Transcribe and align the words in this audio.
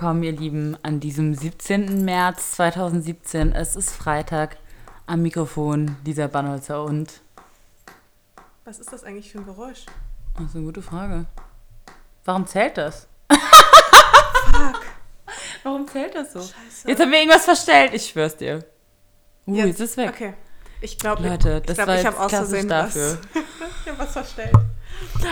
willkommen, 0.00 0.22
ihr 0.22 0.30
Lieben, 0.30 0.78
an 0.84 1.00
diesem 1.00 1.34
17. 1.34 2.04
März 2.04 2.52
2017. 2.52 3.50
Es 3.50 3.74
ist 3.74 3.90
Freitag. 3.90 4.56
Am 5.06 5.22
Mikrofon 5.22 5.96
Lisa 6.04 6.28
Bannholzer 6.28 6.84
und. 6.84 7.20
Was 8.64 8.78
ist 8.78 8.92
das 8.92 9.02
eigentlich 9.02 9.32
für 9.32 9.38
ein 9.38 9.44
Geräusch? 9.44 9.86
Das 10.36 10.50
ist 10.50 10.54
eine 10.54 10.66
gute 10.66 10.82
Frage. 10.82 11.24
Warum 12.24 12.46
zählt 12.46 12.76
das? 12.76 13.08
Fuck. 13.28 14.82
Warum 15.64 15.88
zählt 15.88 16.14
das 16.14 16.32
so? 16.32 16.42
Scheiße. 16.42 16.86
Jetzt 16.86 17.00
haben 17.00 17.10
wir 17.10 17.18
irgendwas 17.18 17.44
verstellt, 17.44 17.92
ich 17.92 18.06
schwör's 18.06 18.36
dir. 18.36 18.64
Uh, 19.48 19.56
jetzt, 19.56 19.66
Jetzt- 19.66 19.80
ist 19.80 19.90
es 19.90 19.96
weg. 19.96 20.10
Okay. 20.10 20.34
Ich 20.80 20.96
glaube, 20.96 21.28
Leute, 21.28 21.60
das 21.60 21.70
ich, 21.70 21.74
glaub, 21.74 21.88
war 21.88 21.98
ich 21.98 22.06
habe 22.06 22.20
aus 22.20 22.30
Versehen 22.30 22.70
was. 22.70 22.94
ich 22.94 23.88
habe 23.88 23.98
was 23.98 24.12
verstellt. 24.12 24.54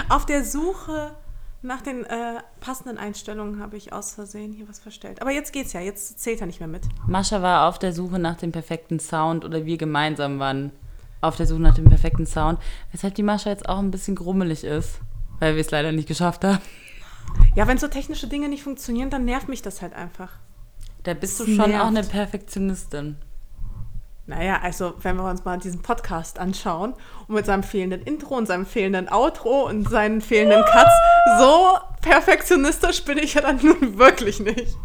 Auf 0.09 0.27
der 0.27 0.43
Suche 0.45 1.15
nach 1.63 1.83
den 1.83 2.05
äh, 2.05 2.41
passenden 2.61 2.99
Einstellungen 2.99 3.61
habe 3.61 3.77
ich 3.77 3.93
aus 3.93 4.15
Versehen 4.15 4.53
hier 4.53 4.69
was 4.69 4.79
verstellt. 4.79 5.21
Aber 5.21 5.33
jetzt 5.33 5.53
geht's 5.53 5.73
ja. 5.73 5.81
Jetzt 5.81 6.21
zählt 6.21 6.41
er 6.41 6.47
nicht 6.47 6.61
mehr 6.61 6.69
mit. 6.69 6.85
Mascha 7.07 7.43
war 7.43 7.69
auf 7.69 7.79
der 7.79 7.93
Suche 7.93 8.19
nach 8.19 8.37
dem 8.37 8.53
perfekten 8.53 9.01
Sound 9.01 9.45
oder 9.45 9.65
wir 9.65 9.77
gemeinsam 9.77 10.39
waren 10.39 10.73
auf 11.21 11.37
der 11.37 11.47
Suche 11.47 11.61
nach 11.61 11.75
dem 11.75 11.87
perfekten 11.87 12.27
Sound, 12.27 12.59
weshalb 12.93 13.15
die 13.15 13.23
Mascha 13.23 13.51
jetzt 13.51 13.69
auch 13.69 13.79
ein 13.79 13.91
bisschen 13.91 14.15
grummelig 14.15 14.65
ist, 14.65 15.01
weil 15.41 15.55
wir 15.55 15.61
es 15.61 15.71
leider 15.71 15.93
nicht 15.93 16.09
geschafft 16.09 16.45
haben. 16.45 16.61
Ja, 17.55 17.67
wenn 17.67 17.79
so 17.79 17.89
technische 17.89 18.29
Dinge 18.29 18.49
nicht 18.49 18.63
funktionieren, 18.63 19.11
dann 19.11 19.25
nervt 19.25 19.49
mich 19.49 19.63
das 19.63 19.83
halt 19.83 19.95
einfach. 19.95 20.31
Da 21.03 21.15
bist 21.15 21.41
du 21.41 21.47
schon 21.47 21.71
nervt. 21.71 21.83
auch 21.83 21.89
eine 21.89 22.03
Perfektionistin. 22.03 23.17
Naja, 24.29 24.59
also 24.61 24.95
wenn 25.03 25.17
wir 25.17 25.25
uns 25.31 25.45
mal 25.45 25.57
diesen 25.57 25.83
Podcast 25.83 26.41
anschauen 26.41 26.95
und 27.29 27.37
mit 27.37 27.47
seinem 27.47 27.63
fehlenden 27.63 28.03
Intro 28.03 28.37
und 28.37 28.47
seinem 28.47 28.67
fehlenden 28.67 29.09
Outro 29.09 29.69
und 29.69 29.89
seinen 29.89 30.21
fehlenden 30.21 30.65
Cuts, 30.65 30.91
so 31.39 31.79
perfektionistisch 32.03 33.05
bin 33.05 33.19
ich 33.19 33.35
ja 33.35 33.43
dann 33.43 33.61
nun 33.63 33.99
wirklich 33.99 34.41
nicht. 34.41 34.77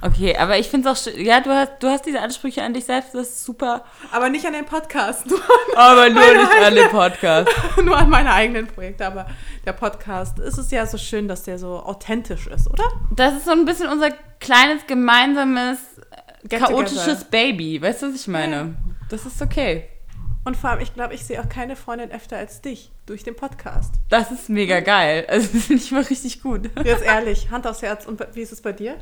Okay, 0.00 0.36
aber 0.36 0.58
ich 0.58 0.68
finde 0.68 0.90
es 0.90 0.96
auch 0.96 1.00
schön. 1.00 1.24
Ja, 1.24 1.40
du 1.40 1.50
hast, 1.50 1.74
du 1.78 1.88
hast 1.88 2.06
diese 2.06 2.20
Ansprüche 2.20 2.62
an 2.64 2.74
dich 2.74 2.84
selbst, 2.84 3.14
das 3.14 3.28
ist 3.28 3.44
super. 3.44 3.84
Aber 4.10 4.28
nicht 4.28 4.44
an 4.46 4.52
den 4.52 4.64
Podcast, 4.64 5.28
nur, 5.28 5.40
Aber 5.76 6.10
nur 6.10 6.34
nicht 6.34 6.64
an 6.64 6.74
den 6.74 6.88
Podcast. 6.88 7.48
nur 7.84 7.96
an 7.96 8.10
meine 8.10 8.32
eigenen 8.32 8.66
Projekte. 8.66 9.06
Aber 9.06 9.26
der 9.64 9.74
Podcast, 9.74 10.40
es 10.40 10.58
ist 10.58 10.72
ja 10.72 10.86
so 10.86 10.98
schön, 10.98 11.28
dass 11.28 11.44
der 11.44 11.60
so 11.60 11.78
authentisch 11.78 12.48
ist, 12.48 12.68
oder? 12.68 12.84
Das 13.14 13.34
ist 13.34 13.44
so 13.44 13.52
ein 13.52 13.64
bisschen 13.64 13.88
unser 13.88 14.10
kleines 14.40 14.88
gemeinsames 14.88 15.78
chaotisches. 16.48 17.24
Baby. 17.24 17.80
Weißt 17.80 18.02
du, 18.02 18.08
was 18.08 18.20
ich 18.20 18.28
meine? 18.28 18.56
Ja. 18.56 18.68
Das 19.08 19.26
ist 19.26 19.40
okay. 19.42 19.88
Und 20.44 20.56
vor 20.56 20.70
allem, 20.70 20.80
ich 20.80 20.92
glaube, 20.92 21.14
ich 21.14 21.24
sehe 21.24 21.40
auch 21.40 21.48
keine 21.48 21.76
Freundin 21.76 22.10
öfter 22.10 22.36
als 22.36 22.60
dich 22.60 22.90
durch 23.06 23.22
den 23.22 23.36
Podcast. 23.36 23.94
Das 24.08 24.32
ist 24.32 24.48
mega 24.48 24.80
geil. 24.80 25.24
Also, 25.28 25.48
das 25.52 25.66
finde 25.66 25.82
ich 25.82 25.92
mal 25.92 26.02
richtig 26.02 26.42
gut. 26.42 26.68
Jetzt 26.84 27.04
ehrlich, 27.04 27.50
Hand 27.50 27.64
aufs 27.66 27.82
Herz. 27.82 28.06
Und 28.06 28.20
wie 28.34 28.40
ist 28.40 28.50
es 28.50 28.60
bei 28.60 28.72
dir? 28.72 28.96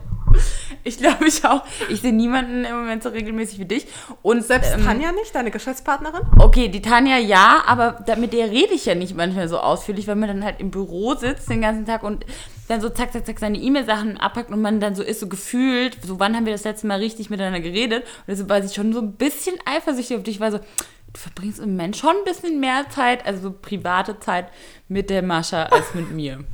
Ich 0.85 0.99
glaube, 0.99 1.27
ich 1.27 1.45
auch. 1.45 1.65
Ich 1.89 2.03
sehe 2.03 2.13
niemanden 2.13 2.65
im 2.65 2.77
Moment 2.77 3.03
so 3.03 3.09
regelmäßig 3.09 3.59
wie 3.59 3.65
dich. 3.65 3.87
Und 4.23 4.45
Selbst 4.45 4.75
ähm, 4.75 4.85
Tanja 4.85 5.13
nicht, 5.13 5.35
deine 5.35 5.51
Geschäftspartnerin? 5.51 6.21
Okay, 6.39 6.69
die 6.69 6.83
Tanja 6.83 7.17
ja, 7.17 7.63
aber 7.67 8.05
mit 8.17 8.33
der 8.33 8.51
rede 8.51 8.75
ich 8.75 8.85
ja 8.87 8.95
nicht 8.95 9.17
manchmal 9.17 9.49
so 9.49 9.59
ausführlich, 9.59 10.07
weil 10.07 10.17
man 10.17 10.29
dann 10.29 10.45
halt 10.45 10.61
im 10.61 10.71
Büro 10.71 11.15
sitzt 11.15 11.49
den 11.49 11.63
ganzen 11.63 11.87
Tag 11.87 12.03
und 12.03 12.25
dann 12.71 12.81
so 12.81 12.89
zack, 12.89 13.13
zack, 13.13 13.27
zack 13.27 13.41
seine 13.41 13.59
E-Mail-Sachen 13.59 14.17
abpackt 14.19 14.51
und 14.51 14.63
man 14.63 14.79
dann 14.79 14.95
so 14.95 15.03
ist, 15.03 15.19
so 15.19 15.29
gefühlt, 15.29 15.99
so 16.05 16.21
wann 16.21 16.37
haben 16.37 16.47
wir 16.47 16.53
das 16.53 16.63
letzte 16.63 16.87
Mal 16.87 17.01
richtig 17.01 17.29
miteinander 17.29 17.61
geredet? 17.61 18.05
Und 18.05 18.29
deshalb 18.29 18.49
war 18.49 18.65
ich 18.65 18.73
schon 18.73 18.93
so 18.93 19.01
ein 19.01 19.15
bisschen 19.15 19.57
eifersüchtig 19.65 20.17
auf 20.17 20.23
dich, 20.23 20.39
weil 20.39 20.53
so, 20.53 20.59
du 20.59 21.21
verbringst 21.21 21.59
im 21.59 21.71
Moment 21.71 21.97
schon 21.97 22.17
ein 22.17 22.25
bisschen 22.25 22.61
mehr 22.61 22.89
Zeit, 22.89 23.27
also 23.27 23.41
so 23.41 23.51
private 23.51 24.21
Zeit 24.21 24.51
mit 24.87 25.11
der 25.11 25.23
Mascha 25.23 25.65
als 25.65 25.95
mit 25.95 26.11
mir. 26.13 26.45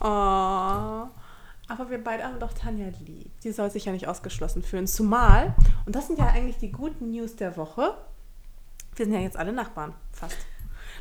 Oh. 0.00 1.08
Aber 1.68 1.90
wir 1.90 2.02
beide 2.02 2.22
haben 2.22 2.38
doch 2.38 2.52
Tanja 2.52 2.86
lieb. 3.04 3.32
Die 3.42 3.50
soll 3.50 3.68
sich 3.68 3.86
ja 3.86 3.92
nicht 3.92 4.06
ausgeschlossen 4.06 4.62
fühlen. 4.62 4.86
Zumal, 4.86 5.52
und 5.84 5.96
das 5.96 6.06
sind 6.06 6.16
ja 6.20 6.26
eigentlich 6.26 6.58
die 6.58 6.70
guten 6.70 7.10
News 7.10 7.34
der 7.34 7.56
Woche, 7.56 7.96
wir 8.94 9.04
sind 9.04 9.14
ja 9.14 9.20
jetzt 9.20 9.36
alle 9.36 9.52
Nachbarn, 9.52 9.94
fast. 10.12 10.36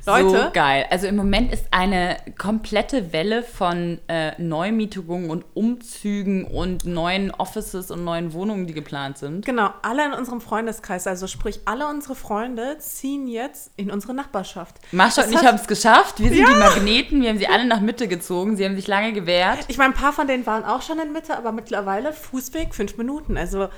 Leute, 0.06 0.30
So 0.30 0.52
geil. 0.54 0.86
Also 0.90 1.08
im 1.08 1.16
Moment 1.16 1.52
ist 1.52 1.66
eine 1.72 2.18
komplette 2.38 3.12
Welle 3.14 3.44
von 3.44 4.00
äh, 4.08 4.40
Neumietungen 4.42 5.30
und 5.30 5.46
Umzügen 5.54 6.46
und 6.46 6.86
neuen 6.86 7.32
Offices 7.32 7.92
und 7.92 8.04
neuen 8.04 8.34
Wohnungen, 8.34 8.68
die 8.68 8.74
geplant 8.74 9.18
sind. 9.18 9.46
genau, 9.46 9.70
alle 9.82 10.06
in 10.06 10.14
unserem 10.14 10.42
Freundeskreis, 10.42 11.08
also 11.08 11.28
sprich, 11.28 11.62
alle 11.66 11.88
unsere 11.88 12.16
Freunde 12.16 12.78
ziehen 12.80 13.28
jetzt 13.28 13.72
in 13.76 13.92
unsere 13.92 14.14
Nachbarschaft. 14.14 14.76
Mascha 14.92 15.24
und 15.24 15.32
ich 15.34 15.44
haben 15.44 15.56
es 15.56 15.68
geschafft. 15.68 16.20
Wir 16.20 16.30
sind 16.30 16.40
Ja. 16.40 16.48
die 16.54 16.60
Magneten. 16.60 17.22
Wir 17.22 17.30
haben 17.30 17.38
sie 17.40 17.48
alle 17.48 17.66
nach 17.66 17.80
Mitte 17.82 18.08
gezogen. 18.08 18.56
Sie 18.58 18.66
haben 18.66 18.76
sich 18.76 18.88
lange 18.88 19.14
gewehrt. 19.14 19.60
Ich 19.68 19.78
meine, 19.78 19.94
ein 19.94 19.98
paar 19.98 20.14
von 20.14 20.28
denen 20.28 20.46
waren 20.46 20.64
auch 20.66 20.82
schon 20.82 21.00
in 21.00 21.12
Mitte, 21.14 21.38
aber 21.38 21.52
mittlerweile 21.52 22.14
Fußweg 22.14 22.74
fünf 22.76 22.98
Minuten. 22.98 23.38
Also 23.38 23.70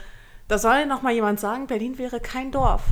da 0.48 0.58
soll 0.58 0.86
noch 0.86 1.02
mal 1.02 1.14
jemand 1.14 1.40
sagen, 1.40 1.68
Berlin 1.68 1.98
wäre 1.98 2.20
kein 2.20 2.52
Dorf. 2.52 2.84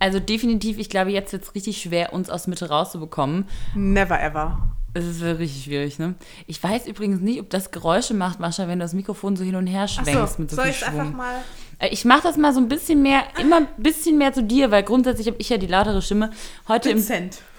Also 0.00 0.18
definitiv, 0.18 0.78
ich 0.78 0.88
glaube, 0.88 1.10
jetzt 1.10 1.32
wird 1.32 1.44
es 1.44 1.54
richtig 1.54 1.82
schwer, 1.82 2.14
uns 2.14 2.30
aus 2.30 2.46
Mitte 2.46 2.70
rauszubekommen. 2.70 3.46
Never 3.74 4.20
ever. 4.20 4.72
Es 4.92 5.04
ist 5.06 5.22
richtig 5.22 5.64
schwierig, 5.64 5.98
ne? 5.98 6.14
Ich 6.46 6.62
weiß 6.62 6.86
übrigens 6.86 7.20
nicht, 7.20 7.40
ob 7.40 7.48
das 7.50 7.70
Geräusche 7.70 8.12
macht, 8.14 8.40
Mascha, 8.40 8.66
wenn 8.66 8.78
du 8.80 8.84
das 8.84 8.92
Mikrofon 8.92 9.36
so 9.36 9.44
hin 9.44 9.54
und 9.54 9.66
her 9.66 9.86
schwenkst 9.86 10.16
Achso, 10.16 10.40
mit 10.42 10.50
so 10.50 10.56
soll 10.56 10.64
viel 10.66 10.74
ich 10.74 10.86
einfach 10.86 11.04
Schwung. 11.04 11.16
mal 11.16 11.42
Äh, 11.78 11.88
Ich 11.90 12.04
mache 12.04 12.22
das 12.22 12.36
mal 12.36 12.52
so 12.52 12.60
ein 12.60 12.68
bisschen 12.68 13.00
mehr, 13.02 13.22
immer 13.40 13.58
ein 13.58 13.68
bisschen 13.76 14.18
mehr 14.18 14.32
zu 14.32 14.42
dir, 14.42 14.70
weil 14.70 14.82
grundsätzlich 14.82 15.26
habe 15.28 15.36
ich 15.38 15.48
ja 15.48 15.58
die 15.58 15.66
lautere 15.68 16.02
Stimme. 16.02 16.30
Heute 16.66 16.90
im, 16.90 17.04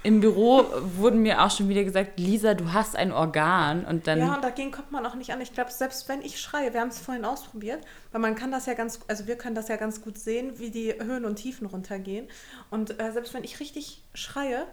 im 0.04 0.20
Büro 0.20 0.66
wurden 0.98 1.22
mir 1.22 1.42
auch 1.42 1.52
schon 1.52 1.70
wieder 1.70 1.84
gesagt, 1.86 2.20
Lisa, 2.20 2.54
du 2.54 2.74
hast 2.74 2.96
ein 2.98 3.12
Organ. 3.14 3.86
Und 3.86 4.08
dann 4.08 4.20
Ja, 4.20 4.36
und 4.36 4.44
dagegen 4.44 4.72
kommt 4.72 4.92
man 4.92 5.06
auch 5.06 5.16
nicht 5.16 5.32
an. 5.32 5.40
Ich 5.40 5.54
glaube, 5.54 5.72
selbst 5.72 6.10
wenn 6.10 6.22
ich 6.22 6.40
schreie, 6.40 6.74
wir 6.74 6.82
haben 6.82 6.90
es 6.90 7.00
vorhin 7.00 7.24
ausprobiert, 7.24 7.80
weil 8.12 8.20
man 8.22 8.36
kann 8.36 8.52
das 8.52 8.66
ja 8.66 8.74
ganz, 8.74 9.00
also 9.08 9.26
wir 9.28 9.38
können 9.38 9.56
das 9.56 9.70
ja 9.70 9.78
ganz 9.78 10.02
gut 10.02 10.18
sehen, 10.18 10.60
wie 10.60 10.70
die 10.70 10.94
Höhen 11.02 11.24
und 11.24 11.38
Tiefen 11.38 11.66
runtergehen. 11.66 12.28
Und 12.70 13.00
äh, 13.02 13.12
selbst 13.14 13.34
wenn 13.34 13.44
ich 13.46 13.60
richtig 13.62 14.04
schreie, 14.14 14.66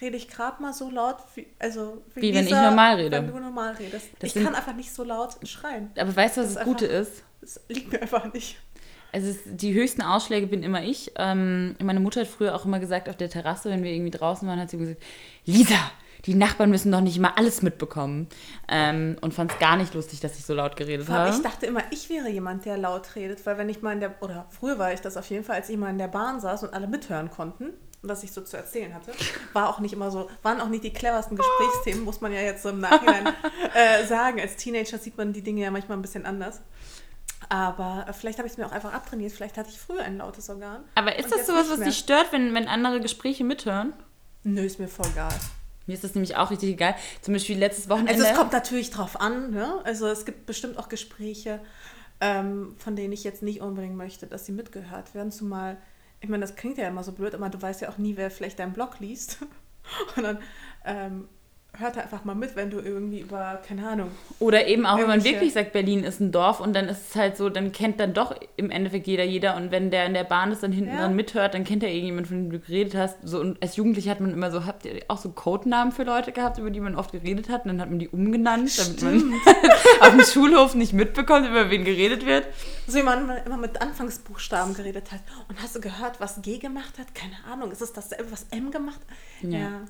rede 0.00 0.16
ich 0.16 0.28
gerade 0.28 0.60
mal 0.62 0.72
so 0.72 0.90
laut, 0.90 1.16
wie, 1.34 1.46
also 1.58 2.02
Wie 2.14 2.34
wenn 2.34 2.44
ich 2.46 2.50
normal 2.52 2.96
rede. 2.96 3.16
Wenn 3.18 3.26
du 3.32 3.38
normal 3.40 3.74
redest. 3.74 4.08
Das 4.18 4.28
ich 4.28 4.32
sind- 4.34 4.44
kann 4.44 4.54
einfach 4.54 4.74
nicht 4.74 4.92
so 4.92 5.04
laut 5.04 5.36
schreien. 5.46 5.90
aber 5.98 6.14
weißt 6.14 6.36
du, 6.36 6.40
was 6.42 6.48
Das 6.48 6.56
das, 6.56 6.64
Gute 6.64 6.84
einfach- 6.86 7.00
ist? 7.12 7.22
Das 7.40 7.60
liegt 7.68 7.92
mir 7.92 8.02
einfach 8.02 8.32
nicht. 8.32 8.58
Es 9.12 9.24
ist, 9.24 9.40
die 9.46 9.72
höchsten 9.74 10.02
Ausschläge 10.02 10.46
bin 10.46 10.62
immer 10.62 10.82
ich. 10.84 11.10
Ähm, 11.16 11.74
meine 11.82 11.98
Mutter 12.00 12.20
hat 12.20 12.28
früher 12.28 12.54
auch 12.54 12.64
immer 12.64 12.78
gesagt, 12.78 13.08
auf 13.08 13.16
der 13.16 13.28
Terrasse, 13.28 13.68
wenn 13.70 13.82
wir 13.82 13.90
irgendwie 13.90 14.12
draußen 14.12 14.46
waren, 14.46 14.60
hat 14.60 14.70
sie 14.70 14.78
gesagt, 14.78 15.02
Lisa, 15.46 15.74
die 16.26 16.34
Nachbarn 16.34 16.70
müssen 16.70 16.92
doch 16.92 17.00
nicht 17.00 17.16
immer 17.16 17.36
alles 17.36 17.62
mitbekommen. 17.62 18.28
Ähm, 18.68 19.16
und 19.20 19.34
fand 19.34 19.50
es 19.52 19.58
gar 19.58 19.76
nicht 19.76 19.94
lustig, 19.94 20.20
dass 20.20 20.38
ich 20.38 20.44
so 20.44 20.54
laut 20.54 20.76
geredet 20.76 21.08
habe. 21.08 21.30
Ich 21.34 21.42
dachte 21.42 21.66
immer, 21.66 21.82
ich 21.90 22.08
wäre 22.10 22.28
jemand, 22.28 22.66
der 22.66 22.76
laut 22.76 23.16
redet, 23.16 23.44
weil 23.46 23.58
wenn 23.58 23.68
ich 23.68 23.82
mal 23.82 23.94
in 23.94 24.00
der, 24.00 24.14
oder 24.22 24.46
früher 24.50 24.78
war 24.78 24.92
ich 24.92 25.00
das 25.00 25.16
auf 25.16 25.28
jeden 25.30 25.42
Fall, 25.44 25.56
als 25.56 25.68
ich 25.70 25.76
mal 25.76 25.90
in 25.90 25.98
der 25.98 26.08
Bahn 26.08 26.38
saß 26.40 26.62
und 26.64 26.74
alle 26.74 26.86
mithören 26.86 27.30
konnten 27.30 27.70
was 28.02 28.22
ich 28.22 28.32
so 28.32 28.40
zu 28.40 28.56
erzählen 28.56 28.94
hatte, 28.94 29.12
war 29.52 29.68
auch 29.68 29.80
nicht 29.80 29.92
immer 29.92 30.10
so, 30.10 30.30
waren 30.42 30.60
auch 30.60 30.68
nicht 30.68 30.84
die 30.84 30.92
cleversten 30.92 31.36
Gesprächsthemen, 31.36 32.04
muss 32.04 32.20
man 32.20 32.32
ja 32.32 32.40
jetzt 32.40 32.62
so 32.62 32.70
im 32.70 32.80
Nachhinein 32.80 33.28
äh, 33.74 34.06
sagen. 34.06 34.40
Als 34.40 34.56
Teenager 34.56 34.98
sieht 34.98 35.18
man 35.18 35.32
die 35.32 35.42
Dinge 35.42 35.62
ja 35.62 35.70
manchmal 35.70 35.98
ein 35.98 36.02
bisschen 36.02 36.26
anders. 36.26 36.60
Aber 37.48 38.06
äh, 38.08 38.12
vielleicht 38.12 38.38
habe 38.38 38.46
ich 38.46 38.52
es 38.52 38.58
mir 38.58 38.66
auch 38.66 38.72
einfach 38.72 38.92
abtrainiert, 38.92 39.32
vielleicht 39.32 39.56
hatte 39.58 39.70
ich 39.70 39.78
früher 39.78 40.02
ein 40.02 40.18
lautes 40.18 40.48
Organ. 40.48 40.84
Aber 40.94 41.18
ist 41.18 41.32
das 41.32 41.46
sowas, 41.46 41.68
was 41.70 41.80
dich 41.80 41.98
stört, 41.98 42.32
wenn, 42.32 42.54
wenn 42.54 42.68
andere 42.68 43.00
Gespräche 43.00 43.44
mithören? 43.44 43.92
Nö, 44.44 44.62
ist 44.62 44.78
mir 44.78 44.88
voll 44.88 45.06
egal. 45.12 45.34
Mir 45.86 45.94
ist 45.94 46.04
das 46.04 46.14
nämlich 46.14 46.36
auch 46.36 46.50
richtig 46.50 46.70
egal. 46.70 46.94
Zum 47.20 47.34
Beispiel 47.34 47.58
letztes 47.58 47.88
Wochenende. 47.88 48.12
Also 48.12 48.24
es 48.24 48.34
kommt 48.34 48.52
natürlich 48.52 48.90
drauf 48.90 49.20
an, 49.20 49.50
ne? 49.50 49.80
Also 49.84 50.06
es 50.06 50.24
gibt 50.24 50.46
bestimmt 50.46 50.78
auch 50.78 50.88
Gespräche, 50.88 51.60
ähm, 52.20 52.76
von 52.78 52.96
denen 52.96 53.12
ich 53.12 53.24
jetzt 53.24 53.42
nicht 53.42 53.60
unbedingt 53.60 53.96
möchte, 53.96 54.26
dass 54.26 54.46
sie 54.46 54.52
mitgehört 54.52 55.14
werden. 55.14 55.32
Zumal, 55.32 55.78
ich 56.20 56.28
meine, 56.28 56.42
das 56.42 56.56
klingt 56.56 56.78
ja 56.78 56.88
immer 56.88 57.02
so 57.02 57.12
blöd, 57.12 57.34
aber 57.34 57.48
du 57.48 57.60
weißt 57.60 57.80
ja 57.80 57.88
auch 57.88 57.98
nie, 57.98 58.16
wer 58.16 58.30
vielleicht 58.30 58.58
deinen 58.58 58.72
Blog 58.72 59.00
liest. 59.00 59.38
Und 60.16 60.22
dann 60.22 60.38
ähm, 60.84 61.28
hört 61.78 61.96
einfach 61.96 62.24
mal 62.24 62.34
mit, 62.34 62.56
wenn 62.56 62.70
du 62.70 62.78
irgendwie 62.80 63.20
über, 63.20 63.60
keine 63.66 63.88
Ahnung. 63.88 64.10
Oder 64.38 64.66
eben 64.66 64.84
auch, 64.86 64.98
wenn 64.98 65.06
man 65.06 65.24
wirklich 65.24 65.52
sagt, 65.52 65.72
Berlin 65.72 66.04
ist 66.04 66.20
ein 66.20 66.32
Dorf 66.32 66.60
und 66.60 66.74
dann 66.74 66.88
ist 66.88 67.10
es 67.10 67.16
halt 67.16 67.36
so, 67.36 67.48
dann 67.48 67.72
kennt 67.72 68.00
dann 68.00 68.12
doch 68.12 68.34
im 68.56 68.70
Endeffekt 68.70 69.06
jeder 69.06 69.24
jeder 69.24 69.56
und 69.56 69.70
wenn 69.70 69.90
der 69.90 70.04
in 70.06 70.14
der 70.14 70.24
Bahn 70.24 70.52
ist, 70.52 70.62
dann 70.62 70.72
hinten 70.72 70.90
Ja. 70.90 71.02
dran 71.02 71.16
mithört, 71.16 71.54
dann 71.54 71.64
kennt 71.64 71.82
er 71.82 71.90
irgendjemand, 71.90 72.26
von 72.26 72.36
dem 72.36 72.50
du 72.50 72.58
geredet 72.58 72.94
hast. 72.94 73.16
So, 73.22 73.40
und 73.40 73.62
als 73.62 73.76
Jugendliche 73.76 74.10
hat 74.10 74.20
man 74.20 74.32
immer 74.32 74.50
so, 74.50 74.66
habt 74.66 74.84
ihr 74.84 75.00
auch 75.08 75.18
so 75.18 75.30
Codenamen 75.30 75.92
für 75.92 76.02
Leute 76.02 76.32
gehabt, 76.32 76.58
über 76.58 76.70
die 76.70 76.80
man 76.80 76.96
oft 76.96 77.12
geredet 77.12 77.48
hat 77.48 77.64
und 77.64 77.68
dann 77.68 77.80
hat 77.80 77.88
man 77.88 77.98
die 77.98 78.08
umgenannt, 78.08 78.76
damit 78.78 79.02
man 79.02 79.34
auf 80.00 80.10
dem 80.10 80.22
Schulhof 80.24 80.74
nicht 80.74 80.92
mitbekommt, 80.92 81.48
über 81.48 81.70
wen 81.70 81.84
geredet 81.84 82.26
wird. 82.26 82.46
So 82.86 82.98
wie 82.98 83.02
man 83.04 83.30
immer 83.46 83.56
mit 83.56 83.80
Anfangsbuchstaben 83.80 84.74
geredet 84.74 85.12
hat. 85.12 85.20
Und 85.48 85.62
hast 85.62 85.76
du 85.76 85.80
gehört, 85.80 86.20
was 86.20 86.42
G 86.42 86.58
gemacht 86.58 86.98
hat? 86.98 87.14
Keine 87.14 87.36
Ahnung. 87.50 87.70
Ist 87.70 87.80
es 87.82 87.92
dasselbe, 87.92 88.32
was 88.32 88.46
M 88.50 88.72
gemacht 88.72 89.00
hat? 89.08 89.50
Ja. 89.50 89.58
ja. 89.58 89.80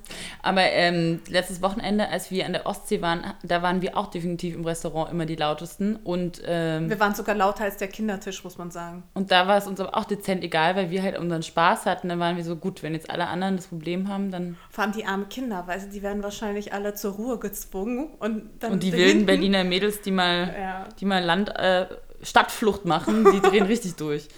Aber 0.42 0.60
ähm, 0.62 1.20
letztes 1.28 1.62
Wochenende, 1.62 1.69
als 1.78 2.30
wir 2.30 2.46
an 2.46 2.52
der 2.52 2.66
Ostsee 2.66 3.02
waren, 3.02 3.24
da 3.42 3.62
waren 3.62 3.82
wir 3.82 3.96
auch 3.96 4.08
definitiv 4.08 4.54
im 4.54 4.64
Restaurant 4.64 5.10
immer 5.10 5.26
die 5.26 5.36
lautesten. 5.36 5.96
Und, 5.96 6.42
ähm, 6.46 6.88
wir 6.88 6.98
waren 6.98 7.14
sogar 7.14 7.34
lauter 7.34 7.64
als 7.64 7.76
der 7.76 7.88
Kindertisch, 7.88 8.42
muss 8.42 8.58
man 8.58 8.70
sagen. 8.70 9.02
Und 9.14 9.30
da 9.30 9.46
war 9.46 9.58
es 9.58 9.66
uns 9.66 9.78
aber 9.78 9.96
auch 9.96 10.04
dezent 10.04 10.42
egal, 10.42 10.74
weil 10.76 10.90
wir 10.90 11.02
halt 11.02 11.18
unseren 11.18 11.42
Spaß 11.42 11.86
hatten. 11.86 12.08
Dann 12.08 12.18
waren 12.18 12.36
wir 12.36 12.44
so, 12.44 12.56
gut, 12.56 12.82
wenn 12.82 12.94
jetzt 12.94 13.10
alle 13.10 13.28
anderen 13.28 13.56
das 13.56 13.66
Problem 13.66 14.08
haben, 14.08 14.30
dann... 14.30 14.56
Vor 14.70 14.84
allem 14.84 14.92
die 14.92 15.04
armen 15.04 15.28
Kinder, 15.28 15.64
weil 15.66 15.80
die 15.80 16.02
werden 16.02 16.22
wahrscheinlich 16.22 16.72
alle 16.72 16.94
zur 16.94 17.12
Ruhe 17.12 17.38
gezwungen. 17.38 18.08
Und, 18.18 18.50
dann 18.60 18.72
und 18.72 18.82
die 18.82 18.92
wilden 18.92 19.26
Berliner 19.26 19.62
Mädels, 19.62 20.00
die 20.00 20.10
mal, 20.10 20.54
ja. 20.58 20.88
die 20.98 21.04
mal 21.04 21.22
Land... 21.22 21.50
Äh, 21.50 21.86
Stadtflucht 22.22 22.84
machen, 22.84 23.26
die 23.32 23.40
drehen 23.40 23.66
richtig 23.66 23.96
durch. 23.96 24.28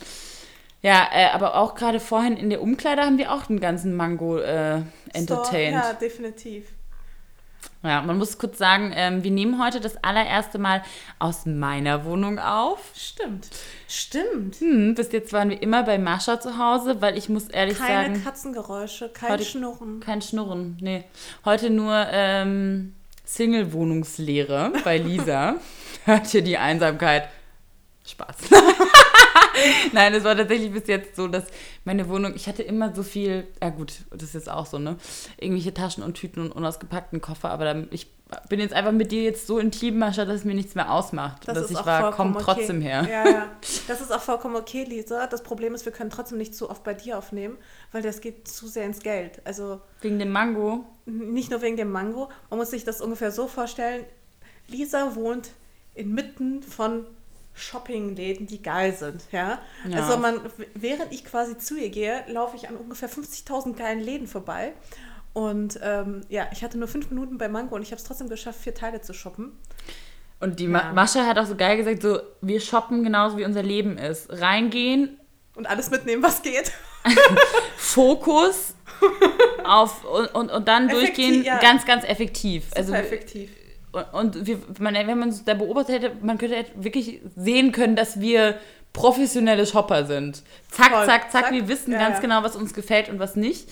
Ja, 0.82 1.08
äh, 1.12 1.26
aber 1.26 1.56
auch 1.56 1.74
gerade 1.74 2.00
vorhin 2.00 2.36
in 2.36 2.50
der 2.50 2.60
Umkleide 2.60 3.02
haben 3.02 3.18
wir 3.18 3.32
auch 3.32 3.46
den 3.46 3.60
ganzen 3.60 3.94
Mango 3.94 4.38
äh, 4.38 4.82
entertained. 5.12 5.74
ja, 5.74 5.92
definitiv. 5.92 6.72
Ja, 7.84 8.00
man 8.02 8.16
muss 8.16 8.38
kurz 8.38 8.58
sagen, 8.58 8.92
ähm, 8.94 9.24
wir 9.24 9.32
nehmen 9.32 9.62
heute 9.62 9.80
das 9.80 10.02
allererste 10.04 10.58
Mal 10.58 10.82
aus 11.18 11.46
meiner 11.46 12.04
Wohnung 12.04 12.38
auf. 12.38 12.78
Stimmt. 12.94 13.48
Stimmt. 13.88 14.56
Hm, 14.56 14.94
bis 14.94 15.10
jetzt 15.10 15.32
waren 15.32 15.50
wir 15.50 15.60
immer 15.60 15.82
bei 15.82 15.98
Mascha 15.98 16.40
zu 16.40 16.58
Hause, 16.58 17.00
weil 17.00 17.18
ich 17.18 17.28
muss 17.28 17.48
ehrlich 17.48 17.78
Keine 17.78 17.88
sagen. 17.88 18.12
Keine 18.12 18.24
Katzengeräusche, 18.24 19.08
kein 19.08 19.32
heute, 19.32 19.44
Schnurren. 19.44 20.00
Kein 20.00 20.22
Schnurren, 20.22 20.76
nee. 20.80 21.04
Heute 21.44 21.70
nur 21.70 22.06
ähm, 22.12 22.94
Single-Wohnungslehre 23.24 24.72
bei 24.84 24.98
Lisa. 24.98 25.56
Hört 26.04 26.32
ihr 26.34 26.42
die 26.42 26.58
Einsamkeit? 26.58 27.28
Spaß. 28.06 28.36
Nein, 29.92 30.14
es 30.14 30.24
war 30.24 30.36
tatsächlich 30.36 30.72
bis 30.72 30.86
jetzt 30.86 31.16
so, 31.16 31.28
dass 31.28 31.44
meine 31.84 32.08
Wohnung, 32.08 32.34
ich 32.34 32.46
hatte 32.48 32.62
immer 32.62 32.94
so 32.94 33.02
viel, 33.02 33.46
ja 33.60 33.70
gut, 33.70 33.92
das 34.10 34.22
ist 34.22 34.34
jetzt 34.34 34.50
auch 34.50 34.66
so, 34.66 34.78
ne? 34.78 34.96
Irgendwelche 35.38 35.74
Taschen 35.74 36.02
und 36.02 36.14
Tüten 36.14 36.40
und 36.40 36.52
unausgepackten 36.52 37.20
Koffer, 37.20 37.50
aber 37.50 37.64
dann, 37.64 37.88
ich 37.90 38.08
bin 38.48 38.60
jetzt 38.60 38.72
einfach 38.72 38.92
mit 38.92 39.12
dir 39.12 39.22
jetzt 39.22 39.46
so 39.46 39.58
intim, 39.58 39.98
Mascha, 39.98 40.24
dass 40.24 40.36
es 40.36 40.44
mir 40.44 40.54
nichts 40.54 40.74
mehr 40.74 40.90
ausmacht. 40.90 41.46
Das 41.46 41.54
dass 41.54 41.70
ich 41.70 41.84
war, 41.84 42.12
komm 42.12 42.34
okay. 42.34 42.44
trotzdem 42.44 42.80
her. 42.80 43.06
Ja, 43.10 43.28
ja. 43.28 43.48
Das 43.88 44.00
ist 44.00 44.12
auch 44.12 44.20
vollkommen 44.20 44.56
okay, 44.56 44.84
Lisa. 44.84 45.26
Das 45.26 45.42
Problem 45.42 45.74
ist, 45.74 45.84
wir 45.84 45.92
können 45.92 46.10
trotzdem 46.10 46.38
nicht 46.38 46.54
zu 46.54 46.70
oft 46.70 46.82
bei 46.84 46.94
dir 46.94 47.18
aufnehmen, 47.18 47.58
weil 47.90 48.02
das 48.02 48.20
geht 48.20 48.48
zu 48.48 48.66
sehr 48.66 48.86
ins 48.86 49.00
Geld. 49.00 49.42
Also. 49.44 49.80
Wegen 50.00 50.18
dem 50.18 50.30
Mango? 50.30 50.86
Nicht 51.04 51.50
nur 51.50 51.62
wegen 51.62 51.76
dem 51.76 51.90
Mango. 51.90 52.30
Man 52.48 52.58
muss 52.58 52.70
sich 52.70 52.84
das 52.84 53.00
ungefähr 53.00 53.32
so 53.32 53.48
vorstellen. 53.48 54.04
Lisa 54.68 55.14
wohnt 55.14 55.50
inmitten 55.94 56.62
von 56.62 57.04
Shoppingläden, 57.54 58.46
die 58.46 58.62
geil 58.62 58.94
sind. 58.94 59.22
Ja? 59.30 59.60
ja? 59.88 60.00
Also 60.00 60.16
man, 60.18 60.40
während 60.74 61.12
ich 61.12 61.24
quasi 61.24 61.58
zu 61.58 61.76
ihr 61.76 61.90
gehe, 61.90 62.24
laufe 62.28 62.56
ich 62.56 62.68
an 62.68 62.76
ungefähr 62.76 63.10
50.000 63.10 63.74
geilen 63.74 64.00
Läden 64.00 64.26
vorbei. 64.26 64.72
Und 65.32 65.78
ähm, 65.82 66.22
ja, 66.28 66.48
ich 66.52 66.62
hatte 66.62 66.78
nur 66.78 66.88
fünf 66.88 67.10
Minuten 67.10 67.38
bei 67.38 67.48
Mango 67.48 67.74
und 67.74 67.82
ich 67.82 67.90
habe 67.90 67.96
es 67.96 68.04
trotzdem 68.04 68.28
geschafft, 68.28 68.60
vier 68.60 68.74
Teile 68.74 69.00
zu 69.00 69.14
shoppen. 69.14 69.52
Und 70.40 70.60
die 70.60 70.64
ja. 70.64 70.92
Mascha 70.92 71.24
hat 71.24 71.38
auch 71.38 71.46
so 71.46 71.54
geil 71.54 71.76
gesagt, 71.76 72.02
so, 72.02 72.20
wir 72.40 72.60
shoppen 72.60 73.04
genauso 73.04 73.38
wie 73.38 73.44
unser 73.44 73.62
Leben 73.62 73.96
ist. 73.96 74.28
Reingehen. 74.30 75.18
Und 75.54 75.66
alles 75.66 75.90
mitnehmen, 75.90 76.22
was 76.22 76.42
geht. 76.42 76.72
Fokus 77.76 78.74
auf 79.64 80.04
und, 80.04 80.34
und, 80.34 80.50
und 80.50 80.68
dann 80.68 80.88
effektiv, 80.88 81.14
durchgehen, 81.14 81.44
ja. 81.44 81.58
ganz, 81.58 81.84
ganz 81.84 82.04
effektiv. 82.04 82.64
Super 82.64 82.78
also 82.78 82.94
effektiv 82.94 83.50
und 84.12 84.46
wir, 84.46 84.58
man, 84.78 84.94
wenn 84.94 85.18
man 85.18 85.28
es 85.28 85.44
da 85.44 85.54
beobachtet 85.54 86.02
hätte, 86.02 86.16
man 86.22 86.38
könnte 86.38 86.64
wirklich 86.76 87.20
sehen 87.36 87.72
können, 87.72 87.94
dass 87.94 88.20
wir 88.20 88.56
professionelle 88.92 89.66
Shopper 89.66 90.06
sind. 90.06 90.42
Zack, 90.70 90.90
Voll. 90.90 91.06
zack, 91.06 91.30
zack, 91.30 91.44
zack, 91.44 91.52
wir 91.52 91.68
wissen 91.68 91.92
ja, 91.92 91.98
ganz 91.98 92.16
ja. 92.16 92.20
genau, 92.22 92.42
was 92.42 92.56
uns 92.56 92.74
gefällt 92.74 93.08
und 93.08 93.18
was 93.18 93.36
nicht. 93.36 93.70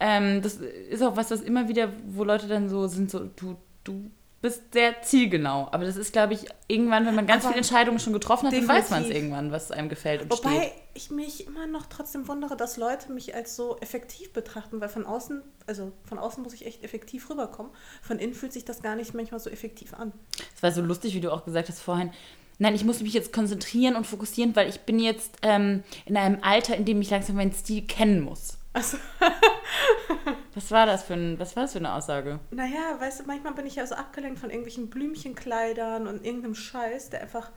Ähm, 0.00 0.42
das 0.42 0.54
ist 0.54 1.02
auch 1.02 1.16
was, 1.16 1.30
was 1.30 1.40
immer 1.40 1.68
wieder, 1.68 1.88
wo 2.06 2.24
Leute 2.24 2.46
dann 2.46 2.68
so 2.68 2.86
sind, 2.86 3.10
so, 3.10 3.24
du, 3.36 3.56
du 3.84 4.10
bist 4.40 4.72
sehr 4.72 5.02
zielgenau. 5.02 5.68
Aber 5.72 5.84
das 5.84 5.96
ist, 5.96 6.12
glaube 6.12 6.34
ich, 6.34 6.46
irgendwann, 6.68 7.06
wenn 7.06 7.14
man 7.14 7.26
ganz 7.26 7.44
Aber 7.44 7.52
viele 7.52 7.58
Entscheidungen 7.58 7.98
schon 7.98 8.12
getroffen 8.12 8.46
hat, 8.46 8.52
definitiv. 8.52 8.68
dann 8.68 8.82
weiß 8.84 8.90
man 8.90 9.02
es 9.04 9.10
irgendwann, 9.10 9.52
was 9.52 9.70
einem 9.72 9.88
gefällt 9.88 10.22
und 10.22 10.30
Wobei 10.30 10.56
steht. 10.56 10.72
ich 10.94 11.10
mich 11.10 11.46
immer 11.46 11.66
noch 11.66 11.86
trotzdem 11.86 12.28
wundere, 12.28 12.56
dass 12.56 12.76
Leute 12.76 13.12
mich 13.12 13.34
als 13.34 13.56
so 13.56 13.78
effektiv 13.80 14.32
betrachten, 14.32 14.80
weil 14.80 14.88
von 14.88 15.06
außen, 15.06 15.42
also 15.66 15.92
von 16.04 16.18
außen 16.18 16.42
muss 16.42 16.52
ich 16.52 16.66
echt 16.66 16.84
effektiv 16.84 17.28
rüberkommen. 17.30 17.72
Von 18.02 18.18
innen 18.18 18.34
fühlt 18.34 18.52
sich 18.52 18.64
das 18.64 18.82
gar 18.82 18.94
nicht 18.94 19.14
manchmal 19.14 19.40
so 19.40 19.50
effektiv 19.50 19.94
an. 19.94 20.12
Es 20.54 20.62
war 20.62 20.70
so 20.70 20.82
lustig, 20.82 21.14
wie 21.14 21.20
du 21.20 21.32
auch 21.32 21.44
gesagt 21.44 21.68
hast 21.68 21.80
vorhin. 21.80 22.12
Nein, 22.60 22.74
ich 22.74 22.84
muss 22.84 23.00
mich 23.00 23.12
jetzt 23.12 23.32
konzentrieren 23.32 23.94
und 23.94 24.06
fokussieren, 24.06 24.54
weil 24.56 24.68
ich 24.68 24.80
bin 24.80 24.98
jetzt 24.98 25.36
ähm, 25.42 25.84
in 26.06 26.16
einem 26.16 26.38
Alter, 26.42 26.76
in 26.76 26.84
dem 26.84 27.00
ich 27.00 27.10
langsam 27.10 27.36
meinen 27.36 27.52
Stil 27.52 27.82
kennen 27.82 28.20
muss. 28.20 28.57
Also. 28.78 28.96
was 30.54 30.70
war 30.70 30.86
das 30.86 31.02
für 31.02 31.14
ein, 31.14 31.36
was 31.40 31.56
war 31.56 31.64
das 31.64 31.72
für 31.72 31.80
eine 31.80 31.92
Aussage? 31.92 32.38
Naja, 32.52 33.00
weißt 33.00 33.20
du, 33.20 33.24
manchmal 33.24 33.54
bin 33.54 33.66
ich 33.66 33.74
ja 33.74 33.84
so 33.84 33.96
abgelenkt 33.96 34.38
von 34.38 34.50
irgendwelchen 34.50 34.88
Blümchenkleidern 34.88 36.06
und 36.06 36.24
irgendeinem 36.24 36.54
Scheiß, 36.54 37.10
der 37.10 37.22
einfach, 37.22 37.50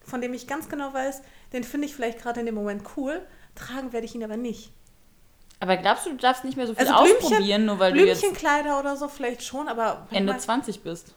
von 0.00 0.22
dem 0.22 0.32
ich 0.32 0.46
ganz 0.46 0.70
genau 0.70 0.94
weiß, 0.94 1.20
den 1.52 1.62
finde 1.62 1.86
ich 1.86 1.94
vielleicht 1.94 2.22
gerade 2.22 2.40
in 2.40 2.46
dem 2.46 2.54
Moment 2.54 2.84
cool, 2.96 3.20
tragen 3.54 3.92
werde 3.92 4.06
ich 4.06 4.14
ihn 4.14 4.24
aber 4.24 4.38
nicht. 4.38 4.72
Aber 5.60 5.76
glaubst 5.76 6.06
du, 6.06 6.10
du 6.10 6.16
darfst 6.16 6.42
nicht 6.42 6.56
mehr 6.56 6.66
so 6.66 6.74
viel 6.74 6.88
also 6.88 6.94
ausprobieren, 6.94 7.66
nur 7.66 7.78
weil 7.78 7.92
du 7.92 8.04
jetzt 8.04 8.20
Blümchenkleider 8.20 8.80
oder 8.80 8.96
so 8.96 9.08
vielleicht 9.08 9.42
schon, 9.42 9.68
aber 9.68 10.08
Ende 10.10 10.36
20 10.36 10.82
bist? 10.82 11.14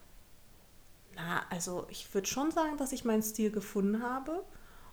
Na, 1.16 1.44
also 1.50 1.88
ich 1.90 2.14
würde 2.14 2.28
schon 2.28 2.52
sagen, 2.52 2.76
dass 2.78 2.92
ich 2.92 3.06
meinen 3.06 3.24
Stil 3.24 3.52
gefunden 3.52 4.04
habe. 4.04 4.44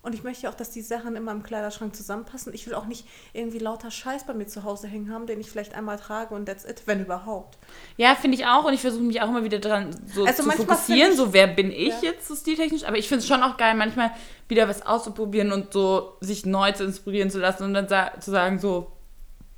Und 0.02 0.16
ich 0.16 0.24
möchte 0.24 0.48
auch, 0.48 0.54
dass 0.54 0.70
die 0.70 0.80
Sachen 0.80 1.14
immer 1.14 1.30
im 1.30 1.44
Kleiderschrank 1.44 1.94
zusammenpassen. 1.94 2.52
Ich 2.54 2.66
will 2.66 2.74
auch 2.74 2.86
nicht 2.86 3.06
irgendwie 3.32 3.60
lauter 3.60 3.92
Scheiß 3.92 4.26
bei 4.26 4.34
mir 4.34 4.48
zu 4.48 4.64
Hause 4.64 4.88
hängen 4.88 5.12
haben, 5.12 5.26
den 5.26 5.40
ich 5.40 5.48
vielleicht 5.48 5.74
einmal 5.74 5.96
trage 5.96 6.34
und 6.34 6.46
that's 6.46 6.64
it, 6.64 6.82
wenn 6.86 7.00
überhaupt. 7.00 7.56
Ja, 7.96 8.16
finde 8.16 8.36
ich 8.36 8.44
auch. 8.44 8.64
Und 8.64 8.74
ich 8.74 8.80
versuche 8.80 9.04
mich 9.04 9.22
auch 9.22 9.28
immer 9.28 9.44
wieder 9.44 9.60
dran 9.60 9.90
so 10.12 10.24
also 10.24 10.42
zu 10.42 10.50
fokussieren. 10.50 11.12
Ich, 11.12 11.16
so, 11.16 11.32
wer 11.32 11.46
bin 11.46 11.70
ich 11.70 12.02
ja. 12.02 12.10
jetzt 12.10 12.26
so 12.26 12.34
stiltechnisch? 12.34 12.82
Aber 12.82 12.98
ich 12.98 13.06
finde 13.06 13.20
es 13.20 13.28
schon 13.28 13.44
auch 13.44 13.56
geil, 13.56 13.76
manchmal 13.76 14.10
wieder 14.48 14.68
was 14.68 14.84
auszuprobieren 14.84 15.52
und 15.52 15.72
so 15.72 16.16
sich 16.20 16.44
neu 16.46 16.72
zu 16.72 16.82
inspirieren 16.82 17.30
zu 17.30 17.38
lassen 17.38 17.62
und 17.62 17.74
dann 17.74 17.86
sa 17.86 18.10
zu 18.18 18.32
sagen, 18.32 18.58
so, 18.58 18.90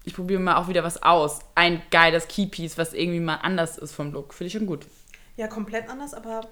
ich 0.05 0.15
probiere 0.15 0.41
mal 0.41 0.57
auch 0.57 0.69
wieder 0.69 0.85
was 0.85 1.03
aus. 1.03 1.41
Ein 1.55 1.81
geiles 1.91 2.29
Keypiece, 2.29 2.77
was 2.77 2.93
irgendwie 2.93 3.21
mal 3.21 3.37
anders 3.37 3.79
ist 3.79 3.95
vom 3.95 4.13
Look. 4.13 4.35
Finde 4.35 4.49
ich 4.49 4.53
schon 4.53 4.67
gut. 4.67 4.87
Ja, 5.37 5.49
komplett 5.49 5.89
anders, 5.89 6.13
aber 6.13 6.43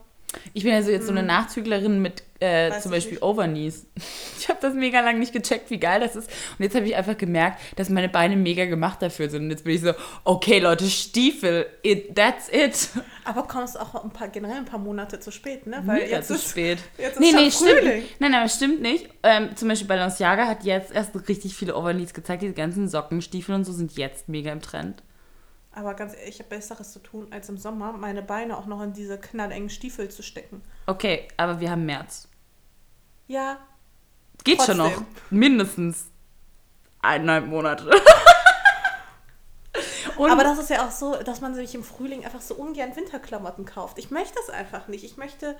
ich 0.55 0.65
bin 0.65 0.73
also 0.73 0.91
jetzt 0.91 1.07
so 1.07 1.13
eine 1.13 1.21
hm. 1.21 1.27
Nachzüglerin 1.27 2.01
mit 2.03 2.23
äh, 2.43 2.81
zum 2.81 2.91
Beispiel 2.91 3.15
nicht. 3.15 3.23
Overknees. 3.23 3.87
Ich 4.43 4.49
habe 4.49 4.59
das 4.61 4.75
mega 4.75 5.01
lang 5.01 5.21
nicht 5.21 5.33
gecheckt, 5.33 5.71
wie 5.71 5.79
geil 5.79 6.01
das 6.01 6.17
ist. 6.17 6.29
Und 6.59 6.65
jetzt 6.65 6.75
habe 6.75 6.85
ich 6.85 6.97
einfach 6.97 7.17
gemerkt, 7.17 7.61
dass 7.77 7.89
meine 7.89 8.09
Beine 8.09 8.35
mega 8.35 8.65
gemacht 8.65 9.01
dafür 9.01 9.31
sind. 9.31 9.45
Und 9.45 9.51
jetzt 9.51 9.63
bin 9.63 9.77
ich 9.77 9.83
so, 9.83 9.93
okay, 10.25 10.59
Leute, 10.59 10.87
Stiefel, 10.87 11.67
it, 11.85 12.17
that's 12.17 12.49
it. 12.49 12.89
Aber 13.25 13.45
kommst 13.45 13.79
auch 13.79 14.03
ein 14.03 14.11
paar, 14.11 14.27
generell 14.27 14.57
ein 14.57 14.65
paar 14.65 14.81
Monate 14.81 15.21
zu 15.21 15.31
spät, 15.31 15.69
ne? 15.69 15.81
Weil 15.85 16.01
mega 16.01 16.17
jetzt 16.17 16.27
zu 16.27 16.35
ist, 16.35 16.51
spät. 16.51 16.79
Jetzt 16.99 17.13
ist 17.13 17.21
nee, 17.21 17.31
nee, 17.33 17.53
Frühling. 17.53 18.03
stimmt. 18.03 18.21
Nein, 18.21 18.31
nein, 18.33 18.49
stimmt 18.49 18.83
nicht. 18.83 19.09
Ähm, 19.23 19.55
zum 19.55 19.69
Beispiel 19.69 19.87
Balenciaga 19.87 20.49
hat 20.49 20.65
jetzt 20.65 20.93
erst 20.93 21.13
richtig 21.29 21.55
viele 21.55 21.77
Overknees 21.77 22.13
gezeigt. 22.13 22.43
Diese 22.43 22.53
ganzen 22.53 22.89
Socken, 22.89 23.23
Stiefel 23.23 23.55
und 23.55 23.65
so 23.65 23.73
sind 23.73 23.97
jetzt 23.97 24.29
mega 24.29 24.51
im 24.51 24.61
Trend. 24.61 25.05
Aber 25.75 25.95
ganz 25.95 26.15
ehrlich, 26.15 26.35
ich 26.35 26.39
habe 26.41 26.51
Besseres 26.51 26.93
zu 26.93 26.99
tun, 26.99 27.29
als 27.31 27.49
im 27.49 27.57
Sommer 27.57 27.93
meine 27.93 28.23
Beine 28.23 28.59
auch 28.59 28.67
noch 28.67 28.83
in 28.83 28.93
diese 28.93 29.19
knallengen 29.19 29.71
Stiefel 29.71 30.11
zu 30.11 30.23
stecken. 30.23 30.63
Okay, 30.87 31.29
aber 31.37 31.61
wir 31.61 31.71
haben 31.71 31.87
März. 31.87 32.29
Ja. 33.27 33.59
Geht 34.45 34.59
trotzdem. 34.59 34.77
schon 34.77 34.93
noch. 34.93 35.03
Mindestens 35.31 36.07
eineinhalb 37.01 37.47
Monate. 37.47 37.91
aber 40.19 40.45
das 40.45 40.59
ist 40.59 40.69
ja 40.69 40.87
auch 40.87 40.91
so, 40.91 41.17
dass 41.23 41.41
man 41.41 41.55
sich 41.55 41.75
im 41.75 41.83
Frühling 41.85 42.25
einfach 42.25 42.43
so 42.43 42.55
ungern 42.55 42.95
Winterklamotten 42.95 43.65
kauft. 43.65 43.99
Ich 43.99 44.11
möchte 44.11 44.35
das 44.35 44.51
einfach 44.51 44.89
nicht. 44.89 45.05
Ich 45.05 45.17
möchte, 45.17 45.57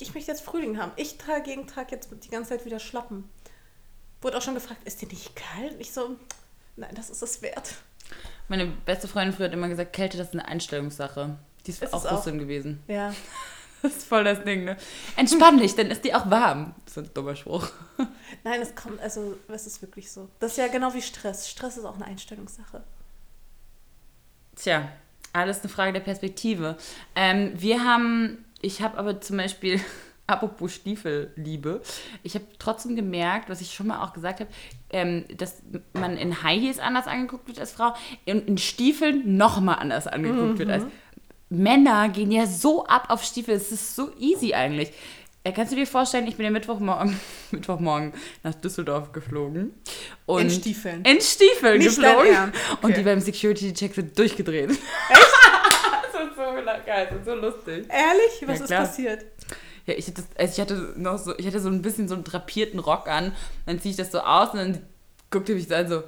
ich 0.00 0.14
möchte 0.14 0.32
jetzt 0.32 0.42
Frühling 0.42 0.80
haben. 0.80 0.90
Ich 0.96 1.18
trage 1.18 1.50
jeden 1.50 1.68
Tag 1.68 1.92
jetzt 1.92 2.10
die 2.24 2.30
ganze 2.30 2.50
Zeit 2.50 2.64
wieder 2.64 2.80
Schlappen. 2.80 3.30
Wurde 4.20 4.38
auch 4.38 4.42
schon 4.42 4.54
gefragt, 4.54 4.80
ist 4.84 5.00
dir 5.00 5.08
nicht 5.08 5.36
kalt? 5.36 5.76
Ich 5.78 5.92
so, 5.92 6.16
nein, 6.76 6.94
das 6.94 7.10
ist 7.10 7.22
es 7.22 7.42
wert. 7.42 7.74
Meine 8.48 8.66
beste 8.66 9.08
Freundin 9.08 9.34
früher 9.34 9.46
hat 9.46 9.52
immer 9.52 9.68
gesagt, 9.68 9.92
Kälte, 9.92 10.18
das 10.18 10.28
ist 10.28 10.32
eine 10.34 10.46
Einstellungssache. 10.46 11.36
Die 11.66 11.70
ist, 11.70 11.82
ist 11.82 11.94
auch 11.94 12.10
Russin 12.10 12.38
gewesen. 12.38 12.82
Ja. 12.88 13.14
Das 13.82 13.96
ist 13.96 14.06
voll 14.06 14.22
das 14.22 14.44
Ding, 14.44 14.62
ne? 14.62 14.76
Entspann 15.16 15.58
dich, 15.58 15.74
dann 15.74 15.90
ist 15.90 16.04
die 16.04 16.14
auch 16.14 16.30
warm. 16.30 16.72
Das 16.84 16.96
ist 16.96 17.02
ein 17.02 17.14
dummer 17.14 17.34
Spruch. 17.34 17.68
Nein, 18.44 18.62
es 18.62 18.76
kommt, 18.76 19.00
also, 19.00 19.36
es 19.48 19.66
ist 19.66 19.82
wirklich 19.82 20.08
so. 20.08 20.28
Das 20.38 20.52
ist 20.52 20.58
ja 20.58 20.68
genau 20.68 20.94
wie 20.94 21.02
Stress. 21.02 21.50
Stress 21.50 21.78
ist 21.78 21.84
auch 21.84 21.96
eine 21.96 22.04
Einstellungssache. 22.04 22.84
Tja, 24.54 24.88
alles 25.32 25.62
eine 25.62 25.68
Frage 25.68 25.92
der 25.92 26.00
Perspektive. 26.00 26.76
Ähm, 27.16 27.54
wir 27.56 27.82
haben, 27.82 28.44
ich 28.60 28.82
habe 28.82 28.98
aber 28.98 29.20
zum 29.20 29.38
Beispiel 29.38 29.80
apropos 30.32 30.72
Stiefelliebe, 30.72 31.82
ich 32.22 32.34
habe 32.34 32.44
trotzdem 32.58 32.96
gemerkt, 32.96 33.48
was 33.48 33.60
ich 33.60 33.72
schon 33.72 33.86
mal 33.86 34.02
auch 34.02 34.12
gesagt 34.12 34.40
habe, 34.40 34.50
ähm, 34.90 35.24
dass 35.36 35.62
man 35.92 36.16
in 36.16 36.42
High 36.42 36.60
Heels 36.60 36.78
anders 36.78 37.06
angeguckt 37.06 37.48
wird 37.48 37.58
als 37.58 37.72
Frau 37.72 37.94
und 38.26 38.48
in 38.48 38.58
Stiefeln 38.58 39.36
nochmal 39.36 39.76
anders 39.78 40.06
angeguckt 40.06 40.54
mhm. 40.54 40.58
wird 40.58 40.70
als 40.70 40.84
Männer 41.52 42.08
gehen 42.08 42.32
ja 42.32 42.46
so 42.46 42.86
ab 42.86 43.08
auf 43.10 43.22
Stiefel, 43.22 43.54
es 43.54 43.70
ist 43.72 43.94
so 43.94 44.10
easy 44.18 44.54
eigentlich. 44.54 44.92
Äh, 45.44 45.52
kannst 45.52 45.72
du 45.72 45.76
dir 45.76 45.86
vorstellen, 45.86 46.26
ich 46.28 46.36
bin 46.36 46.44
ja 46.44 46.50
Mittwochmorgen, 46.50 47.18
Mittwochmorgen 47.50 48.12
nach 48.42 48.54
Düsseldorf 48.54 49.12
geflogen. 49.12 49.74
Und 50.24 50.42
In 50.42 50.50
Stiefeln. 50.50 51.04
In 51.04 51.20
Stiefeln 51.20 51.78
Nicht 51.78 51.96
geflogen. 51.96 52.32
Ernst? 52.32 52.58
Und 52.82 52.84
Okay. 52.84 52.94
die 52.94 53.02
beim 53.02 53.20
Security-Check 53.20 53.94
sind 53.94 54.18
durchgedreht. 54.18 54.70
Echt? 54.70 54.80
das 56.12 56.22
ist 56.22 56.36
so 56.36 56.42
geil, 56.86 57.08
das 57.10 57.18
ist 57.18 57.24
so 57.24 57.34
lustig. 57.34 57.86
Ehrlich? 57.90 58.42
Was 58.46 58.70
Ja, 58.70 58.82
ist 58.82 58.88
passiert? 58.88 59.24
Ja, 59.86 59.94
ich 59.94 60.06
hatte, 60.06 60.22
also 60.36 60.52
ich 60.52 60.60
hatte 60.60 60.94
noch 60.96 61.18
so, 61.18 61.36
ich 61.38 61.46
hatte 61.46 61.60
so 61.60 61.68
ein 61.68 61.82
bisschen 61.82 62.08
so 62.08 62.14
einen 62.14 62.24
drapierten 62.24 62.80
Rock 62.80 63.08
an. 63.08 63.32
Dann 63.66 63.80
ziehe 63.80 63.90
ich 63.90 63.96
das 63.96 64.12
so 64.12 64.20
aus 64.20 64.50
und 64.50 64.58
dann 64.58 64.86
guckte 65.30 65.54
mich 65.54 65.68
so 65.68 65.74
an, 65.74 65.88
so, 65.88 66.02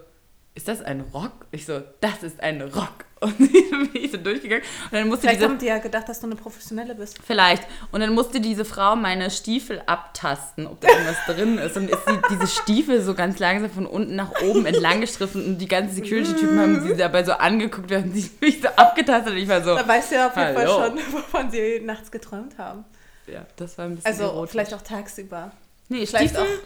ist 0.55 0.69
das 0.69 0.83
ein 0.83 1.01
Rock? 1.13 1.33
Ich 1.51 1.67
so, 1.67 1.83
das 2.01 2.23
ist 2.23 2.41
ein 2.41 2.63
Rock. 2.63 3.05
Und 3.25 3.41
dann 3.41 3.91
bin 3.91 4.05
ich 4.05 4.11
so 4.13 4.19
durchgegangen. 4.19 4.63
Und 4.85 4.93
dann 4.93 5.09
musste 5.09 5.23
Vielleicht 5.23 5.41
diese, 5.41 5.49
haben 5.49 5.59
die 5.59 5.67
ja 5.67 5.79
gedacht, 5.79 6.07
dass 6.11 6.21
du 6.21 6.27
eine 6.27 6.37
Professionelle 6.37 6.95
bist. 6.95 7.19
vielleicht, 7.27 7.67
und 7.91 8.01
dann 8.01 8.13
musste 8.13 8.39
diese 8.39 8.67
Frau 8.67 8.97
meine 8.97 9.31
Stiefel 9.31 9.81
abtasten, 9.87 10.67
ob 10.67 10.79
da 10.83 10.89
irgendwas 10.89 11.17
drin 11.27 11.57
ist. 11.57 11.75
Und 11.79 11.89
ist 11.89 12.05
sie, 12.07 12.19
diese 12.31 12.47
Stiefel 12.47 13.01
so 13.01 13.15
ganz 13.15 13.39
langsam 13.39 13.71
von 13.71 13.87
unten 13.87 14.15
nach 14.15 14.31
oben 14.43 14.67
entlang 14.67 15.01
gestriffen 15.01 15.43
und 15.43 15.59
die 15.59 15.69
ganzen 15.69 15.95
Security-Typen 15.95 16.61
haben 16.61 16.83
sie 16.83 16.95
dabei 16.95 17.25
so 17.25 17.33
angeguckt, 17.33 17.89
während 17.89 18.15
sie 18.15 18.31
mich 18.43 18.61
so 18.61 18.69
abgetastet 18.69 19.33
und 19.33 19.39
ich 19.39 19.49
war 19.49 19.65
so, 19.65 19.75
Da 19.75 19.89
weißt 19.89 20.11
du 20.11 20.15
ja 20.17 20.27
auf 20.27 20.37
jeden 20.37 20.55
Fall 20.55 20.69
Hallo. 20.69 20.85
schon, 20.85 20.99
wovon 21.13 21.51
sie 21.51 21.81
nachts 21.83 22.11
geträumt 22.11 22.59
haben. 22.59 22.85
Ja, 23.27 23.47
das 23.57 23.77
war 23.79 23.87
ein 23.87 23.97
bisschen 23.97 24.11
Also 24.11 24.25
erotisch. 24.25 24.51
vielleicht 24.53 24.75
auch 24.75 24.83
tagsüber. 24.83 25.53
nee, 25.89 26.07
vielleicht 26.07 26.35
Stiefel, 26.35 26.59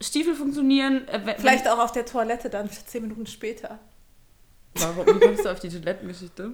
Stiefel 0.00 0.34
funktionieren. 0.34 1.06
Äh, 1.08 1.34
Vielleicht 1.38 1.68
auch 1.68 1.78
auf 1.78 1.92
der 1.92 2.06
Toilette 2.06 2.48
dann 2.50 2.70
zehn 2.70 3.02
Minuten 3.02 3.26
später. 3.26 3.78
Warum? 4.74 5.06
Wie 5.06 5.18
kommst 5.26 5.44
du 5.44 5.50
auf 5.50 5.58
die 5.60 5.68
Toilettengeschichte? 5.68 6.52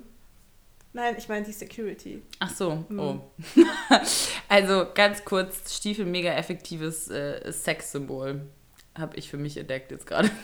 Nein, 0.94 1.16
ich 1.18 1.28
meine 1.28 1.44
die 1.44 1.52
Security. 1.52 2.22
Ach 2.38 2.50
so, 2.50 2.84
Hm. 2.88 2.98
oh. 3.00 3.20
also 4.48 4.86
ganz 4.94 5.24
kurz, 5.24 5.74
Stiefel, 5.76 6.06
mega 6.06 6.32
effektives 6.32 7.08
äh, 7.10 7.50
Sexsymbol. 7.52 8.42
Habe 8.96 9.16
ich 9.16 9.28
für 9.28 9.36
mich 9.36 9.56
entdeckt 9.56 9.90
jetzt 9.90 10.06
gerade. 10.06 10.30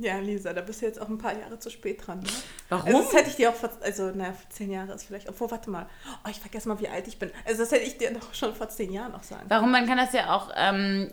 Ja, 0.00 0.18
Lisa, 0.18 0.52
da 0.52 0.60
bist 0.60 0.80
du 0.80 0.86
jetzt 0.86 1.00
auch 1.00 1.08
ein 1.08 1.18
paar 1.18 1.36
Jahre 1.36 1.58
zu 1.58 1.70
spät 1.70 2.06
dran. 2.06 2.20
Ne? 2.20 2.28
Warum? 2.68 2.86
Also 2.86 3.02
das 3.02 3.12
hätte 3.14 3.30
ich 3.30 3.36
dir 3.36 3.50
auch 3.50 3.54
vor, 3.54 3.70
also 3.82 4.10
naja, 4.12 4.32
vor 4.32 4.48
zehn 4.50 4.70
Jahren 4.70 4.88
ist 4.90 5.04
vielleicht, 5.04 5.28
obwohl, 5.28 5.50
warte 5.50 5.70
mal, 5.70 5.86
oh, 6.24 6.28
ich 6.30 6.38
vergesse 6.38 6.68
mal, 6.68 6.78
wie 6.80 6.88
alt 6.88 7.08
ich 7.08 7.18
bin. 7.18 7.32
Also 7.44 7.62
das 7.62 7.72
hätte 7.72 7.84
ich 7.84 7.98
dir 7.98 8.12
doch 8.12 8.32
schon 8.32 8.54
vor 8.54 8.68
zehn 8.68 8.92
Jahren 8.92 9.14
auch 9.14 9.22
sagen. 9.24 9.46
Warum? 9.48 9.72
Man 9.72 9.86
kann 9.86 9.98
das 9.98 10.12
ja 10.12 10.32
auch 10.34 10.50
ähm, 10.54 11.10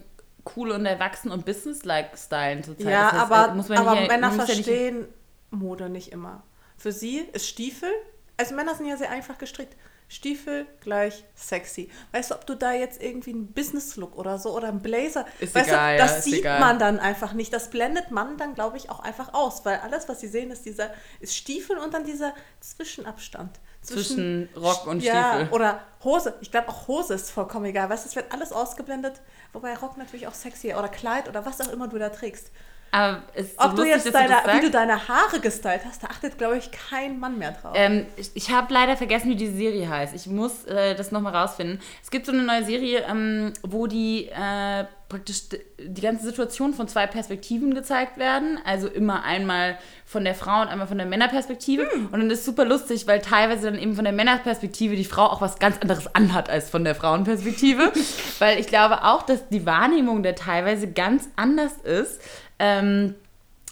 cool 0.56 0.70
und 0.72 0.86
erwachsen 0.86 1.32
und 1.32 1.46
business-like 1.46 2.16
stylen 2.18 2.64
zurzeit. 2.64 2.86
Ja, 2.88 3.04
Das 3.12 3.14
heißt, 3.22 3.32
aber, 3.32 3.52
äh, 3.52 3.56
muss 3.56 3.70
man 3.70 3.78
aber 3.80 3.96
nicht- 3.96 4.08
Männer 4.10 4.28
muss 4.32 4.38
ja 4.48 4.56
nicht- 4.56 4.66
verstehen 4.66 5.08
Mode 5.50 5.90
nicht 5.90 6.12
immer. 6.12 6.44
Für 6.78 6.92
sie 6.92 7.20
ist 7.20 7.48
Stiefel, 7.48 7.90
also 8.38 8.54
Männer 8.54 8.76
sind 8.76 8.86
ja 8.88 8.98
sehr 8.98 9.10
einfach 9.10 9.38
gestrickt. 9.40 9.76
Stiefel 10.08 10.68
gleich 10.82 11.24
sexy. 11.36 11.90
Weißt 12.12 12.32
du, 12.32 12.36
ob 12.36 12.46
du 12.46 12.56
da 12.56 12.74
jetzt 12.74 13.02
irgendwie 13.02 13.32
einen 13.32 13.52
Business-Look 13.54 14.18
oder 14.18 14.38
so 14.38 14.56
oder 14.56 14.68
einen 14.68 14.82
Blazer, 14.82 15.26
Ist 15.40 15.56
weißt 15.56 15.70
egal, 15.70 15.98
du, 15.98 16.04
das 16.04 16.16
ja, 16.18 16.22
sieht 16.22 16.40
egal. 16.40 16.60
man 16.60 16.78
dann 16.78 17.00
einfach 17.00 17.34
nicht. 17.34 17.52
Das 17.52 17.70
blendet 17.70 18.12
man 18.12 18.38
dann, 18.38 18.54
glaube 18.54 18.78
ich, 18.78 18.90
auch 18.90 19.00
einfach 19.00 19.34
aus, 19.34 19.66
weil 19.66 19.80
alles, 19.80 20.08
was 20.08 20.20
sie 20.20 20.28
sehen, 20.28 20.52
ist 20.52 20.66
dieser 20.66 20.92
ist 21.20 21.36
Stiefel 21.36 21.78
und 21.78 21.94
dann 21.94 22.06
dieser 22.06 22.34
Zwischenabstand. 22.60 23.60
Zwischen 23.82 24.50
Rock 24.56 24.88
und 24.88 25.02
ja, 25.02 25.36
Stiefel. 25.36 25.54
Oder 25.54 25.82
Hose. 26.04 26.36
Ich 26.42 26.52
glaube, 26.52 26.70
auch 26.70 26.88
Hose 26.88 27.14
ist 27.14 27.32
vollkommen 27.32 27.66
egal. 27.66 27.90
Weißt 27.90 28.06
du, 28.06 28.10
es 28.10 28.16
wird 28.16 28.32
alles 28.32 28.52
ausgeblendet, 28.52 29.22
wobei 29.54 29.76
Rock 29.76 29.98
natürlich 29.98 30.28
auch 30.28 30.34
sexy 30.34 30.74
oder 30.74 30.88
Kleid 30.88 31.28
oder 31.30 31.46
was 31.46 31.62
auch 31.62 31.72
immer 31.72 31.88
du 31.88 31.98
da 31.98 32.10
trägst. 32.10 32.52
Aber 32.92 33.24
es 33.34 33.48
ist 33.48 33.60
so 33.60 33.66
Ob 33.66 33.76
du 33.76 33.84
lustig, 33.84 34.06
jetzt 34.06 34.16
deine, 34.16 34.36
du 34.46 34.54
wie 34.54 34.62
du 34.62 34.72
deine 34.72 35.08
Haare 35.08 35.40
gestylt 35.42 35.82
hast, 35.86 36.04
da 36.04 36.08
achtet, 36.08 36.38
glaube 36.38 36.58
ich, 36.58 36.72
kein 36.72 37.20
Mann 37.20 37.38
mehr 37.38 37.52
drauf. 37.52 37.74
Ähm, 37.76 38.06
ich 38.16 38.32
ich 38.34 38.52
habe 38.52 38.74
leider 38.74 38.96
vergessen, 38.96 39.30
wie 39.30 39.36
die 39.36 39.50
Serie 39.50 39.90
heißt. 39.90 40.16
Ich 40.16 40.28
muss 40.28 40.66
äh, 40.66 40.96
das 40.96 41.12
nochmal 41.12 41.36
rausfinden. 41.36 41.82
Es 42.02 42.10
gibt 42.10 42.26
so 42.26 42.32
eine 42.32 42.44
neue 42.44 42.64
Serie, 42.64 43.04
ähm, 43.10 43.54
wo 43.64 43.88
die 43.88 44.30
äh, 44.30 44.86
praktisch 45.10 45.44
die 45.78 46.02
ganze 46.02 46.26
Situation 46.26 46.74
von 46.74 46.88
zwei 46.88 47.06
Perspektiven 47.06 47.74
gezeigt 47.76 48.18
werden. 48.18 48.60
Also 48.66 48.88
immer 48.88 49.24
einmal 49.24 49.78
von 50.06 50.24
der 50.24 50.34
Frau 50.34 50.62
und 50.62 50.68
einmal 50.68 50.88
von 50.88 50.98
der 50.98 51.06
Männerperspektive. 51.06 51.90
Hm. 51.92 52.08
Und 52.08 52.20
dann 52.20 52.30
ist 52.32 52.46
super 52.46 52.66
lustig, 52.66 53.06
weil 53.08 53.22
teilweise 53.22 53.72
dann 53.72 53.80
eben 53.80 53.96
von 53.96 54.04
der 54.04 54.14
Männerperspektive 54.14 54.96
die 54.96 55.06
Frau 55.06 55.26
auch 55.26 55.42
was 55.42 55.60
ganz 55.60 55.78
anderes 55.80 56.14
anhat 56.16 56.50
als 56.50 56.70
von 56.70 56.84
der 56.84 56.96
Frauenperspektive. 56.96 57.92
weil 58.40 58.60
ich 58.60 58.68
glaube 58.68 59.04
auch, 59.04 59.24
dass 59.24 59.48
die 59.50 59.66
Wahrnehmung 59.66 60.24
da 60.24 60.32
teilweise 60.32 60.92
ganz 60.92 61.30
anders 61.36 61.74
ist. 61.84 62.22
Ähm, 62.60 63.16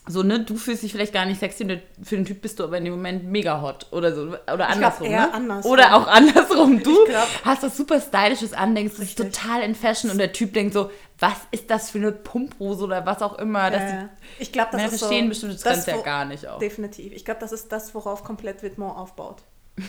so, 0.06 0.22
ne, 0.22 0.42
du 0.42 0.58
fühlst 0.58 0.84
dich 0.84 0.92
vielleicht 0.92 1.14
gar 1.14 1.26
nicht 1.26 1.40
sexy 1.40 1.64
und 1.64 1.80
für 2.06 2.16
den 2.18 2.26
Typ 2.26 2.42
bist 2.42 2.60
du 2.60 2.66
aber 2.66 2.78
in 2.78 2.84
dem 2.84 2.94
Moment 2.94 3.24
mega 3.24 3.62
hot 3.62 3.88
oder 3.92 4.14
so. 4.14 4.36
Oder 4.52 4.68
andersrum. 4.68 5.08
ne? 5.10 5.34
andersrum. 5.34 5.72
Oder 5.72 5.96
auch 5.96 6.08
andersrum. 6.08 6.84
Du 6.84 6.98
hast 7.46 7.64
was 7.64 7.78
super 7.78 8.02
Stylisches 8.02 8.52
an, 8.52 8.76
denkst, 8.76 8.96
das 8.98 9.06
ist 9.06 9.18
total 9.18 9.62
in 9.62 9.76
Fashion 9.76 10.12
und 10.12 10.18
der 10.18 10.34
Typ 10.34 10.54
denkt 10.54 10.74
so, 10.74 10.92
was 11.20 11.38
ist 11.52 11.70
das 11.70 11.90
für 11.90 12.00
eine 12.00 12.12
Pumphose 12.12 12.84
oder 12.84 13.06
was 13.06 13.22
auch 13.22 13.40
immer. 13.40 13.72
Das 13.72 13.82
Äh, 13.82 14.08
ich 14.40 14.52
glaube, 14.52 14.72
das 14.74 14.92
ist 14.92 15.00
verstehen 15.00 15.26
so, 15.26 15.30
bestimmte 15.30 15.56
das, 15.56 15.64
Trends 15.64 15.86
ja 15.86 16.02
gar 16.02 16.26
nicht 16.26 16.48
auch. 16.48 16.60
Definitiv. 16.60 17.14
Ich 17.14 17.24
glaube, 17.24 17.40
das 17.40 17.54
ist 17.54 17.72
das, 17.72 17.96
worauf 17.96 18.26
komplett 18.26 18.62
Vêtement 18.62 18.96
aufbaut. 18.96 19.38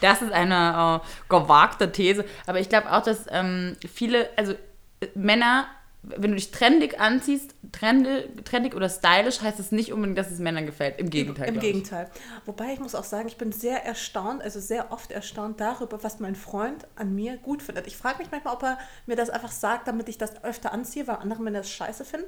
Das 0.00 0.20
ist 0.20 0.32
eine 0.32 1.00
äh, 1.02 1.06
gewagte 1.30 1.90
These. 1.90 2.26
Aber 2.46 2.60
ich 2.60 2.68
glaube 2.68 2.92
auch, 2.92 3.02
dass 3.02 3.24
ähm, 3.30 3.76
viele, 3.90 4.28
also 4.36 4.52
äh, 5.00 5.06
Männer, 5.14 5.66
wenn 6.06 6.30
du 6.30 6.36
dich 6.36 6.50
trendig 6.50 7.00
anziehst, 7.00 7.54
trendig, 7.72 8.44
trendig 8.44 8.74
oder 8.74 8.88
stylisch, 8.88 9.40
heißt 9.40 9.58
es 9.58 9.72
nicht 9.72 9.92
unbedingt, 9.92 10.18
dass 10.18 10.30
es 10.30 10.38
Männern 10.38 10.66
gefällt. 10.66 10.98
Im 10.98 11.10
Gegenteil. 11.10 11.48
Im 11.48 11.54
glaub 11.54 11.64
ich. 11.64 11.72
Gegenteil. 11.72 12.10
Wobei 12.44 12.72
ich 12.72 12.80
muss 12.80 12.94
auch 12.94 13.04
sagen, 13.04 13.28
ich 13.28 13.36
bin 13.36 13.52
sehr 13.52 13.84
erstaunt, 13.84 14.42
also 14.42 14.60
sehr 14.60 14.92
oft 14.92 15.10
erstaunt 15.10 15.60
darüber, 15.60 16.02
was 16.02 16.20
mein 16.20 16.34
Freund 16.34 16.86
an 16.96 17.14
mir 17.14 17.36
gut 17.38 17.62
findet. 17.62 17.86
Ich 17.86 17.96
frage 17.96 18.18
mich 18.18 18.30
manchmal, 18.30 18.54
ob 18.54 18.62
er 18.62 18.78
mir 19.06 19.16
das 19.16 19.30
einfach 19.30 19.52
sagt, 19.52 19.88
damit 19.88 20.08
ich 20.08 20.18
das 20.18 20.44
öfter 20.44 20.72
anziehe, 20.72 21.06
weil 21.06 21.16
andere 21.16 21.42
Männer 21.42 21.58
das 21.58 21.70
scheiße 21.70 22.04
finden. 22.04 22.26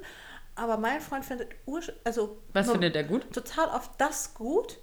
Aber 0.55 0.77
mein 0.77 0.99
Freund 1.01 1.23
findet 1.23 1.49
also 2.03 2.39
Was 2.53 2.71
findet 2.71 2.95
er 2.95 3.03
gut? 3.03 3.31
total 3.31 3.67
oft 3.67 3.91
das 3.99 4.33
gut, 4.33 4.79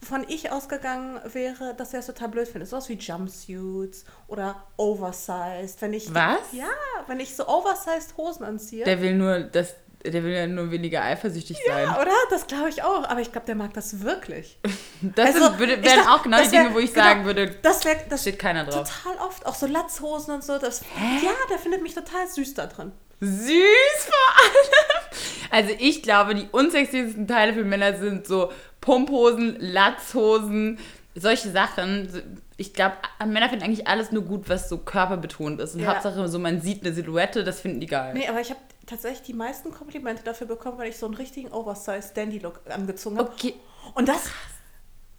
wovon 0.00 0.24
ich 0.28 0.50
ausgegangen 0.50 1.20
wäre, 1.32 1.74
dass 1.76 1.92
er 1.94 2.00
es 2.00 2.06
total 2.06 2.28
blöd 2.28 2.48
findet. 2.48 2.68
Sowas 2.70 2.88
wie 2.88 2.94
Jumpsuits 2.94 4.04
oder 4.28 4.64
Oversized. 4.76 5.80
Wenn 5.82 5.92
ich 5.92 6.12
Was? 6.14 6.38
Ja, 6.52 6.68
wenn 7.06 7.20
ich 7.20 7.34
so 7.36 7.46
Oversized 7.48 8.16
Hosen 8.16 8.44
anziehe. 8.44 8.84
Der 8.84 9.00
will 9.02 9.14
nur, 9.14 9.40
das, 9.40 9.74
der 10.04 10.22
will 10.24 10.32
ja 10.32 10.46
nur 10.46 10.70
weniger 10.70 11.02
eifersüchtig 11.02 11.58
sein. 11.66 11.84
ja, 11.86 12.00
oder? 12.00 12.12
Das 12.30 12.46
glaube 12.46 12.68
ich 12.70 12.82
auch. 12.82 13.04
Aber 13.08 13.20
ich 13.20 13.30
glaube, 13.32 13.46
der 13.46 13.54
mag 13.56 13.74
das 13.74 14.00
wirklich. 14.00 14.58
Das 15.02 15.28
Also, 15.34 15.44
sind, 15.46 15.58
würde, 15.58 15.82
wären 15.82 15.96
dachte, 16.00 16.10
auch 16.10 16.22
genau 16.22 16.42
die 16.42 16.52
wär- 16.52 16.62
Dinge, 16.64 16.74
wo 16.74 16.78
ich 16.78 16.92
genau, 16.92 17.06
sagen 17.06 17.24
würde, 17.24 17.56
Das 17.62 17.82
wäre 17.86 17.96
das 18.10 18.20
steht 18.20 18.38
keiner 18.38 18.64
drauf. 18.66 18.86
total 19.02 19.26
oft. 19.26 19.46
Auch 19.46 19.54
so 19.54 19.64
Latzhosen 19.66 20.34
und 20.34 20.44
so. 20.44 20.58
Das, 20.58 20.82
ja, 21.22 21.30
der 21.50 21.58
findet 21.58 21.82
mich 21.82 21.94
total 21.94 22.28
süß 22.28 22.52
da 22.52 22.66
drin. 22.66 22.92
Süß 23.22 24.04
vor 24.04 24.44
allem. 24.44 24.90
Also 25.50 25.74
ich 25.78 26.02
glaube, 26.02 26.34
die 26.34 26.48
unsexiesten 26.52 27.26
Teile 27.26 27.54
für 27.54 27.64
Männer 27.64 27.98
sind 27.98 28.26
so 28.26 28.52
Pumphosen, 28.90 29.56
Latzhosen, 29.60 30.78
solche 31.14 31.50
Sachen. 31.50 32.08
Ich 32.56 32.74
glaube, 32.74 32.96
Männer 33.26 33.48
finden 33.48 33.64
eigentlich 33.64 33.86
alles 33.86 34.10
nur 34.10 34.22
gut, 34.24 34.48
was 34.48 34.68
so 34.68 34.78
körperbetont 34.78 35.60
ist. 35.60 35.74
Und 35.74 35.80
Ja. 35.82 35.88
Hauptsache, 35.94 36.26
so 36.28 36.38
man 36.38 36.60
sieht 36.60 36.84
eine 36.84 36.92
Silhouette, 36.92 37.44
das 37.44 37.60
finden 37.60 37.80
die 37.80 37.86
geil. 37.86 38.12
Nee, 38.14 38.26
aber 38.28 38.40
ich 38.40 38.50
habe 38.50 38.60
tatsächlich 38.86 39.22
die 39.22 39.34
meisten 39.34 39.70
Komplimente 39.70 40.24
dafür 40.24 40.48
bekommen, 40.48 40.78
wenn 40.78 40.88
ich 40.88 40.98
so 40.98 41.06
einen 41.06 41.14
richtigen 41.14 41.52
Oversized 41.52 42.16
Dandy-Look 42.16 42.60
angezogen 42.68 43.18
habe. 43.18 43.30
Okay. 43.30 43.54
Und 43.94 44.08
das. 44.08 44.24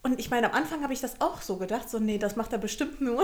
Und 0.03 0.19
ich 0.19 0.29
meine, 0.31 0.47
am 0.51 0.53
Anfang 0.57 0.81
habe 0.83 0.91
ich 0.93 0.99
das 0.99 1.21
auch 1.21 1.41
so 1.41 1.57
gedacht, 1.57 1.89
so, 1.89 1.99
nee, 1.99 2.17
das 2.17 2.35
macht 2.35 2.51
er 2.51 2.57
bestimmt 2.59 2.99
nur, 3.01 3.23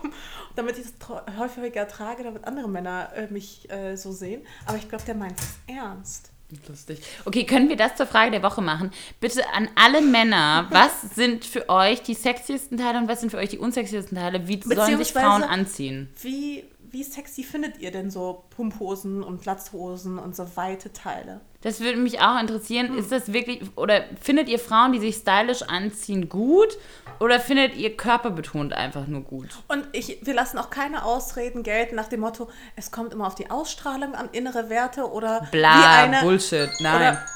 damit 0.56 0.78
ich 0.78 0.84
es 0.86 0.98
tro- 0.98 1.20
häufiger 1.36 1.86
trage, 1.88 2.22
damit 2.22 2.44
andere 2.46 2.68
Männer 2.68 3.10
äh, 3.14 3.26
mich 3.30 3.70
äh, 3.70 3.96
so 3.96 4.12
sehen. 4.12 4.42
Aber 4.66 4.76
ich 4.78 4.88
glaube, 4.88 5.04
der 5.04 5.16
meint 5.16 5.38
es 5.40 5.58
ernst. 5.66 6.30
Lustig. 6.68 7.00
Okay, 7.24 7.44
können 7.44 7.68
wir 7.68 7.76
das 7.76 7.96
zur 7.96 8.06
Frage 8.06 8.30
der 8.30 8.42
Woche 8.42 8.60
machen? 8.60 8.90
Bitte 9.20 9.42
an 9.54 9.68
alle 9.74 10.02
Männer, 10.02 10.66
was 10.70 11.14
sind 11.14 11.44
für 11.44 11.68
euch 11.68 12.02
die 12.02 12.14
sexiesten 12.14 12.78
Teile 12.78 12.98
und 12.98 13.08
was 13.08 13.20
sind 13.20 13.30
für 13.30 13.38
euch 13.38 13.48
die 13.48 13.58
unsexiesten 13.58 14.18
Teile? 14.18 14.48
Wie 14.48 14.60
sollen 14.62 14.98
sich 14.98 15.12
Frauen 15.12 15.42
anziehen? 15.42 16.10
Wie, 16.20 16.64
wie 16.90 17.02
sexy 17.02 17.42
findet 17.42 17.78
ihr 17.78 17.90
denn 17.90 18.10
so 18.10 18.44
Pumphosen 18.50 19.22
und 19.22 19.44
Latzhosen 19.44 20.18
und 20.18 20.36
so 20.36 20.56
weite 20.56 20.92
Teile? 20.92 21.40
Das 21.62 21.80
würde 21.80 21.98
mich 21.98 22.20
auch 22.20 22.40
interessieren. 22.40 22.88
Hm. 22.88 22.98
Ist 22.98 23.12
das 23.12 23.32
wirklich, 23.32 23.62
oder 23.76 24.04
findet 24.20 24.48
ihr 24.48 24.58
Frauen, 24.58 24.92
die 24.92 24.98
sich 24.98 25.16
stylisch 25.16 25.62
anziehen, 25.62 26.28
gut? 26.28 26.76
Oder 27.20 27.38
findet 27.38 27.76
ihr 27.76 27.96
körperbetont 27.96 28.72
einfach 28.72 29.06
nur 29.06 29.22
gut? 29.22 29.48
Und 29.68 29.86
ich, 29.92 30.18
wir 30.22 30.34
lassen 30.34 30.58
auch 30.58 30.70
keine 30.70 31.04
Ausreden 31.04 31.62
gelten 31.62 31.94
nach 31.94 32.08
dem 32.08 32.20
Motto, 32.20 32.50
es 32.76 32.90
kommt 32.90 33.12
immer 33.12 33.26
auf 33.26 33.36
die 33.36 33.50
Ausstrahlung 33.50 34.14
an, 34.14 34.28
innere 34.32 34.68
Werte 34.68 35.10
oder 35.10 35.42
wie 35.50 35.58
Bla, 35.58 36.02
eine... 36.02 36.20
Bullshit, 36.20 36.70
nein. 36.80 36.96
Oder, 36.96 37.26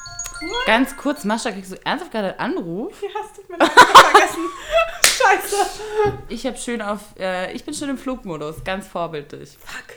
Ganz 0.66 0.97
kurz, 0.97 1.25
Mascha, 1.25 1.50
kriegst 1.50 1.73
du 1.73 1.87
ernsthaft 1.87 2.12
gerade 2.12 2.38
einen 2.38 2.56
Anruf? 2.56 3.00
ja, 3.02 3.09
hast 3.18 3.38
du 3.38 3.42
mir 3.50 3.59
hab 3.59 3.73
vergessen. 3.73 4.45
Scheiße. 5.02 5.56
Ich 6.28 6.47
habe 6.47 6.59
schön 6.59 6.83
auf, 6.83 7.00
äh, 7.18 7.52
ich 7.52 7.64
bin 7.64 7.73
schon 7.73 7.88
im 7.88 7.97
Flugmodus, 7.97 8.62
ganz 8.62 8.87
vorbildlich. 8.87 9.56
Fuck. 9.59 9.97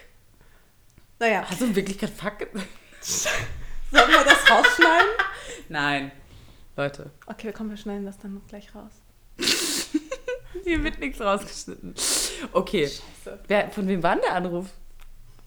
Naja, 1.20 1.44
Hast 1.50 1.60
du 1.60 1.76
wirklich 1.76 1.98
gerade 1.98 2.14
Fuck 2.14 2.38
gesagt? 3.02 3.36
sollen 3.92 4.10
wir 4.10 4.24
das 4.24 4.50
rausschneiden? 4.50 5.10
Nein. 5.70 6.12
Leute. 6.76 7.12
Okay, 7.28 7.54
komm, 7.56 7.70
wir 7.70 7.78
schneiden 7.78 8.06
das 8.06 8.18
dann 8.18 8.36
noch 8.36 8.48
gleich 8.48 8.74
raus. 8.74 8.92
Hier 10.64 10.84
wird 10.84 11.00
nichts 11.00 11.20
rausgeschnitten. 11.22 11.94
Okay. 12.54 12.88
Scheiße. 12.88 13.40
Wer, 13.48 13.70
von 13.70 13.88
wem 13.88 14.02
war 14.04 14.14
denn 14.16 14.24
der 14.24 14.36
Anruf? 14.36 14.68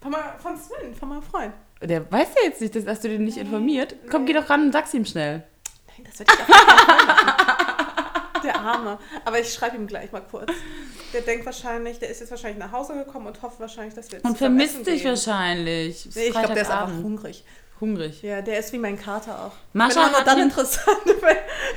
Von, 0.01 0.15
von 0.39 0.57
Sven, 0.57 0.95
von 0.95 1.09
meinem 1.09 1.23
Freund. 1.23 1.53
Der 1.81 2.11
weiß 2.11 2.29
ja 2.37 2.49
jetzt 2.49 2.61
nicht, 2.61 2.75
dass, 2.75 2.87
hast 2.87 3.05
du 3.05 3.09
den 3.09 3.25
nicht 3.25 3.39
informiert. 3.39 3.97
Komm, 4.11 4.27
geh 4.27 4.33
doch 4.33 4.49
ran 4.51 4.63
und 4.63 4.73
sag's 4.73 4.95
ihm 4.95 5.05
schnell. 5.05 5.43
Nein, 5.89 6.07
das 6.09 6.19
wird 6.19 6.31
ich 6.33 6.49
machen. 6.49 7.33
Der 8.45 8.59
Arme. 8.59 8.99
Aber 9.25 9.39
ich 9.39 9.53
schreibe 9.53 9.77
ihm 9.77 9.87
gleich 9.87 10.11
mal 10.11 10.21
kurz. 10.21 10.51
Der 11.13 11.21
denkt 11.21 11.47
wahrscheinlich, 11.47 12.01
der 12.01 12.11
ist 12.11 12.19
jetzt 12.21 12.31
wahrscheinlich 12.31 12.59
nach 12.59 12.73
Hause 12.73 12.95
gekommen 12.95 13.29
und 13.29 13.41
hofft 13.41 13.61
wahrscheinlich, 13.61 13.95
dass 13.95 14.11
wir 14.11 14.19
jetzt 14.19 14.25
Und 14.25 14.37
vermisst 14.37 14.85
dich 14.85 15.03
gehen. 15.03 15.11
wahrscheinlich. 15.11 16.09
Nee, 16.15 16.25
ich 16.27 16.33
glaube, 16.33 16.55
der 16.55 16.63
ist 16.63 16.71
einfach 16.71 16.93
hungrig. 17.03 17.45
Hungrig. 17.83 18.23
Ja, 18.23 18.41
der 18.41 18.59
ist 18.59 18.73
wie 18.73 18.79
mein 18.79 18.99
Kater 18.99 19.39
auch. 19.45 19.53
Mascha 19.75 20.07
auch 20.07 20.13
hat 20.13 20.27
dann 20.27 20.39
interessant, 20.41 20.97
wenn, 21.21 21.37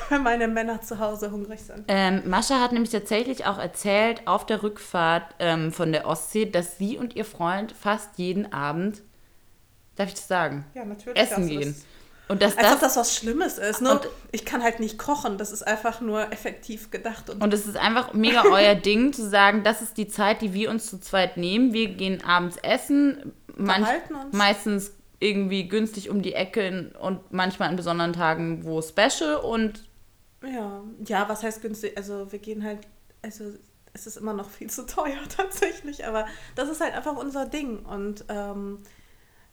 wenn 0.09 0.23
meine 0.23 0.47
Männer 0.47 0.81
zu 0.81 0.99
Hause 0.99 1.31
hungrig 1.31 1.59
sind. 1.61 1.83
Ähm, 1.89 2.21
Mascha 2.25 2.61
hat 2.61 2.71
nämlich 2.71 2.91
tatsächlich 2.91 3.45
auch 3.45 3.57
erzählt 3.57 4.21
auf 4.25 4.45
der 4.45 4.63
Rückfahrt 4.63 5.35
ähm, 5.39 5.73
von 5.73 5.91
der 5.91 6.07
Ostsee, 6.07 6.45
dass 6.45 6.77
sie 6.77 6.97
und 6.97 7.15
ihr 7.17 7.25
Freund 7.25 7.73
fast 7.73 8.17
jeden 8.17 8.53
Abend, 8.53 9.01
darf 9.97 10.07
ich 10.07 10.13
das 10.15 10.27
sagen, 10.29 10.63
Ja, 10.73 10.85
natürlich. 10.85 11.21
essen 11.21 11.47
gehen. 11.49 11.73
Das. 11.73 11.85
Und 12.27 12.41
dass 12.41 12.57
Als 12.57 12.65
ob 12.67 12.71
das, 12.73 12.79
das 12.81 12.97
was 12.97 13.15
Schlimmes 13.15 13.57
ist. 13.59 13.81
Nur, 13.81 13.91
Und- 13.91 14.07
ich 14.31 14.45
kann 14.45 14.63
halt 14.63 14.79
nicht 14.79 14.97
kochen. 14.97 15.37
Das 15.37 15.51
ist 15.51 15.61
einfach 15.61 16.01
nur 16.01 16.31
effektiv 16.33 16.89
gedacht. 16.89 17.29
Und, 17.29 17.43
und 17.43 17.53
es 17.53 17.67
ist 17.67 17.77
einfach 17.77 18.13
mega 18.13 18.43
euer 18.51 18.73
Ding 18.73 19.13
zu 19.13 19.29
sagen, 19.29 19.63
das 19.63 19.83
ist 19.83 19.95
die 19.97 20.07
Zeit, 20.07 20.41
die 20.41 20.51
wir 20.53 20.71
uns 20.71 20.87
zu 20.89 20.99
zweit 20.99 21.37
nehmen. 21.37 21.71
Wir 21.73 21.89
gehen 21.89 22.23
abends 22.23 22.57
essen, 22.63 23.31
manch, 23.55 23.87
meistens 24.31 24.91
irgendwie 25.19 25.67
günstig 25.67 26.09
um 26.09 26.21
die 26.21 26.33
Ecke 26.33 26.93
und 26.99 27.31
manchmal 27.31 27.69
an 27.69 27.75
besonderen 27.75 28.13
Tagen, 28.13 28.63
wo 28.65 28.81
Special 28.81 29.35
und 29.37 29.87
ja, 30.43 30.83
ja, 31.05 31.27
was 31.29 31.41
heißt 31.43 31.61
günstig? 31.61 31.97
Also 31.97 32.31
wir 32.31 32.39
gehen 32.39 32.63
halt, 32.63 32.79
also 33.21 33.45
es 33.93 34.05
ist 34.07 34.17
immer 34.17 34.33
noch 34.33 34.49
viel 34.49 34.69
zu 34.69 34.85
teuer 34.85 35.17
tatsächlich, 35.35 36.05
aber 36.05 36.25
das 36.55 36.69
ist 36.69 36.81
halt 36.81 36.93
einfach 36.93 37.15
unser 37.15 37.45
Ding. 37.47 37.79
Und 37.85 38.25
ähm, 38.29 38.79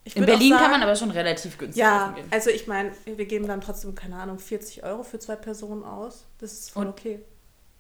ich 0.05 0.17
in 0.17 0.27
Berlin 0.27 0.51
kann 0.51 0.59
sagen- 0.59 0.73
man 0.73 0.83
aber 0.83 0.97
schon 0.97 1.11
relativ 1.13 1.57
günstig 1.59 1.81
Ja, 1.81 2.11
gehen. 2.11 2.27
also 2.31 2.51
ich 2.51 2.67
meine, 2.67 2.91
wir 3.05 3.25
geben 3.25 3.47
dann 3.47 3.61
trotzdem, 3.61 3.95
keine 3.95 4.17
Ahnung, 4.17 4.39
40 4.41 4.83
Euro 4.85 5.03
für 5.05 5.19
zwei 5.21 5.37
Personen 5.37 5.85
aus. 5.85 6.27
Das 6.39 6.53
ist 6.53 6.71
voll 6.71 6.87
Und- 6.87 6.91
okay. 6.93 7.21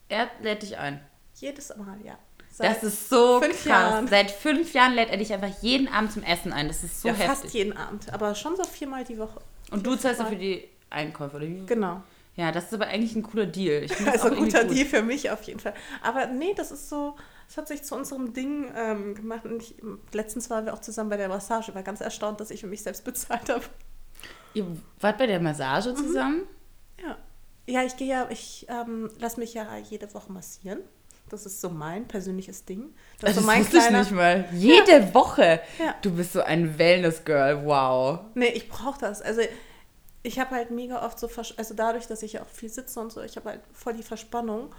Er 0.08 0.30
lädt 0.40 0.62
dich 0.62 0.78
ein. 0.78 1.00
Jedes 1.34 1.74
Mal, 1.76 1.98
ja. 2.04 2.16
Das 2.58 2.82
ist 2.82 3.08
so 3.08 3.40
krass. 3.40 3.64
Jahren. 3.64 4.08
Seit 4.08 4.30
fünf 4.30 4.72
Jahren 4.74 4.94
lädt 4.94 5.10
er 5.10 5.16
dich 5.16 5.32
einfach 5.32 5.62
jeden 5.62 5.88
Abend 5.88 6.12
zum 6.12 6.22
Essen 6.22 6.52
ein. 6.52 6.68
Das 6.68 6.84
ist 6.84 7.00
so 7.02 7.08
ja, 7.08 7.14
heftig. 7.14 7.28
fast 7.42 7.54
jeden 7.54 7.76
Abend, 7.76 8.12
aber 8.12 8.34
schon 8.34 8.56
so 8.56 8.64
viermal 8.64 9.04
die 9.04 9.18
Woche. 9.18 9.40
Und 9.70 9.86
du 9.86 9.96
zahlst 9.96 10.20
dafür 10.20 10.36
die 10.38 10.68
Einkäufe, 10.90 11.36
oder 11.36 11.46
wie? 11.46 11.64
Genau. 11.66 12.02
Ja, 12.34 12.50
das 12.50 12.64
ist 12.64 12.74
aber 12.74 12.86
eigentlich 12.86 13.14
ein 13.14 13.22
cooler 13.22 13.46
Deal. 13.46 13.86
Das 13.86 14.06
Also 14.06 14.28
auch 14.28 14.32
irgendwie 14.32 14.44
guter 14.52 14.64
gut. 14.64 14.76
Deal 14.76 14.86
für 14.86 15.02
mich 15.02 15.30
auf 15.30 15.42
jeden 15.42 15.60
Fall. 15.60 15.74
Aber 16.02 16.26
nee, 16.26 16.54
das 16.56 16.70
ist 16.72 16.88
so, 16.88 17.14
es 17.48 17.56
hat 17.58 17.68
sich 17.68 17.82
zu 17.82 17.94
unserem 17.94 18.32
Ding 18.32 18.70
ähm, 18.74 19.14
gemacht. 19.14 19.44
Und 19.44 19.62
ich, 19.62 19.74
letztens 20.12 20.48
waren 20.48 20.64
wir 20.66 20.72
auch 20.74 20.80
zusammen 20.80 21.10
bei 21.10 21.16
der 21.18 21.28
Massage. 21.28 21.70
Ich 21.70 21.74
war 21.74 21.82
ganz 21.82 22.00
erstaunt, 22.00 22.40
dass 22.40 22.50
ich 22.50 22.60
für 22.60 22.66
mich 22.66 22.82
selbst 22.82 23.04
bezahlt 23.04 23.48
habe. 23.50 23.64
Ihr 24.54 24.66
wart 25.00 25.18
bei 25.18 25.26
der 25.26 25.40
Massage 25.40 25.90
Mhm. 25.90 25.96
zusammen? 25.96 26.42
Ja. 27.02 27.16
Ja, 27.66 27.82
ich 27.84 27.96
gehe 27.96 28.08
ja, 28.08 28.26
ich 28.30 28.66
ähm, 28.68 29.10
lasse 29.18 29.38
mich 29.38 29.54
ja 29.54 29.76
jede 29.78 30.12
Woche 30.14 30.32
massieren. 30.32 30.80
Das 31.32 31.46
ist 31.46 31.60
so 31.60 31.70
mein 31.70 32.06
persönliches 32.06 32.66
Ding. 32.66 32.94
Das 33.20 33.30
ist 33.30 33.40
so 33.40 33.46
mein 33.46 33.60
wusste 33.60 33.78
ich 33.78 33.82
kleiner. 33.84 34.00
nicht 34.00 34.12
mal. 34.12 34.44
Jede 34.52 35.14
Woche. 35.14 35.60
Ja. 35.78 35.94
Du 36.02 36.10
bist 36.10 36.34
so 36.34 36.42
ein 36.42 36.78
Wellness-Girl. 36.78 37.64
Wow. 37.64 38.20
Nee, 38.34 38.48
ich 38.48 38.68
brauche 38.68 39.00
das. 39.00 39.22
Also 39.22 39.40
ich 40.22 40.38
habe 40.38 40.54
halt 40.54 40.70
mega 40.70 41.04
oft 41.04 41.18
so, 41.18 41.28
Versch 41.28 41.54
also 41.56 41.72
dadurch, 41.74 42.06
dass 42.06 42.22
ich 42.22 42.34
ja 42.34 42.42
auch 42.42 42.48
viel 42.48 42.68
sitze 42.68 43.00
und 43.00 43.10
so, 43.10 43.22
ich 43.22 43.36
habe 43.36 43.48
halt 43.48 43.60
voll 43.72 43.94
die 43.94 44.02
Verspannung. 44.02 44.74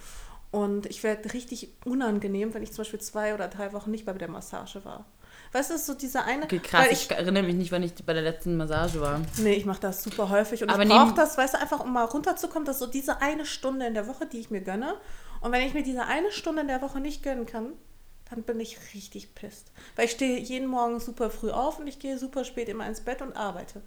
Und 0.51 0.85
ich 0.85 1.01
werde 1.01 1.33
richtig 1.33 1.73
unangenehm, 1.83 2.53
wenn 2.53 2.61
ich 2.61 2.71
zum 2.71 2.83
Beispiel 2.83 3.01
zwei 3.01 3.33
oder 3.33 3.47
drei 3.47 3.73
Wochen 3.73 3.89
nicht 3.89 4.05
bei 4.05 4.13
der 4.13 4.29
Massage 4.29 4.85
war. 4.85 5.05
Weißt 5.51 5.71
du, 5.71 5.77
so 5.79 5.95
dieser 5.95 6.25
eine. 6.25 6.43
Okay, 6.43 6.59
krass. 6.59 6.85
weil 6.85 6.93
Ich, 6.93 7.09
erinnere 7.09 7.43
mich 7.43 7.55
nicht, 7.55 7.71
wann 7.71 7.81
ich 7.81 7.93
bei 8.05 8.13
der 8.13 8.21
letzten 8.21 8.57
Massage 8.57 9.01
war. 9.01 9.21
Nee, 9.37 9.53
ich 9.53 9.65
mache 9.65 9.81
das 9.81 10.03
super 10.03 10.29
häufig 10.29 10.61
und 10.61 10.69
Aber 10.69 10.83
ich 10.83 10.89
brauche 10.89 11.15
das, 11.15 11.37
weißt 11.37 11.55
du, 11.55 11.59
einfach 11.59 11.79
um 11.79 11.93
mal 11.93 12.05
runterzukommen, 12.05 12.65
dass 12.65 12.79
so 12.79 12.87
diese 12.87 13.21
eine 13.21 13.45
Stunde 13.45 13.87
in 13.87 13.95
der 13.95 14.07
Woche, 14.07 14.25
die 14.25 14.39
ich 14.39 14.51
mir 14.51 14.61
gönne. 14.61 14.95
Und 15.43 15.51
wenn 15.51 15.61
ich 15.67 15.73
mir 15.73 15.83
diese 15.83 16.05
eine 16.05 16.31
Stunde 16.31 16.61
in 16.61 16.67
der 16.67 16.81
Woche 16.81 16.99
nicht 16.99 17.21
gönnen 17.21 17.45
kann, 17.45 17.73
dann 18.29 18.43
bin 18.43 18.59
ich 18.59 18.77
richtig 18.93 19.35
pisst. 19.35 19.71
Weil 19.95 20.05
ich 20.05 20.11
stehe 20.11 20.39
jeden 20.39 20.67
Morgen 20.67 20.99
super 20.99 21.29
früh 21.29 21.51
auf 21.51 21.79
und 21.79 21.87
ich 21.87 21.99
gehe 21.99 22.17
super 22.17 22.45
spät 22.45 22.69
immer 22.69 22.87
ins 22.87 23.01
Bett 23.01 23.21
und 23.21 23.35
arbeite. 23.35 23.81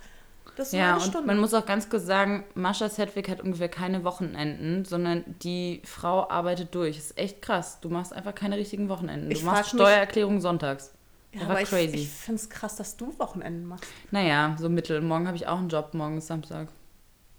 Das 0.56 0.68
ist 0.68 0.70
so 0.72 0.76
Ja, 0.76 0.86
eine 0.94 0.94
und 0.96 1.00
Stunde. 1.02 1.26
man 1.26 1.38
muss 1.38 1.52
auch 1.54 1.66
ganz 1.66 1.88
kurz 1.90 2.04
sagen, 2.04 2.44
Mascha 2.54 2.88
Sedgwick 2.88 3.28
hat 3.28 3.40
ungefähr 3.40 3.68
keine 3.68 4.04
Wochenenden, 4.04 4.84
sondern 4.84 5.24
die 5.42 5.82
Frau 5.84 6.28
arbeitet 6.30 6.74
durch. 6.74 6.96
ist 6.98 7.18
echt 7.18 7.42
krass. 7.42 7.80
Du 7.80 7.88
machst 7.88 8.12
einfach 8.12 8.34
keine 8.34 8.56
richtigen 8.56 8.88
Wochenenden. 8.88 9.30
Ich 9.30 9.40
du 9.40 9.46
machst 9.46 9.62
frag 9.70 9.72
mich- 9.74 9.82
Steuererklärung 9.82 10.40
sonntags. 10.40 10.92
ja, 11.32 11.40
Das 11.40 11.48
aber 11.50 11.60
ich, 11.62 11.68
crazy. 11.68 11.96
ich 11.96 12.08
finde 12.10 12.40
es 12.40 12.48
krass, 12.48 12.76
dass 12.76 12.96
du 12.96 13.18
Wochenenden 13.18 13.64
machst. 13.66 13.86
Naja, 14.10 14.56
so 14.60 14.68
mittel. 14.68 15.00
Morgen 15.00 15.26
habe 15.26 15.36
ich 15.36 15.46
auch 15.48 15.58
einen 15.58 15.68
Job, 15.68 15.92
morgen 15.94 16.18
ist 16.18 16.26
Samstag. 16.28 16.68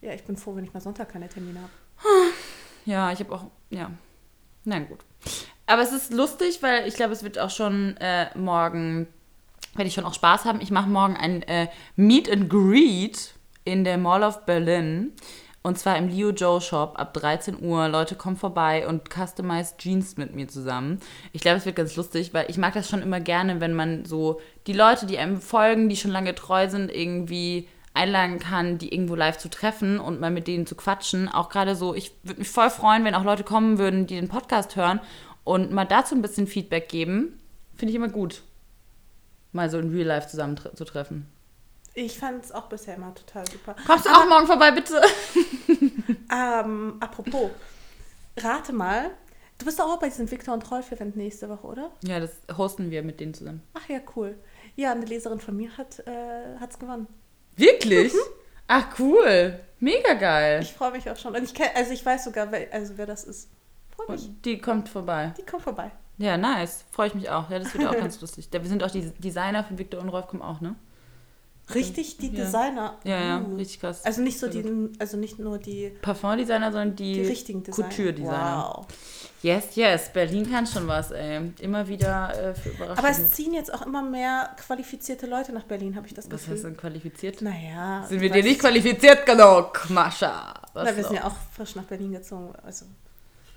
Ja, 0.02 0.14
ich 0.14 0.24
bin 0.24 0.36
froh, 0.38 0.56
wenn 0.56 0.66
ich 0.66 0.74
mal 0.74 0.82
Sonntag 0.82 1.10
keine 1.10 1.30
Termine 1.30 1.60
habe. 1.62 1.72
Ja, 2.86 3.12
ich 3.12 3.20
habe 3.20 3.34
auch, 3.34 3.46
ja. 3.70 3.90
Na 4.68 4.80
gut. 4.80 5.00
Aber 5.66 5.82
es 5.82 5.94
ist 5.94 6.12
lustig, 6.12 6.62
weil 6.62 6.88
ich 6.88 6.96
glaube, 6.96 7.14
es 7.14 7.24
wird 7.24 7.40
auch 7.40 7.50
schon 7.50 7.96
äh, 7.98 8.28
morgen, 8.38 9.08
werde 9.76 9.88
ich 9.88 9.94
schon 9.94 10.04
auch 10.04 10.14
Spaß 10.14 10.44
haben. 10.44 10.60
Ich 10.60 10.72
mache 10.72 10.90
morgen 10.90 11.16
ein 11.16 11.42
äh, 11.44 11.68
Meet 11.96 12.30
and 12.30 12.50
Greet 12.50 13.34
in 13.64 13.86
der 13.86 13.98
Mall 13.98 14.24
of 14.24 14.46
Berlin. 14.46 15.14
Und 15.62 15.80
zwar 15.80 15.98
im 15.98 16.10
Leo 16.10 16.32
Joe 16.32 16.60
Shop 16.60 17.00
ab 17.00 17.14
13 17.14 17.62
Uhr. 17.62 17.88
Leute, 17.88 18.16
kommen 18.16 18.36
vorbei 18.36 18.86
und 18.86 19.10
customized 19.10 19.78
Jeans 19.78 20.18
mit 20.18 20.36
mir 20.36 20.50
zusammen. 20.50 21.00
Ich 21.32 21.42
glaube, 21.42 21.58
es 21.58 21.66
wird 21.66 21.78
ganz 21.78 21.96
lustig, 21.96 22.34
weil 22.34 22.50
ich 22.50 22.58
mag 22.58 22.74
das 22.74 22.90
schon 22.90 23.02
immer 23.02 23.22
gerne, 23.22 23.62
wenn 23.62 23.74
man 23.74 24.04
so 24.04 24.42
die 24.68 24.74
Leute, 24.74 25.06
die 25.06 25.18
einem 25.18 25.40
folgen, 25.40 25.88
die 25.88 25.96
schon 25.96 26.12
lange 26.12 26.36
treu 26.36 26.68
sind, 26.68 26.92
irgendwie 26.94 27.70
einladen 27.98 28.40
kann, 28.40 28.78
die 28.78 28.94
irgendwo 28.94 29.16
live 29.16 29.38
zu 29.38 29.50
treffen 29.50 30.00
und 30.00 30.22
mal 30.22 30.32
mit 30.32 30.48
denen 30.48 30.66
zu 30.66 30.76
quatschen. 30.76 31.28
Auch 31.28 31.50
gerade 31.50 31.76
so, 31.76 31.94
ich 31.94 32.12
würde 32.24 32.40
mich 32.40 32.50
voll 32.50 32.70
freuen, 32.70 33.04
wenn 33.04 33.16
auch 33.16 33.24
Leute 33.24 33.44
kommen 33.44 33.78
würden, 33.78 34.08
die 34.08 34.16
den 34.16 34.30
Podcast 34.30 34.76
hören 34.76 35.00
und 35.44 35.72
mal 35.72 35.86
dazu 35.86 36.16
ein 36.16 36.22
bisschen 36.22 36.48
Feedback 36.48 36.88
geben. 36.90 37.40
Finde 37.76 37.92
ich 37.92 37.96
immer 37.96 38.10
gut, 38.10 38.44
mal 39.52 39.70
so 39.70 39.80
in 39.80 39.90
Real 39.90 40.08
Life 40.08 40.28
zusammen 40.30 40.56
tre 40.56 40.74
zu 40.74 40.86
treffen. 40.86 41.28
Ich 41.94 42.20
fand 42.20 42.46
es 42.46 42.52
auch 42.52 42.70
bisher 42.70 42.96
immer 42.96 43.14
total 43.16 43.46
super. 43.50 43.76
Kommst 43.88 44.06
du 44.06 44.10
auch 44.12 44.30
morgen 44.30 44.46
vorbei, 44.46 44.72
bitte? 44.72 45.02
Ähm, 46.30 46.98
apropos, 47.00 47.52
rate 48.38 48.74
mal, 48.74 49.12
du 49.58 49.66
bist 49.66 49.82
auch 49.82 49.98
bei 50.00 50.10
diesem 50.10 50.30
Victor 50.30 50.54
und 50.54 50.70
Rolf 50.70 50.92
Event 50.92 51.16
nächste 51.16 51.48
Woche, 51.50 51.66
oder? 51.66 51.92
Ja, 52.04 52.20
das 52.20 52.32
hosten 52.58 52.92
wir 52.92 53.02
mit 53.04 53.20
denen 53.20 53.34
zusammen. 53.34 53.64
Ach 53.74 53.88
ja, 53.88 54.00
cool. 54.16 54.38
Ja, 54.76 54.92
eine 54.92 55.06
Leserin 55.06 55.40
von 55.40 55.56
mir 55.56 55.76
hat 55.78 56.00
es 56.00 56.80
gewonnen. 56.80 57.08
Wirklich? 57.58 58.14
Ach, 58.68 58.86
cool. 59.00 59.60
Mega 59.80 60.14
geil. 60.14 60.62
Ich 60.62 60.74
freue 60.74 60.92
mich 60.92 61.10
auch 61.10 61.18
schon. 61.18 61.36
Und 61.36 61.44
ich 61.44 61.54
kenn, 61.54 61.70
also 61.76 61.92
ich 61.92 62.06
weiß 62.06 62.24
sogar, 62.24 62.52
wer, 62.52 62.72
also 62.74 62.98
wer 62.98 63.06
das 63.06 63.24
ist. 63.26 63.50
Freue 63.96 64.12
mich. 64.12 64.28
Und 64.28 64.46
die 64.46 64.60
kommt 64.60 64.90
vorbei. 64.90 65.34
Die 65.38 65.44
kommt 65.44 65.64
vorbei. 65.64 65.92
Ja, 66.18 66.38
nice. 66.38 66.86
Freue 66.92 67.08
ich 67.08 67.16
mich 67.16 67.30
auch. 67.30 67.50
Ja, 67.50 67.60
das 67.60 67.74
wird 67.74 67.88
auch 67.88 67.96
ganz 67.96 68.20
lustig. 68.22 68.48
Wir 68.52 68.64
sind 68.64 68.84
auch 68.84 68.92
die 68.92 69.12
Designer 69.20 69.64
von 69.64 69.78
Victor 69.78 70.02
und 70.02 70.10
Rolf 70.10 70.28
kommen 70.28 70.42
auch, 70.42 70.62
ne? 70.62 70.76
Richtig, 71.76 72.18
die 72.18 72.28
Ja. 72.34 72.46
Designer. 72.46 72.98
Ja, 73.04 73.20
ja, 73.22 73.42
Uh. 73.42 73.56
richtig 73.56 73.80
krass. 73.82 74.06
Also 74.06 74.22
nicht 74.22 74.40
so 74.40 74.48
die, 74.48 74.64
also 75.00 75.18
nicht 75.18 75.38
nur 75.40 75.58
die, 75.58 75.90
Parfumdesigner, 76.02 76.72
sondern 76.72 76.96
die, 76.96 77.14
die 77.14 77.22
richtigen 77.26 77.64
Designer. 77.64 77.90
Couture-Designer. 77.90 78.74
Wow. 78.78 78.86
Yes, 79.44 79.76
yes. 79.76 80.10
Berlin 80.14 80.50
kann 80.50 80.66
schon 80.66 80.88
was, 80.88 81.12
ey. 81.12 81.52
Immer 81.60 81.88
wieder 81.88 82.32
äh, 82.34 82.56
für 82.56 82.70
Überraschungen. 82.70 82.98
Aber 82.98 83.10
es 83.10 83.32
ziehen 83.32 83.54
jetzt 83.54 83.72
auch 83.74 83.86
immer 83.86 84.02
mehr 84.02 84.50
qualifizierte 84.66 85.28
Leute 85.28 85.52
nach 85.54 85.64
Berlin, 85.64 85.96
habe 85.96 86.08
ich 86.08 86.14
das 86.14 86.26
was 86.26 86.32
Gefühl. 86.32 86.54
heißt 86.56 86.64
denn 86.64 86.78
qualifiziert? 86.78 87.42
Naja. 87.42 88.06
Sind 88.08 88.22
wir 88.22 88.32
dir 88.32 88.44
nicht 88.44 88.60
qualifiziert 88.62 89.26
genug, 89.26 89.90
Mascha? 89.90 90.54
Was 90.74 90.90
Na, 90.90 90.96
wir 90.96 91.04
sind 91.04 91.16
ja 91.18 91.26
auch 91.26 91.36
frisch 91.56 91.76
nach 91.76 91.84
Berlin 91.84 92.14
gezogen. 92.14 92.54
Also. 92.64 92.86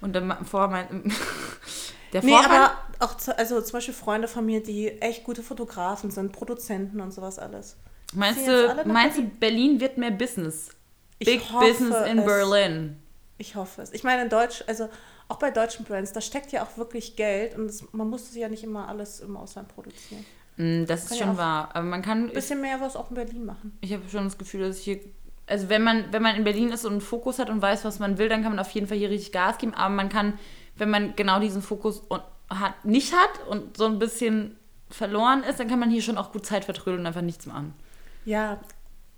Und 0.03 0.13
dann 0.15 0.45
vor 0.45 0.69
mein, 0.69 1.11
der 2.13 2.25
Nee, 2.25 2.35
aber 2.35 2.73
auch 2.99 3.17
zu, 3.17 3.37
also 3.39 3.61
zum 3.63 3.73
Beispiel 3.73 3.95
Freunde 3.95 4.29
von 4.29 4.45
mir, 4.45 4.63
die 4.63 5.01
echt 5.01 5.25
gute 5.25 5.43
Fotografen 5.43 6.11
sind, 6.11 6.33
Produzenten 6.33 7.01
und 7.01 7.13
sowas 7.15 7.39
alles. 7.39 7.77
Meinst 8.15 8.47
du, 8.47 8.83
meinst 8.87 9.19
du, 9.19 9.23
Berlin 9.23 9.81
wird 9.81 9.99
mehr 9.99 10.11
Business? 10.11 10.71
Ich 11.19 11.27
Big 11.27 11.43
Business 11.53 11.97
in 12.09 12.19
es. 12.19 12.25
Berlin. 12.25 12.97
Ich 13.39 13.55
hoffe 13.57 13.83
es. 13.83 13.93
Ich 13.93 14.05
meine, 14.05 14.23
in 14.23 14.29
Deutsch, 14.29 14.65
also 14.67 14.89
auch 15.29 15.39
bei 15.39 15.51
deutschen 15.51 15.85
Brands, 15.85 16.13
da 16.13 16.21
steckt 16.21 16.53
ja 16.53 16.63
auch 16.63 16.77
wirklich 16.77 17.17
Geld 17.17 17.57
und 17.57 17.67
es, 17.67 17.85
man 17.93 18.09
muss 18.09 18.35
ja 18.35 18.49
nicht 18.49 18.65
immer 18.65 18.89
alles 18.89 19.21
im 19.21 19.37
Ausland 19.37 19.69
produzieren. 19.69 20.25
Mm, 20.57 20.85
Das 20.87 21.05
ist 21.05 21.11
ja 21.13 21.17
schon 21.25 21.35
auch 21.35 21.39
wahr. 21.39 21.71
Aber 21.75 21.85
man 21.87 22.03
kann, 22.03 22.25
Ein 22.25 22.29
ich, 22.29 22.35
bisschen 22.35 22.61
mehr 22.61 22.81
was 22.81 22.97
auch 22.97 23.11
in 23.11 23.15
Berlin 23.15 23.45
machen. 23.45 23.79
ich 23.81 23.93
habe 23.93 24.03
schon 24.11 24.25
das 24.25 24.37
Gefühl, 24.39 24.67
dass 24.67 24.79
ich 24.79 24.85
hier, 24.85 25.01
also 25.47 25.69
wenn 25.69 25.83
man, 25.83 26.13
wenn 26.13 26.23
man 26.23 26.37
in 26.37 26.45
Berlin 26.45 26.71
ist 26.71 26.85
und 26.85 26.93
einen 26.93 27.01
Fokus 27.01 27.39
hat 27.39 27.49
und 27.51 27.63
weiß, 27.63 27.85
was 27.85 27.99
man 27.99 28.19
will, 28.19 28.29
dann 28.29 28.43
kann 28.43 28.53
man 28.53 28.59
auf 28.59 28.71
jeden 28.71 28.87
Fall 28.87 28.97
hier 28.99 29.11
richtig 29.11 29.33
Gas 29.33 29.59
geben. 29.59 29.75
Aber 29.75 29.95
man 29.95 30.09
kann, 30.09 30.39
wenn 30.77 30.91
man 30.91 31.15
genau 31.17 31.39
diesen 31.41 31.63
Fokus 31.63 32.01
und 32.01 32.23
hat, 32.49 32.85
nicht 32.85 33.13
hat 33.15 33.47
und 33.49 33.77
so 33.77 33.87
ein 33.87 33.99
bisschen 33.99 34.57
verloren 34.89 35.45
ist, 35.45 35.61
dann 35.61 35.69
kann 35.69 35.79
man 35.79 35.91
hier 35.91 36.03
schon 36.03 36.19
auch 36.19 36.33
gut 36.33 36.45
Zeit 36.45 36.65
vertrödeln 36.65 37.01
und 37.01 37.07
einfach 37.07 37.21
nichts 37.23 37.47
machen. 37.47 37.75
Ja, 38.25 38.61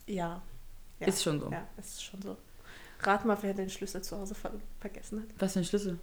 ja. 0.07 0.43
ja. 1.01 1.07
Ist 1.07 1.23
schon 1.23 1.41
so. 1.41 1.51
Ja, 1.51 1.67
ist 1.77 2.03
schon 2.05 2.23
so. 2.23 2.37
Rat 3.01 3.25
mal, 3.25 3.37
wer 3.41 3.55
den 3.55 3.69
Schlüssel 3.69 4.03
zu 4.03 4.17
Hause 4.17 4.35
ver 4.35 4.53
vergessen 4.81 5.21
hat. 5.23 5.29
Was 5.39 5.55
für 5.55 5.61
ein 5.61 5.65
Schlüssel? 5.65 5.99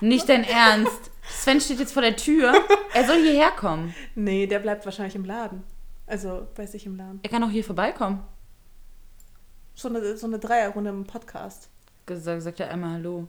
Nicht 0.00 0.28
dein 0.28 0.44
Ernst. 0.48 1.10
Sven 1.28 1.60
steht 1.60 1.78
jetzt 1.80 1.92
vor 1.92 2.02
der 2.02 2.16
Tür. 2.16 2.52
Er 2.92 3.06
soll 3.06 3.22
hierher 3.22 3.50
kommen. 3.52 3.94
Nee, 4.14 4.46
der 4.46 4.58
bleibt 4.58 4.84
wahrscheinlich 4.84 5.14
im 5.14 5.24
Laden. 5.24 5.62
Also 6.06 6.46
bei 6.54 6.66
sich 6.66 6.86
im 6.86 6.96
Laden. 6.96 7.20
Er 7.22 7.30
kann 7.30 7.42
auch 7.42 7.50
hier 7.50 7.64
vorbeikommen. 7.64 8.22
So 9.74 9.88
eine, 9.88 10.16
so 10.16 10.26
eine 10.26 10.38
Dreierrunde 10.38 10.90
im 10.90 11.04
Podcast. 11.04 11.68
Gesagt, 12.06 12.42
sagt 12.42 12.60
er 12.60 12.70
einmal 12.70 12.94
Hallo. 12.94 13.28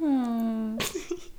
Oh. 0.00 0.78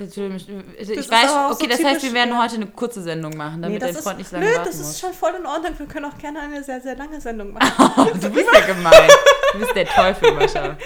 Mich- 0.00 0.46
also 0.78 0.92
ich 0.92 1.10
weiß, 1.10 1.30
okay, 1.52 1.64
so 1.64 1.66
das 1.66 1.84
heißt, 1.84 2.02
wir 2.02 2.12
werden 2.14 2.30
ja. 2.30 2.42
heute 2.42 2.54
eine 2.56 2.66
kurze 2.66 3.02
Sendung 3.02 3.36
machen, 3.36 3.62
damit 3.62 3.82
dein 3.82 3.94
das 3.94 4.02
Freund 4.02 4.18
nicht 4.18 4.32
lange 4.32 4.46
nö, 4.46 4.52
warten 4.52 4.66
das 4.68 4.78
muss. 4.78 4.90
ist 4.90 5.00
schon 5.00 5.12
voll 5.12 5.32
in 5.38 5.46
Ordnung. 5.46 5.78
Wir 5.78 5.86
können 5.86 6.06
auch 6.06 6.18
gerne 6.18 6.40
eine 6.40 6.62
sehr, 6.64 6.80
sehr 6.80 6.96
lange 6.96 7.20
Sendung 7.20 7.52
machen. 7.54 8.20
Du 8.20 8.30
bist 8.30 8.48
ja 8.52 8.60
gemein. 8.66 9.08
Du 9.52 9.58
bist 9.60 9.74
der 9.76 9.86
Teufel, 9.86 10.32
Mascha. 10.32 10.76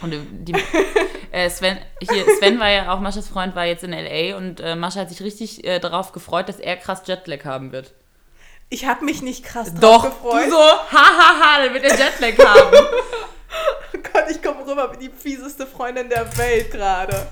Und 0.00 0.12
die, 0.12 0.54
äh, 1.32 1.50
Sven, 1.50 1.78
hier, 2.00 2.24
Sven 2.38 2.60
war 2.60 2.70
ja 2.70 2.92
auch, 2.92 3.00
Maschas 3.00 3.26
Freund 3.28 3.56
war 3.56 3.64
jetzt 3.64 3.82
in 3.82 3.92
L.A. 3.92 4.36
und 4.36 4.60
äh, 4.60 4.76
Mascha 4.76 5.00
hat 5.00 5.08
sich 5.08 5.22
richtig 5.22 5.64
äh, 5.66 5.80
darauf 5.80 6.12
gefreut, 6.12 6.48
dass 6.48 6.60
er 6.60 6.76
krass 6.76 7.02
Jetlag 7.06 7.44
haben 7.44 7.72
wird. 7.72 7.92
Ich 8.70 8.86
habe 8.86 9.04
mich 9.04 9.22
nicht 9.22 9.44
krass 9.44 9.72
drauf 9.74 9.80
Doch, 9.80 10.04
gefreut. 10.04 10.44
du 10.46 10.50
so, 10.50 10.56
hahaha, 10.58 11.62
der 11.62 11.74
wird 11.74 11.84
der 11.84 11.96
Jetlag 11.98 12.46
haben. 12.46 12.76
Oh 13.94 13.98
Gott, 14.12 14.24
ich 14.30 14.42
komme 14.42 14.64
rüber 14.66 14.92
wie 14.92 15.08
die 15.08 15.10
fieseste 15.10 15.66
Freundin 15.66 16.10
der 16.10 16.36
Welt 16.36 16.70
gerade. 16.70 17.26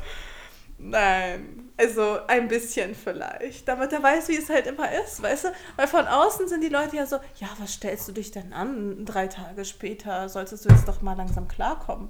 Nein, 0.79 1.71
also 1.77 2.19
ein 2.27 2.49
bisschen 2.49 2.95
vielleicht. 2.95 3.67
Damit 3.67 3.93
er 3.93 4.03
weiß, 4.03 4.29
wie 4.29 4.37
es 4.37 4.51
halt 4.51 4.67
immer 4.67 4.91
ist, 4.93 5.23
weißt 5.23 5.45
du? 5.45 5.49
Weil 5.77 5.87
von 5.87 6.07
außen 6.07 6.49
sind 6.49 6.63
die 6.63 6.69
Leute 6.69 6.97
ja 6.97 7.07
so, 7.07 7.17
ja, 7.39 7.49
was 7.59 7.75
stellst 7.75 8.07
du 8.09 8.13
dich 8.13 8.31
denn 8.31 8.53
an? 8.53 9.05
Drei 9.07 9.27
Tage 9.27 9.65
später 9.65 10.29
solltest 10.29 10.65
du 10.65 10.69
jetzt 10.69 10.87
doch 10.87 11.01
mal 11.01 11.17
langsam 11.17 11.49
klarkommen. 11.49 12.09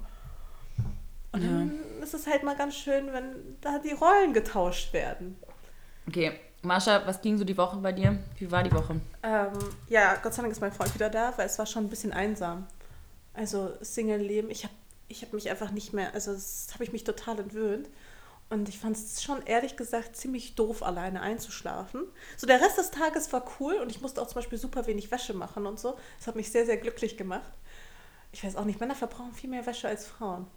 Und 1.31 1.43
dann 1.43 1.79
ist 2.01 2.13
es 2.13 2.27
halt 2.27 2.43
mal 2.43 2.55
ganz 2.55 2.75
schön, 2.75 3.13
wenn 3.13 3.57
da 3.61 3.79
die 3.79 3.93
Rollen 3.93 4.33
getauscht 4.33 4.91
werden. 4.93 5.37
Okay, 6.07 6.39
Mascha, 6.61 7.05
was 7.05 7.21
ging 7.21 7.37
so 7.37 7.43
die 7.43 7.57
Woche 7.57 7.77
bei 7.77 7.91
dir? 7.91 8.17
Wie 8.37 8.49
war 8.51 8.63
die 8.63 8.71
Woche? 8.71 8.99
Ähm, 9.23 9.51
ja, 9.87 10.15
Gott 10.15 10.33
sei 10.33 10.41
Dank 10.41 10.51
ist 10.51 10.61
mein 10.61 10.71
Freund 10.71 10.93
wieder 10.95 11.09
da, 11.09 11.33
weil 11.37 11.45
es 11.45 11.59
war 11.59 11.65
schon 11.65 11.85
ein 11.85 11.89
bisschen 11.89 12.13
einsam. 12.13 12.65
Also 13.33 13.73
Single-Leben, 13.81 14.49
ich 14.49 14.63
habe 14.63 14.73
ich 15.09 15.21
hab 15.21 15.31
mich 15.33 15.49
einfach 15.49 15.71
nicht 15.71 15.93
mehr, 15.93 16.13
also 16.13 16.33
das 16.33 16.67
habe 16.73 16.83
ich 16.83 16.91
mich 16.91 17.03
total 17.03 17.39
entwöhnt. 17.39 17.87
Und 18.49 18.69
ich 18.69 18.79
fand 18.79 18.95
es 18.95 19.21
schon 19.21 19.45
ehrlich 19.45 19.75
gesagt 19.75 20.15
ziemlich 20.15 20.55
doof, 20.55 20.81
alleine 20.81 21.21
einzuschlafen. 21.21 22.03
So 22.37 22.47
der 22.47 22.61
Rest 22.61 22.77
des 22.77 22.91
Tages 22.91 23.31
war 23.33 23.43
cool 23.59 23.75
und 23.75 23.91
ich 23.91 23.99
musste 23.99 24.21
auch 24.21 24.27
zum 24.27 24.35
Beispiel 24.35 24.57
super 24.57 24.87
wenig 24.87 25.11
Wäsche 25.11 25.33
machen 25.33 25.65
und 25.65 25.79
so. 25.79 25.97
Das 26.17 26.27
hat 26.27 26.35
mich 26.37 26.51
sehr, 26.51 26.65
sehr 26.65 26.77
glücklich 26.77 27.17
gemacht. 27.17 27.51
Ich 28.31 28.43
weiß 28.43 28.55
auch 28.55 28.63
nicht, 28.63 28.79
Männer 28.79 28.95
verbrauchen 28.95 29.33
viel 29.33 29.49
mehr 29.49 29.65
Wäsche 29.65 29.89
als 29.89 30.07
Frauen. 30.07 30.47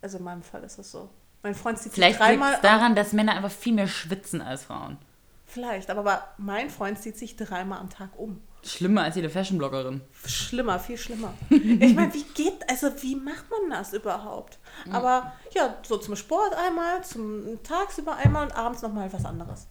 Also 0.00 0.18
in 0.18 0.24
meinem 0.24 0.42
Fall 0.42 0.62
ist 0.64 0.78
das 0.78 0.90
so. 0.90 1.10
Mein 1.42 1.54
Freund 1.54 1.78
zieht 1.78 1.92
sich 1.92 1.94
Vielleicht 1.94 2.18
liegt 2.18 2.30
dreimal 2.30 2.54
es 2.54 2.60
daran, 2.62 2.94
dass 2.94 3.12
Männer 3.12 3.34
einfach 3.34 3.50
viel 3.50 3.74
mehr 3.74 3.88
schwitzen 3.88 4.40
als 4.40 4.64
Frauen. 4.64 4.96
Vielleicht, 5.44 5.90
aber 5.90 6.34
mein 6.38 6.70
Freund 6.70 6.98
zieht 6.98 7.16
sich 7.16 7.36
dreimal 7.36 7.78
am 7.78 7.90
Tag 7.90 8.10
um. 8.18 8.40
Schlimmer 8.64 9.02
als 9.04 9.16
jede 9.16 9.30
Fashion-Bloggerin. 9.30 10.00
Schlimmer, 10.26 10.78
viel 10.78 10.98
schlimmer. 10.98 11.32
Ich 11.50 11.94
meine, 11.94 12.12
wie 12.14 12.24
geht, 12.34 12.68
also 12.68 12.88
wie 13.02 13.14
macht 13.16 13.44
man 13.50 13.70
das 13.70 13.92
überhaupt? 13.92 14.58
Aber 14.90 15.32
ja, 15.54 15.76
so 15.82 15.96
zum 15.98 16.16
Sport 16.16 16.54
einmal, 16.54 17.02
zum 17.04 17.62
tagsüber 17.62 18.16
einmal 18.16 18.44
und 18.46 18.52
abends 18.56 18.82
nochmal 18.82 19.12
was 19.12 19.24
anderes. 19.24 19.66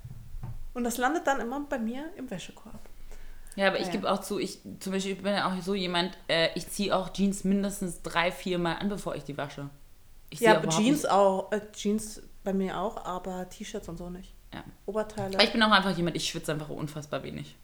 Und 0.73 0.83
das 0.83 0.97
landet 0.97 1.25
dann 1.27 1.39
immer 1.41 1.59
bei 1.61 1.79
mir 1.79 2.09
im 2.15 2.29
Wäschekorb. 2.29 2.79
Ja, 3.55 3.67
aber 3.67 3.79
ich 3.79 3.87
Ja. 3.87 3.91
gebe 3.93 4.11
auch 4.11 4.21
zu, 4.21 4.37
ich 4.39 4.59
zum 4.79 4.93
Beispiel 4.93 5.13
ich 5.13 5.23
bin 5.23 5.33
ja 5.33 5.47
auch 5.51 5.61
so 5.63 5.73
jemand, 5.73 6.15
äh, 6.27 6.49
ich 6.55 6.69
ziehe 6.69 6.95
auch 6.95 7.11
Jeans 7.11 7.43
mindestens 7.43 8.03
drei, 8.03 8.31
vier 8.31 8.59
Mal 8.59 8.73
an, 8.75 8.87
bevor 8.89 9.15
ich 9.15 9.23
die 9.23 9.35
wasche. 9.37 9.69
Ich 10.29 10.39
Ja, 10.41 10.59
überhaupt 10.59 10.77
Jeans 10.77 11.03
Nicht, 11.03 11.11
auch, 11.11 11.51
äh, 11.51 11.61
Jeans 11.73 12.21
bei 12.43 12.53
mir 12.53 12.79
auch, 12.79 13.03
aber 13.05 13.49
T-Shirts 13.49 13.89
und 13.89 13.97
so 13.97 14.09
nicht. 14.09 14.33
ja. 14.53 14.63
Oberteile. 14.85 15.35
Aber 15.35 15.43
ich 15.43 15.51
bin 15.51 15.61
auch 15.63 15.71
einfach 15.71 15.95
jemand, 15.97 16.15
ich 16.15 16.29
schwitze 16.29 16.51
einfach 16.53 16.69
unfassbar 16.69 17.23
wenig. 17.23 17.55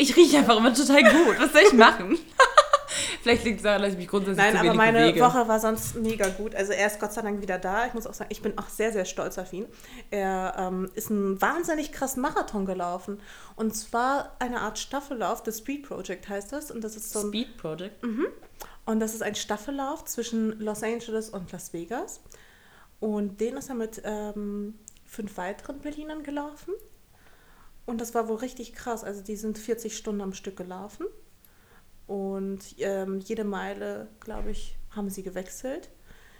Ich 0.00 0.16
rieche 0.16 0.38
einfach 0.38 0.56
immer 0.56 0.72
total 0.72 1.02
gut. 1.02 1.38
Was 1.38 1.52
soll 1.52 1.60
ich 1.66 1.74
machen? 1.74 2.18
Vielleicht 3.22 3.44
liegt 3.44 3.58
es 3.58 3.64
daran, 3.64 3.82
dass 3.82 3.92
ich 3.92 3.98
mich 3.98 4.08
grundsätzlich 4.08 4.42
Nein, 4.42 4.54
zu 4.54 4.60
aber 4.60 4.74
meine 4.74 5.00
bewege. 5.00 5.20
Woche 5.20 5.46
war 5.46 5.60
sonst 5.60 5.94
mega 5.96 6.26
gut. 6.30 6.54
Also 6.54 6.72
er 6.72 6.86
ist 6.86 6.98
Gott 6.98 7.12
sei 7.12 7.20
Dank 7.20 7.42
wieder 7.42 7.58
da. 7.58 7.86
Ich 7.86 7.92
muss 7.92 8.06
auch 8.06 8.14
sagen, 8.14 8.30
ich 8.32 8.40
bin 8.40 8.56
auch 8.56 8.68
sehr, 8.68 8.92
sehr 8.92 9.04
stolz 9.04 9.36
auf 9.36 9.52
ihn. 9.52 9.66
Er 10.10 10.54
ähm, 10.56 10.90
ist 10.94 11.10
einen 11.10 11.40
wahnsinnig 11.42 11.92
krassen 11.92 12.22
Marathon 12.22 12.64
gelaufen. 12.64 13.20
Und 13.56 13.76
zwar 13.76 14.36
eine 14.38 14.62
Art 14.62 14.78
Staffellauf, 14.78 15.42
das 15.42 15.58
Speed 15.58 15.86
Project 15.86 16.30
heißt 16.30 16.50
das. 16.50 16.70
Und 16.70 16.82
das 16.82 16.96
ist 16.96 17.12
so 17.12 17.20
ein, 17.20 17.28
Speed 17.28 17.58
Project. 17.58 18.02
und 18.86 19.00
das 19.00 19.12
ist 19.12 19.22
ein 19.22 19.34
Staffellauf 19.34 20.06
zwischen 20.06 20.58
Los 20.60 20.82
Angeles 20.82 21.28
und 21.28 21.52
Las 21.52 21.74
Vegas. 21.74 22.22
Und 23.00 23.38
den 23.42 23.58
ist 23.58 23.68
er 23.68 23.74
mit 23.74 24.00
ähm, 24.04 24.78
fünf 25.04 25.36
weiteren 25.36 25.80
Berlinern 25.80 26.22
gelaufen. 26.22 26.72
Und 27.90 28.00
das 28.00 28.14
war 28.14 28.28
wohl 28.28 28.36
richtig 28.36 28.72
krass. 28.72 29.02
Also 29.02 29.20
die 29.20 29.34
sind 29.34 29.58
40 29.58 29.96
Stunden 29.96 30.20
am 30.20 30.32
Stück 30.32 30.56
gelaufen. 30.56 31.06
Und 32.06 32.60
ähm, 32.78 33.18
jede 33.18 33.42
Meile, 33.42 34.08
glaube 34.20 34.52
ich, 34.52 34.76
haben 34.90 35.10
sie 35.10 35.24
gewechselt. 35.24 35.90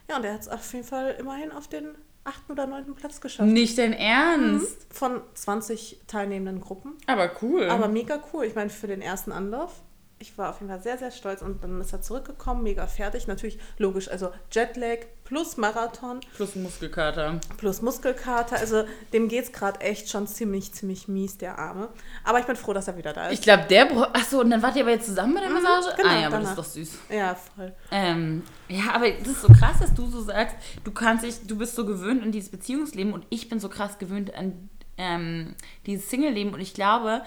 Ja, 0.08 0.16
und 0.16 0.24
er 0.24 0.34
hat 0.34 0.42
es 0.42 0.48
auf 0.48 0.72
jeden 0.72 0.86
Fall 0.86 1.16
immerhin 1.18 1.50
auf 1.50 1.66
den 1.66 1.96
achten 2.22 2.52
oder 2.52 2.66
neunten 2.66 2.94
Platz 2.94 3.20
geschafft. 3.20 3.48
Nicht 3.48 3.78
dein 3.78 3.92
Ernst. 3.92 4.86
Von 4.90 5.22
20 5.34 6.02
teilnehmenden 6.06 6.60
Gruppen. 6.60 6.96
Aber 7.06 7.32
cool. 7.42 7.64
Aber 7.64 7.88
mega 7.88 8.22
cool. 8.32 8.44
Ich 8.44 8.54
meine, 8.54 8.70
für 8.70 8.86
den 8.86 9.02
ersten 9.02 9.32
Anlauf. 9.32 9.82
Ich 10.22 10.36
war 10.36 10.50
auf 10.50 10.60
jeden 10.60 10.70
Fall 10.70 10.82
sehr, 10.82 10.98
sehr 10.98 11.10
stolz. 11.10 11.40
Und 11.40 11.64
dann 11.64 11.80
ist 11.80 11.92
er 11.94 12.02
zurückgekommen, 12.02 12.62
mega 12.62 12.86
fertig. 12.86 13.26
Natürlich 13.26 13.58
logisch, 13.78 14.08
also 14.10 14.30
Jetlag 14.52 14.98
plus 15.24 15.56
Marathon 15.56 16.20
Plus 16.36 16.56
Muskelkater. 16.56 17.40
plus 17.56 17.80
Muskelkater. 17.80 18.56
Also 18.58 18.84
dem 19.14 19.28
geht 19.28 19.44
es 19.44 19.52
gerade 19.52 19.80
echt 19.80 20.10
schon 20.10 20.26
ziemlich, 20.26 20.72
ziemlich 20.74 21.08
mies, 21.08 21.38
der 21.38 21.58
Arme. 21.58 21.88
Aber 22.22 22.38
ich 22.38 22.44
bin 22.44 22.54
froh, 22.56 22.74
dass 22.74 22.86
er 22.86 22.98
wieder 22.98 23.14
da 23.14 23.28
ist. 23.28 23.32
Ich 23.38 23.42
glaube, 23.42 23.64
der. 23.70 23.86
bra- 23.86 24.10
Achso, 24.12 24.40
und 24.40 24.50
dann 24.50 24.62
wart 24.62 24.76
ihr 24.76 24.82
aber 24.82 24.90
jetzt 24.90 25.06
zusammen 25.06 25.34
bei 25.34 25.40
der 25.40 25.50
Massage? 25.50 25.96
genau, 25.96 26.08
ah 26.10 26.20
ja, 26.20 26.26
aber 26.26 26.36
danach. 26.36 26.54
das 26.56 26.66
ist 26.76 26.88
doch 26.90 26.92
süß. 27.08 27.16
ja, 27.16 27.34
voll. 27.56 27.72
Ähm, 27.90 28.42
ja, 28.68 28.92
aber 28.92 29.10
das 29.10 29.28
ist 29.28 29.40
so 29.42 29.48
krass, 29.48 29.78
dass 29.80 29.94
du 29.94 30.06
so 30.06 30.20
sagst, 30.20 30.54
du 30.84 30.90
kannst 30.92 31.24
dich, 31.24 31.46
du 31.46 31.56
bist 31.56 31.74
so 31.74 31.86
gewöhnt 31.86 32.22
an 32.22 32.30
dieses 32.30 32.50
Beziehungsleben 32.50 33.14
und 33.14 33.24
ich 33.30 33.48
bin 33.48 33.58
so 33.58 33.70
krass 33.70 33.96
gewöhnt 33.98 34.34
an 34.34 34.68
ähm, 34.98 35.54
dieses 35.86 36.10
Single-Leben 36.10 36.52
und 36.52 36.60
ich 36.60 36.74
glaube, 36.74 37.22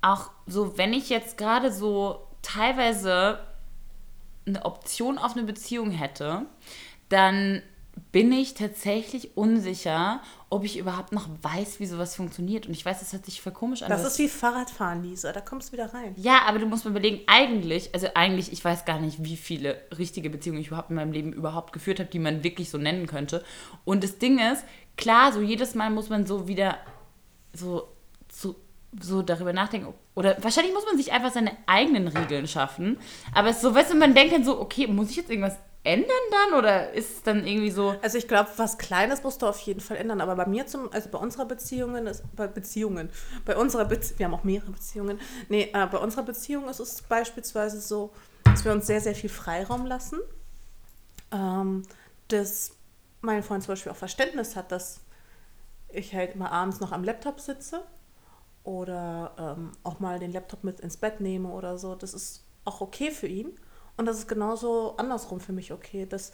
auch 0.00 0.30
so, 0.48 0.76
wenn 0.76 0.92
ich 0.92 1.08
jetzt 1.08 1.38
gerade 1.38 1.70
so 1.72 2.26
teilweise 2.42 3.40
eine 4.46 4.64
Option 4.64 5.18
auf 5.18 5.32
eine 5.32 5.44
Beziehung 5.44 5.90
hätte, 5.90 6.42
dann 7.08 7.62
bin 8.10 8.32
ich 8.32 8.54
tatsächlich 8.54 9.36
unsicher, 9.36 10.22
ob 10.48 10.64
ich 10.64 10.78
überhaupt 10.78 11.12
noch 11.12 11.28
weiß, 11.42 11.78
wie 11.78 11.86
sowas 11.86 12.16
funktioniert. 12.16 12.66
Und 12.66 12.72
ich 12.72 12.84
weiß, 12.84 13.00
das 13.00 13.12
hört 13.12 13.24
sich 13.24 13.42
voll 13.42 13.52
komisch 13.52 13.82
an. 13.82 13.90
Das 13.90 14.04
ist 14.04 14.18
wie 14.18 14.28
Fahrradfahren, 14.28 15.02
Lisa. 15.02 15.32
Da 15.32 15.40
kommst 15.40 15.68
du 15.68 15.72
wieder 15.74 15.92
rein. 15.92 16.14
ja, 16.16 16.42
aber 16.46 16.58
du 16.58 16.66
musst 16.66 16.84
mal 16.84 16.90
überlegen, 16.90 17.20
eigentlich, 17.26 17.94
also 17.94 18.08
eigentlich, 18.14 18.52
ich 18.52 18.64
weiß 18.64 18.84
gar 18.84 18.98
nicht, 18.98 19.24
wie 19.24 19.36
viele 19.36 19.80
richtige 19.96 20.30
Beziehungen 20.30 20.60
ich 20.60 20.68
überhaupt 20.68 20.90
in 20.90 20.96
meinem 20.96 21.12
Leben 21.12 21.32
überhaupt 21.32 21.72
geführt 21.72 22.00
habe, 22.00 22.10
die 22.10 22.18
man 22.18 22.44
wirklich 22.44 22.70
so 22.70 22.78
nennen 22.78 23.06
könnte. 23.06 23.44
Und 23.84 24.04
das 24.04 24.18
Ding 24.18 24.38
ist, 24.38 24.64
klar, 24.96 25.32
so 25.32 25.40
jedes 25.40 25.74
Mal 25.74 25.90
muss 25.90 26.08
man 26.08 26.26
so 26.26 26.48
wieder 26.48 26.78
so, 27.52 27.88
so 29.00 29.22
darüber 29.22 29.52
nachdenken. 29.52 29.94
Oder 30.14 30.36
wahrscheinlich 30.42 30.74
muss 30.74 30.84
man 30.84 30.96
sich 30.96 31.12
einfach 31.12 31.32
seine 31.32 31.52
eigenen 31.66 32.08
Regeln 32.08 32.46
schaffen. 32.46 32.98
Aber 33.34 33.48
es 33.48 33.56
ist 33.56 33.62
so, 33.62 33.74
weißt 33.74 33.92
du, 33.92 33.96
man 33.96 34.14
denkt 34.14 34.34
dann 34.34 34.44
so, 34.44 34.60
okay, 34.60 34.86
muss 34.86 35.10
ich 35.10 35.16
jetzt 35.16 35.30
irgendwas 35.30 35.56
ändern 35.82 36.10
dann? 36.30 36.58
Oder 36.58 36.92
ist 36.92 37.10
es 37.10 37.22
dann 37.22 37.46
irgendwie 37.46 37.70
so. 37.70 37.96
Also 38.02 38.18
ich 38.18 38.28
glaube, 38.28 38.50
was 38.56 38.78
Kleines 38.78 39.22
musst 39.22 39.42
du 39.42 39.46
auf 39.46 39.58
jeden 39.60 39.80
Fall 39.80 39.96
ändern. 39.96 40.20
Aber 40.20 40.36
bei 40.36 40.46
mir 40.46 40.66
zum, 40.66 40.92
also 40.92 41.08
bei 41.08 41.18
unserer 41.18 41.46
Beziehungen 41.46 42.06
ist, 42.06 42.22
bei 42.36 42.46
Beziehungen, 42.46 43.08
bei 43.44 43.56
unserer 43.56 43.86
Beziehung, 43.86 44.18
wir 44.18 44.26
haben 44.26 44.34
auch 44.34 44.44
mehrere 44.44 44.70
Beziehungen. 44.70 45.18
Nee, 45.48 45.70
äh, 45.72 45.86
bei 45.86 45.98
unserer 45.98 46.22
Beziehung 46.22 46.68
ist 46.68 46.80
es 46.80 47.02
beispielsweise 47.02 47.80
so, 47.80 48.12
dass 48.44 48.64
wir 48.64 48.72
uns 48.72 48.86
sehr, 48.86 49.00
sehr 49.00 49.14
viel 49.14 49.30
Freiraum 49.30 49.86
lassen. 49.86 50.18
Ähm, 51.32 51.82
dass 52.28 52.76
mein 53.22 53.42
Freund 53.42 53.62
zum 53.62 53.72
Beispiel 53.72 53.92
auch 53.92 53.96
Verständnis 53.96 54.54
hat, 54.54 54.70
dass 54.70 55.00
ich 55.88 56.14
halt 56.14 56.34
immer 56.34 56.52
abends 56.52 56.80
noch 56.80 56.92
am 56.92 57.04
Laptop 57.04 57.40
sitze 57.40 57.82
oder 58.64 59.34
ähm, 59.38 59.72
auch 59.82 60.00
mal 60.00 60.18
den 60.18 60.32
Laptop 60.32 60.64
mit 60.64 60.80
ins 60.80 60.96
Bett 60.96 61.20
nehme 61.20 61.48
oder 61.48 61.78
so. 61.78 61.94
Das 61.94 62.14
ist 62.14 62.44
auch 62.64 62.80
okay 62.80 63.10
für 63.10 63.26
ihn. 63.26 63.52
Und 63.96 64.06
das 64.06 64.18
ist 64.18 64.28
genauso 64.28 64.96
andersrum 64.96 65.40
für 65.40 65.52
mich 65.52 65.72
okay. 65.72 66.06
Das, 66.06 66.32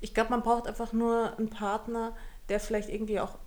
ich 0.00 0.14
glaube, 0.14 0.30
man 0.30 0.42
braucht 0.42 0.66
einfach 0.66 0.92
nur 0.92 1.36
einen 1.38 1.50
Partner, 1.50 2.14
der 2.48 2.60
vielleicht 2.60 2.88
irgendwie 2.88 3.20
auch 3.20 3.38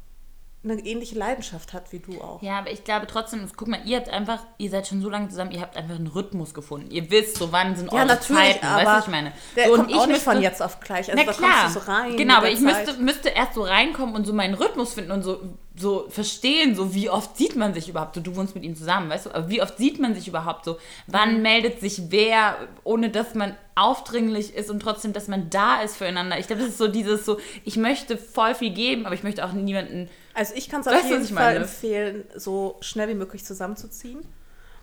eine 0.63 0.75
ähnliche 0.85 1.17
Leidenschaft 1.17 1.73
hat 1.73 1.91
wie 1.91 1.97
du 1.99 2.21
auch. 2.21 2.39
Ja, 2.43 2.59
aber 2.59 2.69
ich 2.71 2.83
glaube 2.83 3.07
trotzdem, 3.07 3.47
guck 3.57 3.67
mal, 3.67 3.79
ihr 3.83 3.97
habt 3.97 4.09
einfach, 4.09 4.45
ihr 4.59 4.69
seid 4.69 4.85
schon 4.85 5.01
so 5.01 5.09
lange 5.09 5.27
zusammen, 5.29 5.49
ihr 5.51 5.59
habt 5.61 5.75
einfach 5.75 5.95
einen 5.95 6.05
Rhythmus 6.05 6.53
gefunden. 6.53 6.91
Ihr 6.91 7.09
wisst, 7.09 7.37
so 7.37 7.51
wann 7.51 7.75
sind 7.75 7.91
eure 7.91 8.19
Zeiten, 8.19 8.63
weißt 8.65 8.85
du, 8.85 8.91
was 8.91 9.05
ich 9.05 9.11
meine? 9.11 9.31
der 9.55 9.65
so, 9.65 9.71
und 9.73 9.77
kommt 9.79 9.89
ich 9.89 9.95
auch 9.97 10.05
nicht 10.05 10.13
müsste- 10.17 10.31
von 10.31 10.41
jetzt 10.41 10.61
auf 10.61 10.79
gleich. 10.79 11.09
Also 11.11 11.23
Na 11.25 11.31
klar, 11.33 11.61
kommst 11.63 11.75
du 11.75 11.79
so 11.79 11.91
rein. 11.91 12.15
genau, 12.15 12.35
aber 12.35 12.49
ich 12.51 12.59
müsste, 12.59 12.93
müsste 13.01 13.29
erst 13.29 13.55
so 13.55 13.63
reinkommen 13.63 14.13
und 14.13 14.27
so 14.27 14.33
meinen 14.33 14.53
Rhythmus 14.53 14.93
finden 14.93 15.11
und 15.11 15.23
so 15.23 15.39
so 15.73 16.05
verstehen, 16.09 16.75
so 16.75 16.93
wie 16.93 17.09
oft 17.09 17.37
sieht 17.37 17.55
man 17.55 17.73
sich 17.73 17.87
überhaupt, 17.87 18.13
so 18.15 18.21
du 18.21 18.35
wohnst 18.35 18.53
mit 18.55 18.63
ihm 18.65 18.75
zusammen, 18.75 19.09
weißt 19.09 19.27
du, 19.27 19.29
aber 19.33 19.49
wie 19.49 19.61
oft 19.61 19.77
sieht 19.77 19.99
man 19.99 20.13
sich 20.13 20.27
überhaupt 20.27 20.65
so, 20.65 20.77
wann 21.07 21.37
Mhm. 21.37 21.41
meldet 21.43 21.79
sich 21.79 22.11
wer, 22.11 22.57
ohne 22.83 23.09
dass 23.09 23.35
man 23.35 23.55
aufdringlich 23.73 24.53
ist 24.53 24.69
und 24.69 24.81
trotzdem, 24.81 25.13
dass 25.13 25.27
man 25.29 25.49
da 25.49 25.81
ist 25.81 25.95
füreinander. 25.95 26.37
Ich 26.37 26.47
glaube, 26.47 26.61
das 26.61 26.71
ist 26.71 26.77
so 26.77 26.87
dieses 26.89 27.25
so, 27.25 27.39
ich 27.63 27.77
möchte 27.77 28.17
voll 28.17 28.53
viel 28.53 28.71
geben, 28.71 29.05
aber 29.05 29.15
ich 29.15 29.23
möchte 29.23 29.45
auch 29.45 29.53
niemanden, 29.53 30.09
Also 30.33 30.53
ich 30.55 30.69
kann 30.69 30.81
es 30.81 30.87
auf 30.87 31.01
du, 31.01 31.07
jeden 31.07 31.25
Fall 31.25 31.57
empfehlen, 31.57 32.23
so 32.35 32.77
schnell 32.81 33.09
wie 33.09 33.15
möglich 33.15 33.45
zusammenzuziehen. 33.45 34.21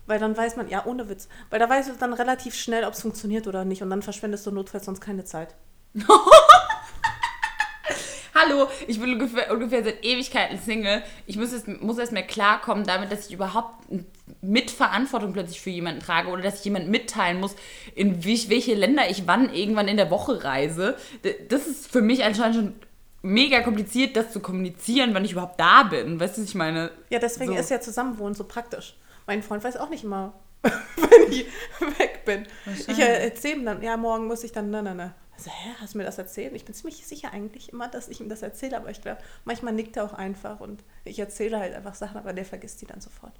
Weil 0.06 0.18
dann 0.18 0.36
weiß 0.36 0.56
man, 0.56 0.68
ja, 0.68 0.86
ohne 0.86 1.10
Witz, 1.10 1.28
weil 1.50 1.58
da 1.58 1.68
weißt 1.68 1.90
du 1.90 1.92
dann 1.98 2.14
relativ 2.14 2.54
schnell, 2.54 2.84
ob 2.84 2.94
es 2.94 3.02
funktioniert 3.02 3.46
oder 3.46 3.66
nicht. 3.66 3.82
Und 3.82 3.90
dann 3.90 4.00
verschwendest 4.00 4.46
du 4.46 4.50
notfalls 4.50 4.86
sonst 4.86 5.00
keine 5.00 5.24
Zeit. 5.24 5.54
hallo, 8.38 8.68
ich 8.86 9.00
bin 9.00 9.12
ungefähr, 9.12 9.52
ungefähr 9.52 9.84
seit 9.84 10.04
Ewigkeiten 10.04 10.58
Single, 10.58 11.02
ich 11.26 11.36
muss 11.36 11.52
erst, 11.52 11.68
muss 11.68 11.98
erst 11.98 12.12
mehr 12.12 12.22
klarkommen 12.22 12.84
damit, 12.84 13.10
dass 13.12 13.26
ich 13.26 13.34
überhaupt 13.34 13.84
mit 14.40 14.70
Verantwortung 14.70 15.32
plötzlich 15.32 15.60
für 15.60 15.70
jemanden 15.70 16.00
trage 16.00 16.28
oder 16.28 16.42
dass 16.42 16.60
ich 16.60 16.64
jemandem 16.64 16.90
mitteilen 16.90 17.40
muss, 17.40 17.56
in 17.94 18.24
welche 18.24 18.74
Länder 18.74 19.10
ich 19.10 19.26
wann 19.26 19.52
irgendwann 19.52 19.88
in 19.88 19.96
der 19.96 20.10
Woche 20.10 20.44
reise. 20.44 20.96
Das 21.48 21.66
ist 21.66 21.90
für 21.90 22.02
mich 22.02 22.24
anscheinend 22.24 22.56
schon 22.56 22.74
mega 23.28 23.60
kompliziert, 23.60 24.16
das 24.16 24.32
zu 24.32 24.40
kommunizieren, 24.40 25.14
wann 25.14 25.24
ich 25.24 25.32
überhaupt 25.32 25.60
da 25.60 25.84
bin. 25.84 26.18
Weißt 26.18 26.36
du, 26.36 26.42
was 26.42 26.48
ich 26.48 26.54
meine? 26.54 26.90
Ja, 27.10 27.18
deswegen 27.18 27.52
So. 27.52 27.58
ist 27.58 27.70
ja 27.70 27.80
Zusammenwohnen 27.80 28.34
so 28.34 28.44
praktisch. 28.44 28.96
Mein 29.26 29.42
Freund 29.42 29.62
weiß 29.62 29.76
auch 29.76 29.90
nicht 29.90 30.04
immer, 30.04 30.32
wenn 30.62 31.30
ich 31.32 31.46
weg 31.98 32.24
bin. 32.24 32.46
Ich 32.66 32.98
äh, 32.98 33.24
erzähle 33.24 33.56
ihm 33.56 33.64
dann, 33.64 33.82
ja, 33.82 33.96
morgen 33.96 34.26
muss 34.26 34.44
ich 34.44 34.52
dann, 34.52 34.70
ne, 34.70 34.82
ne, 34.82 34.94
ne. 34.94 35.14
Also, 35.36 35.50
hä, 35.50 35.70
hast 35.80 35.94
du 35.94 35.98
mir 35.98 36.04
das 36.04 36.18
erzählt? 36.18 36.52
Ich 36.54 36.64
bin 36.64 36.74
ziemlich 36.74 37.06
sicher 37.06 37.32
eigentlich 37.32 37.72
immer, 37.72 37.86
dass 37.86 38.08
ich 38.08 38.20
ihm 38.20 38.28
das 38.28 38.42
erzähle, 38.42 38.76
aber 38.76 38.90
ich 38.90 39.00
glaube, 39.00 39.20
manchmal 39.44 39.72
nickt 39.72 39.96
er 39.96 40.04
auch 40.04 40.14
einfach 40.14 40.58
und 40.58 40.82
ich 41.04 41.18
erzähle 41.18 41.60
halt 41.60 41.74
einfach 41.74 41.94
Sachen, 41.94 42.16
aber 42.16 42.32
der 42.32 42.44
vergisst 42.44 42.80
die 42.80 42.86
dann 42.86 43.00
sofort. 43.00 43.34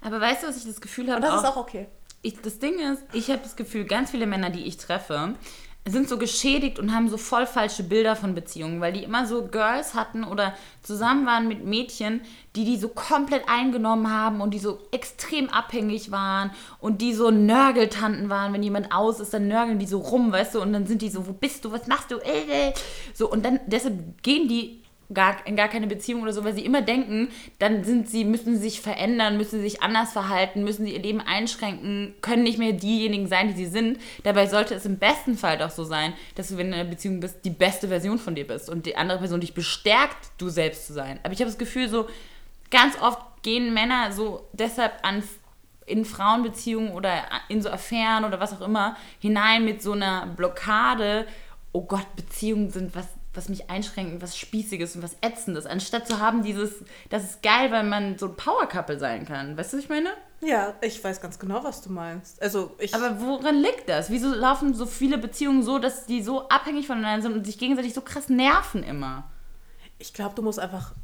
Aber 0.00 0.20
weißt 0.20 0.42
du, 0.42 0.48
was 0.48 0.56
ich 0.56 0.64
das 0.64 0.80
Gefühl 0.80 1.08
habe? 1.12 1.16
Und 1.16 1.22
das 1.22 1.42
ist 1.42 1.46
auch 1.46 1.56
okay. 1.56 1.86
ich, 2.22 2.40
das 2.40 2.58
Ding 2.58 2.78
ist, 2.80 3.04
ich 3.12 3.30
habe 3.30 3.40
das 3.42 3.54
Gefühl, 3.54 3.84
ganz 3.84 4.10
viele 4.10 4.26
Männer, 4.26 4.50
die 4.50 4.64
ich 4.64 4.78
treffe, 4.78 5.34
sind 5.84 6.08
so 6.08 6.16
geschädigt 6.16 6.78
und 6.78 6.94
haben 6.94 7.08
so 7.08 7.16
voll 7.16 7.44
falsche 7.44 7.82
Bilder 7.82 8.14
von 8.14 8.36
Beziehungen, 8.36 8.80
weil 8.80 8.92
die 8.92 9.02
immer 9.02 9.26
so 9.26 9.46
Girls 9.46 9.94
hatten 9.94 10.22
oder 10.22 10.54
zusammen 10.80 11.26
waren 11.26 11.48
mit 11.48 11.64
Mädchen, 11.64 12.20
die 12.54 12.64
die 12.64 12.76
so 12.76 12.88
komplett 12.88 13.48
eingenommen 13.48 14.08
haben 14.08 14.40
und 14.40 14.54
die 14.54 14.60
so 14.60 14.78
extrem 14.92 15.48
abhängig 15.48 16.12
waren 16.12 16.52
und 16.78 17.02
die 17.02 17.14
so 17.14 17.32
Nörgeltanten 17.32 18.28
waren. 18.28 18.52
Wenn 18.52 18.62
jemand 18.62 18.92
aus 18.92 19.18
ist, 19.18 19.34
dann 19.34 19.48
nörgeln 19.48 19.80
die 19.80 19.86
so 19.86 19.98
rum, 19.98 20.30
weißt 20.30 20.54
du, 20.54 20.62
und 20.62 20.72
dann 20.72 20.86
sind 20.86 21.02
die 21.02 21.10
so, 21.10 21.26
wo 21.26 21.32
bist 21.32 21.64
du, 21.64 21.72
was 21.72 21.88
machst 21.88 22.12
du, 22.12 22.18
äh, 22.18 22.68
äh. 22.68 22.72
so 23.12 23.28
und 23.28 23.44
dann 23.44 23.58
deshalb 23.66 24.22
gehen 24.22 24.46
die 24.46 24.81
gar, 25.14 25.46
in 25.46 25.56
gar 25.56 25.68
keine 25.68 25.86
Beziehung 25.86 26.22
oder 26.22 26.32
so, 26.32 26.44
weil 26.44 26.54
sie 26.54 26.64
immer 26.64 26.82
denken, 26.82 27.28
dann 27.58 27.84
sind 27.84 28.08
sie, 28.08 28.24
müssen 28.24 28.56
sie 28.56 28.62
sich 28.62 28.80
verändern, 28.80 29.36
müssen 29.36 29.56
sie 29.56 29.68
sich 29.68 29.82
anders 29.82 30.12
verhalten, 30.12 30.64
müssen 30.64 30.84
sie 30.84 30.92
ihr 30.92 31.02
Leben 31.02 31.20
einschränken, 31.20 32.14
können 32.20 32.42
nicht 32.42 32.58
mehr 32.58 32.72
diejenigen 32.72 33.28
sein, 33.28 33.48
die 33.48 33.54
sie 33.54 33.70
sind. 33.70 33.98
Dabei 34.24 34.46
sollte 34.46 34.74
es 34.74 34.86
im 34.86 34.98
besten 34.98 35.36
Fall 35.36 35.58
doch 35.58 35.70
so 35.70 35.84
sein, 35.84 36.12
dass 36.34 36.48
du, 36.48 36.56
wenn 36.56 36.68
du 36.68 36.74
in 36.74 36.80
einer 36.80 36.90
Beziehung 36.90 37.20
bist, 37.20 37.44
die 37.44 37.50
beste 37.50 37.88
Version 37.88 38.18
von 38.18 38.34
dir 38.34 38.46
bist 38.46 38.68
und 38.68 38.86
die 38.86 38.96
andere 38.96 39.18
Person 39.18 39.40
dich 39.40 39.54
bestärkt, 39.54 40.30
du 40.38 40.48
selbst 40.48 40.86
zu 40.86 40.92
sein. 40.92 41.20
Aber 41.22 41.32
ich 41.32 41.40
habe 41.40 41.50
das 41.50 41.58
Gefühl, 41.58 41.88
so 41.88 42.08
ganz 42.70 43.00
oft 43.00 43.20
gehen 43.42 43.74
Männer 43.74 44.12
so 44.12 44.48
deshalb 44.52 44.92
an 45.02 45.22
in 45.86 46.04
Frauenbeziehungen 46.04 46.92
oder 46.92 47.24
in 47.48 47.60
so 47.60 47.68
Affären 47.68 48.24
oder 48.24 48.40
was 48.40 48.52
auch 48.52 48.60
immer 48.60 48.96
hinein 49.20 49.64
mit 49.64 49.82
so 49.82 49.92
einer 49.92 50.26
Blockade, 50.26 51.26
oh 51.72 51.82
Gott, 51.82 52.06
Beziehungen 52.16 52.70
sind 52.70 52.94
was, 52.94 53.06
was 53.34 53.48
mich 53.48 53.70
einschränken, 53.70 54.20
was 54.20 54.36
Spießiges 54.36 54.96
und 54.96 55.02
was 55.02 55.16
Ätzendes, 55.22 55.66
anstatt 55.66 56.06
zu 56.06 56.18
haben 56.18 56.42
dieses, 56.42 56.84
das 57.08 57.24
ist 57.24 57.42
geil, 57.42 57.70
weil 57.70 57.84
man 57.84 58.18
so 58.18 58.26
ein 58.26 58.36
Power-Couple 58.36 58.98
sein 58.98 59.24
kann. 59.24 59.56
Weißt 59.56 59.72
du, 59.72 59.78
was 59.78 59.84
ich 59.84 59.90
meine? 59.90 60.10
Ja, 60.40 60.74
ich 60.80 61.02
weiß 61.02 61.20
ganz 61.20 61.38
genau, 61.38 61.62
was 61.62 61.82
du 61.82 61.90
meinst. 61.90 62.42
Also 62.42 62.74
ich. 62.78 62.94
Aber 62.94 63.20
woran 63.20 63.56
liegt 63.56 63.88
das? 63.88 64.10
Wieso 64.10 64.34
laufen 64.34 64.74
so 64.74 64.86
viele 64.86 65.16
Beziehungen 65.16 65.62
so, 65.62 65.78
dass 65.78 66.04
die 66.04 66.22
so 66.22 66.48
abhängig 66.48 66.88
voneinander 66.88 67.22
sind 67.22 67.34
und 67.34 67.46
sich 67.46 67.58
gegenseitig 67.58 67.94
so 67.94 68.00
krass 68.00 68.28
nerven 68.28 68.82
immer? 68.82 69.30
Ich 69.98 70.12
glaube, 70.12 70.34
du 70.34 70.42
musst 70.42 70.58
einfach. 70.58 70.94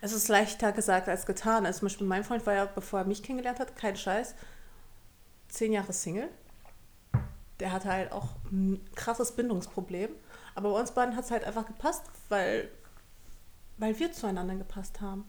Es 0.00 0.12
ist 0.12 0.28
leichter 0.28 0.72
gesagt 0.72 1.08
als 1.08 1.26
getan. 1.26 1.66
Also 1.66 1.80
zum 1.80 1.86
Beispiel 1.86 2.06
mein 2.06 2.24
Freund 2.24 2.44
war 2.46 2.54
ja, 2.54 2.64
bevor 2.64 3.00
er 3.00 3.04
mich 3.04 3.22
kennengelernt 3.22 3.60
hat, 3.60 3.76
kein 3.76 3.96
Scheiß, 3.96 4.34
zehn 5.48 5.72
Jahre 5.72 5.92
Single. 5.92 6.28
Der 7.60 7.70
hatte 7.70 7.88
halt 7.88 8.10
auch 8.12 8.30
ein 8.50 8.80
krasses 8.96 9.32
Bindungsproblem. 9.32 10.10
Aber 10.54 10.72
bei 10.72 10.80
uns 10.80 10.92
beiden 10.92 11.16
hat 11.16 11.24
es 11.24 11.30
halt 11.30 11.44
einfach 11.44 11.66
gepasst, 11.66 12.04
weil, 12.28 12.68
weil 13.78 13.98
wir 13.98 14.12
zueinander 14.12 14.54
gepasst 14.56 15.00
haben. 15.00 15.24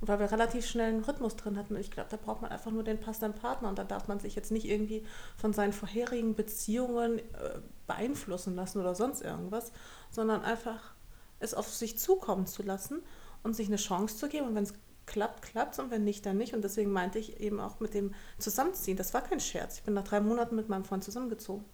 Und 0.00 0.08
weil 0.08 0.18
wir 0.18 0.30
relativ 0.30 0.66
schnell 0.66 0.90
einen 0.90 1.04
Rhythmus 1.04 1.36
drin 1.36 1.56
hatten. 1.56 1.74
Und 1.74 1.80
ich 1.80 1.90
glaube, 1.90 2.10
da 2.10 2.18
braucht 2.18 2.42
man 2.42 2.50
einfach 2.50 2.70
nur 2.70 2.84
den 2.84 3.00
passenden 3.00 3.38
Partner. 3.38 3.70
Und 3.70 3.78
da 3.78 3.84
darf 3.84 4.08
man 4.08 4.20
sich 4.20 4.34
jetzt 4.34 4.52
nicht 4.52 4.66
irgendwie 4.66 5.06
von 5.38 5.54
seinen 5.54 5.72
vorherigen 5.72 6.34
Beziehungen 6.34 7.18
äh, 7.18 7.60
beeinflussen 7.86 8.54
lassen 8.56 8.80
oder 8.80 8.94
sonst 8.94 9.22
irgendwas, 9.22 9.72
sondern 10.10 10.42
einfach 10.42 10.94
es 11.38 11.54
auf 11.54 11.72
sich 11.72 11.98
zukommen 11.98 12.46
zu 12.46 12.62
lassen 12.62 13.02
und 13.42 13.56
sich 13.56 13.68
eine 13.68 13.76
Chance 13.76 14.18
zu 14.18 14.28
geben. 14.28 14.48
Und 14.48 14.54
wenn 14.54 14.64
es 14.64 14.74
klappt, 15.06 15.42
klappt 15.42 15.78
und 15.78 15.90
wenn 15.90 16.04
nicht, 16.04 16.26
dann 16.26 16.36
nicht. 16.36 16.52
Und 16.52 16.62
deswegen 16.62 16.92
meinte 16.92 17.18
ich 17.18 17.40
eben 17.40 17.58
auch 17.60 17.80
mit 17.80 17.94
dem 17.94 18.14
Zusammenziehen. 18.38 18.98
Das 18.98 19.14
war 19.14 19.22
kein 19.22 19.40
Scherz. 19.40 19.78
Ich 19.78 19.82
bin 19.84 19.94
nach 19.94 20.04
drei 20.04 20.20
Monaten 20.20 20.56
mit 20.56 20.68
meinem 20.68 20.84
Freund 20.84 21.04
zusammengezogen. 21.04 21.64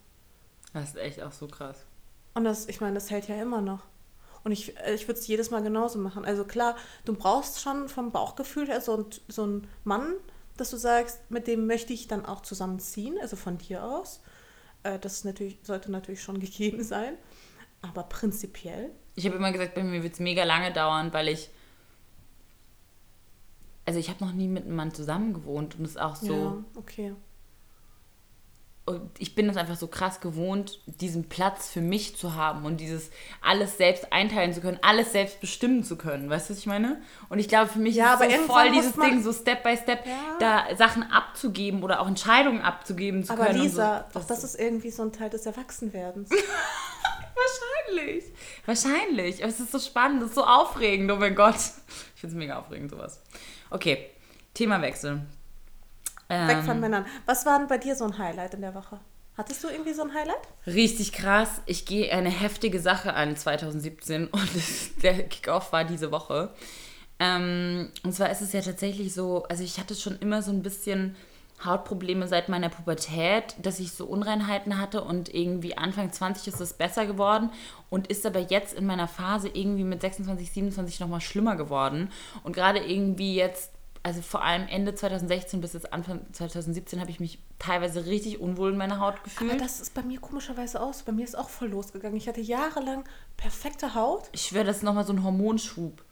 Das 0.73 0.91
ist 0.91 0.97
echt 0.97 1.23
auch 1.23 1.33
so 1.33 1.49
krass. 1.49 1.85
Und 2.35 2.45
das, 2.45 2.69
ich 2.69 2.81
meine, 2.81 2.95
das 2.95 3.11
hält 3.11 3.29
ja 3.29 3.41
immer 3.41 3.61
noch. 3.61 3.81
Und 4.45 4.53
ich, 4.53 4.77
äh, 4.79 4.95
ich 4.95 5.07
würde 5.07 5.21
es 5.21 5.27
jedes 5.27 5.51
Mal 5.51 5.63
genauso 5.63 5.99
machen. 5.99 6.25
Also 6.25 6.45
klar, 6.45 6.77
du 7.05 7.15
brauchst 7.15 7.61
schon 7.61 7.89
vom 7.89 8.11
Bauchgefühl 8.11 8.67
her 8.67 8.81
so, 8.81 8.97
ein- 8.99 9.07
so 9.29 9.43
einen 9.45 9.69
Mann, 9.85 10.15
dass 10.57 10.71
du 10.71 10.77
sagst, 10.77 11.31
mit 11.31 11.47
dem 11.47 11.67
möchte 11.67 11.93
ich 11.93 12.09
dann 12.09 12.25
auch 12.27 12.41
zusammenziehen, 12.43 13.17
also 13.21 13.37
von 13.37 13.59
dir 13.59 13.85
aus. 13.85 14.21
Äh, 14.83 14.99
Das 14.99 15.25
natürlich, 15.25 15.59
sollte 15.63 15.91
natürlich 15.93 16.23
schon 16.23 16.41
gegeben 16.47 16.83
sein. 16.83 17.15
Aber 17.83 18.05
prinzipiell, 18.05 18.91
Ich 19.15 19.27
habe 19.27 19.37
immer 19.37 19.53
gesagt, 19.53 19.75
bei 19.75 19.83
mir 19.83 20.03
wird 20.03 20.15
es 20.15 20.21
mega 20.21 20.45
lange 20.45 20.73
dauern, 20.73 21.13
weil 21.13 21.29
ich. 21.29 21.51
Also 23.85 23.99
ich 23.99 24.09
habe 24.09 24.25
noch 24.25 24.33
nie 24.33 24.47
mit 24.49 24.65
einem 24.65 24.77
Mann 24.77 24.95
zusammen 24.95 25.35
gewohnt 25.35 25.75
und 25.79 25.85
es 25.85 25.93
ist 25.93 26.01
auch 26.01 26.15
so. 26.17 26.33
ja, 26.33 26.65
okay. 26.77 27.15
Und 28.85 29.13
ich 29.21 29.37
bin 29.37 29.49
es 29.49 29.57
einfach 29.57 29.77
so 29.77 29.87
krass 29.87 30.21
gewohnt, 30.21 30.81
diesen 30.87 31.29
Platz 31.29 31.69
für 31.71 31.81
mich 31.81 32.17
zu 32.17 32.35
haben 32.35 32.65
und 32.65 32.79
dieses 32.79 33.11
alles 33.41 33.77
selbst 33.77 34.13
einteilen 34.13 34.53
zu 34.53 34.61
können, 34.61 34.79
alles 34.83 35.13
selbst 35.13 35.41
bestimmen 35.41 35.85
zu 35.85 35.97
können. 35.97 36.29
Weißt 36.29 36.49
du, 36.49 36.55
was 36.55 36.59
ich 36.59 36.67
meine? 36.67 37.01
Und 37.29 37.39
ich 37.39 37.47
glaube, 37.47 37.71
für 37.71 37.79
mich 37.79 37.95
Ja, 37.95 38.15
aber 38.15 38.27
ist 38.27 38.35
es 38.35 38.41
so 38.47 38.53
voll 38.53 38.71
dieses 38.73 38.95
Ding, 38.95 39.23
so 39.23 39.33
Step 39.33 39.63
by 39.63 39.77
Step, 39.77 40.05
Ja. 40.05 40.37
da 40.69 40.77
Sachen 40.77 41.05
abzugeben 41.05 41.85
oder 41.85 42.01
auch 42.01 42.09
Entscheidungen 42.09 42.61
abzugeben 42.61 43.23
zu 43.23 43.33
Aber 43.35 43.45
können. 43.47 43.59
und 43.61 43.65
Lisa, 43.67 44.07
so. 44.13 44.19
doch 44.19 44.27
das 44.27 44.43
ist 44.43 44.59
irgendwie 44.59 44.91
so 44.91 45.03
ein 45.05 45.13
Teil 45.13 45.31
des 45.31 45.47
Erwachsenwerdens. 45.47 46.31
Wahrscheinlich. 47.35 48.25
Wahrscheinlich. 48.67 49.43
Aber 49.43 49.53
es 49.53 49.61
ist 49.61 49.73
so 49.73 49.79
spannend, 49.79 50.23
es 50.23 50.31
ist 50.31 50.35
so 50.35 50.45
aufregend, 50.45 51.11
oh 51.11 51.17
mein 51.17 51.35
Gott. 51.35 51.55
Ich 52.15 52.21
finde 52.21 52.35
es 52.35 52.39
mega 52.39 52.59
aufregend, 52.59 52.91
sowas. 52.91 53.21
Okay, 53.71 54.11
Themawechsel. 54.55 55.23
Ähm, 56.33 56.49
Weg 56.49 56.65
von 56.65 56.81
Männern. 56.81 57.05
Was 57.27 57.45
war 57.45 57.59
denn 57.59 57.69
bei 57.69 57.77
dir 57.77 57.95
so 57.95 58.05
ein 58.05 58.17
Highlight 58.17 58.55
in 58.55 58.63
der 58.63 58.75
Woche? 58.75 58.99
Hattest 59.37 59.63
du 59.65 59.69
irgendwie 59.69 59.93
so 59.93 60.03
ein 60.03 60.15
Highlight? 60.15 60.41
Richtig 60.67 61.13
krass. 61.13 61.61
Ich 61.67 61.85
gehe 61.85 62.11
eine 62.11 62.31
heftige 62.31 62.81
Sache 62.81 63.15
an 63.15 63.37
2017 63.37 64.29
und 64.29 64.51
der 65.03 65.25
Kickoff 65.25 65.73
war 65.73 65.85
diese 65.85 66.11
Woche. 66.11 66.51
Ähm, 67.19 67.91
und 68.03 68.15
zwar 68.15 68.31
ist 68.31 68.41
es 68.41 68.53
ja 68.53 68.63
tatsächlich 68.63 69.13
so, 69.13 69.45
also 69.45 69.63
ich 69.63 69.79
hatte 69.79 69.95
schon 69.95 70.19
immer 70.19 70.43
so 70.43 70.51
ein 70.51 70.63
bisschen 70.63 71.17
Hautprobleme 71.65 72.27
seit 72.27 72.49
meiner 72.49 72.71
Pubertät, 72.71 73.55
dass 73.61 73.79
ich 73.79 73.93
so 73.93 74.07
Unreinheiten 74.07 74.79
hatte 74.79 75.05
und 75.05 75.33
irgendwie 75.33 75.77
Anfang 75.77 76.13
20 76.13 76.49
ist 76.49 76.61
es 76.61 76.73
besser 76.73 77.07
geworden 77.07 77.51
und 77.91 78.09
ist 78.09 78.27
aber 78.27 78.41
jetzt 78.41 78.75
in 78.75 78.87
meiner 78.87 79.07
Phase 79.07 79.49
irgendwie 79.49 79.85
mit 79.85 80.01
26, 80.01 80.51
27 80.51 81.01
nochmal 81.01 81.21
schlimmer 81.21 81.57
geworden. 81.57 82.11
Und 82.43 82.55
gerade 82.55 82.81
irgendwie 82.81 83.37
jetzt 83.37 83.71
also 84.03 84.21
vor 84.21 84.43
allem 84.43 84.67
Ende 84.69 84.95
2016 84.95 85.61
bis 85.61 85.75
jetzt 85.75 85.93
Anfang 85.93 86.21
2017 86.33 87.01
habe 87.01 87.11
ich 87.11 87.21
mich 87.21 87.39
teilweise 87.59 88.07
richtig 88.07 88.41
unwohl 88.41 88.73
in 88.73 88.79
meiner 88.79 88.99
Haut 88.99 89.23
gefühlt. 89.23 89.51
Aber 89.51 89.61
das 89.61 89.81
ist 89.81 89.95
bei 89.95 90.03
mir 90.03 90.21
komischerweise 90.21 90.81
aus. 90.81 91.03
Bei 91.03 91.13
mir 91.13 91.25
ist 91.25 91.37
auch 91.39 91.49
voll 91.49 91.69
losgegangen. 91.69 92.17
Ich 92.17 92.27
hatte 92.27 92.41
jahrelang 92.41 93.05
perfekte 93.37 93.95
Haut. 93.95 94.29
ich 94.33 94.43
schwöre, 94.43 94.65
das 94.65 94.79
ist 94.79 94.83
nochmal 94.83 95.07
so 95.07 95.13
ein 95.13 95.23
Hormonschub. 95.23 96.03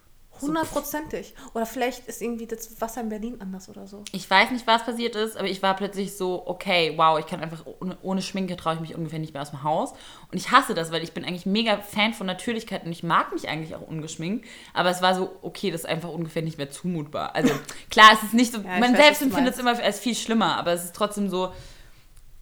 Hundertprozentig. 0.43 1.35
Oder 1.55 1.67
vielleicht 1.67 2.07
ist 2.07 2.23
irgendwie 2.23 2.47
das 2.47 2.81
Wasser 2.81 3.01
in 3.01 3.09
Berlin 3.09 3.37
anders 3.41 3.69
oder 3.69 3.87
so. 3.87 4.05
Ich 4.13 4.29
weiß 4.29 4.51
nicht, 4.51 4.67
was 4.67 4.85
passiert 4.85 5.17
ist, 5.17 5.37
aber 5.37 5.49
ich 5.49 5.63
war 5.63 5.75
plötzlich 5.75 6.17
so, 6.17 6.43
okay, 6.47 6.95
wow, 6.97 7.19
ich 7.19 7.27
kann 7.27 7.41
einfach 7.41 7.65
ohne, 7.81 7.97
ohne 8.03 8.23
Schminke 8.23 8.57
traue 8.57 8.75
ich 8.75 8.81
mich 8.81 8.95
ungefähr 8.95 9.19
nicht 9.19 9.33
mehr 9.33 9.43
aus 9.43 9.51
dem 9.51 9.63
Haus. 9.63 9.93
Und 10.31 10.39
ich 10.39 10.51
hasse 10.51 10.75
das, 10.75 10.93
weil 10.93 11.03
ich 11.03 11.13
bin 11.13 11.25
eigentlich 11.25 11.47
mega 11.47 11.79
Fan 11.79 12.15
von 12.15 12.27
Natürlichkeit 12.27 12.85
und 12.85 12.93
ich 12.93 13.03
mag 13.03 13.33
mich 13.33 13.49
eigentlich 13.49 13.75
auch 13.75 13.87
ungeschminkt. 13.87 14.47
Aber 14.75 14.91
es 14.91 15.03
war 15.03 15.15
so, 15.15 15.31
okay, 15.43 15.71
das 15.71 15.83
ist 15.83 15.87
einfach 15.87 16.11
ungefähr 16.11 16.43
nicht 16.43 16.59
mehr 16.59 16.71
zumutbar. 16.71 17.35
Also 17.35 17.53
klar, 17.91 18.11
es 18.15 18.23
ist 18.23 18.35
nicht 18.35 18.53
so, 18.53 18.59
Ja, 18.59 18.79
man 18.79 18.93
weiß, 18.93 19.01
selbst 19.01 19.23
empfindet 19.23 19.55
es 19.55 19.61
immer 19.61 19.79
als 19.79 20.01
viel 20.01 20.15
schlimmer, 20.15 20.57
aber 20.57 20.73
es 20.73 20.85
ist 20.85 20.95
trotzdem 20.95 21.29
so, 21.29 21.53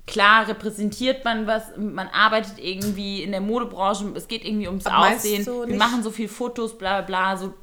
klar 0.08 0.48
repräsentiert 0.48 1.24
man 1.24 1.46
was, 1.46 1.76
man 1.76 2.08
arbeitet 2.08 2.58
irgendwie 2.58 3.22
in 3.22 3.30
der 3.30 3.40
Modebranche, 3.40 4.10
es 4.14 4.26
geht 4.26 4.44
irgendwie 4.44 4.66
ums 4.66 4.86
Aber 4.86 5.14
Aussehen, 5.14 5.46
wir 5.46 5.76
machen 5.76 6.02
so 6.02 6.10
viel 6.10 6.28
Fotos, 6.28 6.76
bla 6.76 7.02
bla, 7.02 7.36
so 7.36 7.54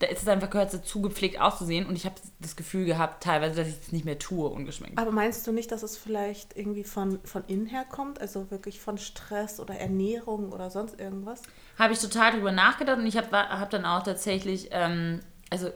da 0.00 0.06
ist 0.08 0.22
es 0.22 0.28
einfach 0.28 0.50
gehört 0.50 0.74
dazu, 0.74 1.00
gepflegt 1.00 1.40
auszusehen. 1.40 1.86
Und 1.86 1.96
ich 1.96 2.04
habe 2.04 2.16
das 2.40 2.56
Gefühl 2.56 2.84
gehabt, 2.84 3.22
teilweise, 3.22 3.56
dass 3.56 3.68
ich 3.68 3.80
es 3.80 3.92
nicht 3.92 4.04
mehr 4.04 4.18
tue, 4.18 4.48
ungeschminkt. 4.48 4.98
Aber 4.98 5.12
meinst 5.12 5.46
du 5.46 5.52
nicht, 5.52 5.70
dass 5.70 5.82
es 5.82 5.96
vielleicht 5.96 6.56
irgendwie 6.56 6.84
von, 6.84 7.20
von 7.24 7.44
innen 7.46 7.66
her 7.66 7.84
kommt? 7.88 8.20
Also 8.20 8.50
wirklich 8.50 8.80
von 8.80 8.98
Stress 8.98 9.60
oder 9.60 9.74
Ernährung 9.74 10.52
oder 10.52 10.70
sonst 10.70 10.98
irgendwas? 10.98 11.42
Habe 11.78 11.92
ich 11.92 12.00
total 12.00 12.32
drüber 12.32 12.52
nachgedacht 12.52 12.98
und 12.98 13.06
ich 13.06 13.16
habe 13.16 13.28
hab 13.32 13.70
dann 13.70 13.84
auch 13.84 14.02
tatsächlich, 14.02 14.68
ähm, 14.72 15.20
also 15.50 15.70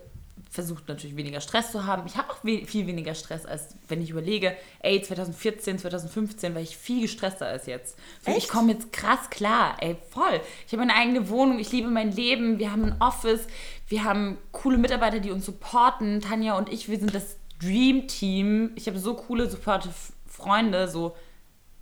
versucht 0.50 0.88
natürlich 0.88 1.16
weniger 1.16 1.40
Stress 1.40 1.72
zu 1.72 1.84
haben. 1.84 2.04
Ich 2.06 2.16
habe 2.16 2.30
auch 2.30 2.42
we 2.42 2.64
viel 2.66 2.86
weniger 2.86 3.14
Stress, 3.14 3.44
als 3.44 3.68
wenn 3.88 4.00
ich 4.00 4.10
überlege, 4.10 4.56
ey, 4.80 5.02
2014, 5.02 5.78
2015 5.78 6.54
war 6.54 6.62
ich 6.62 6.76
viel 6.76 7.02
gestresster 7.02 7.46
als 7.46 7.66
jetzt. 7.66 7.98
So, 8.24 8.34
ich 8.34 8.48
komme 8.48 8.72
jetzt 8.72 8.92
krass 8.92 9.30
klar, 9.30 9.76
ey, 9.80 9.96
voll. 10.10 10.40
Ich 10.66 10.72
habe 10.72 10.82
eine 10.82 10.94
eigene 10.94 11.28
Wohnung, 11.28 11.58
ich 11.58 11.70
liebe 11.70 11.88
mein 11.88 12.12
Leben, 12.12 12.58
wir 12.58 12.72
haben 12.72 12.84
ein 12.84 13.00
Office, 13.00 13.46
wir 13.88 14.04
haben 14.04 14.38
coole 14.52 14.78
Mitarbeiter, 14.78 15.18
die 15.18 15.30
uns 15.30 15.46
supporten. 15.46 16.20
Tanja 16.20 16.56
und 16.56 16.68
ich, 16.68 16.88
wir 16.88 16.98
sind 16.98 17.14
das 17.14 17.36
Dream 17.60 18.06
Team. 18.06 18.72
Ich 18.76 18.86
habe 18.86 18.98
so 18.98 19.14
coole, 19.14 19.48
supportive 19.48 19.94
Freunde, 20.26 20.88
so 20.88 21.16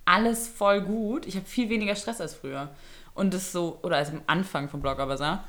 alles 0.05 0.47
voll 0.47 0.81
gut. 0.81 1.25
Ich 1.25 1.35
habe 1.35 1.45
viel 1.45 1.69
weniger 1.69 1.95
Stress 1.95 2.21
als 2.21 2.33
früher. 2.33 2.69
Und 3.13 3.33
das 3.33 3.51
so, 3.51 3.79
oder 3.83 3.97
als 3.97 4.09
am 4.09 4.21
Anfang 4.27 4.69
vom 4.69 4.81
Blogger 4.81 5.05
Bazaar. 5.05 5.43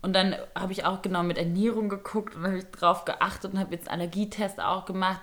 Und 0.00 0.12
dann 0.12 0.36
habe 0.54 0.72
ich 0.72 0.84
auch 0.84 1.02
genau 1.02 1.24
mit 1.24 1.38
Ernährung 1.38 1.88
geguckt 1.88 2.36
und 2.36 2.44
habe 2.44 2.62
drauf 2.64 3.04
geachtet 3.04 3.52
und 3.52 3.58
habe 3.58 3.74
jetzt 3.74 3.88
einen 3.88 4.02
Allergietest 4.02 4.60
auch 4.60 4.84
gemacht. 4.84 5.22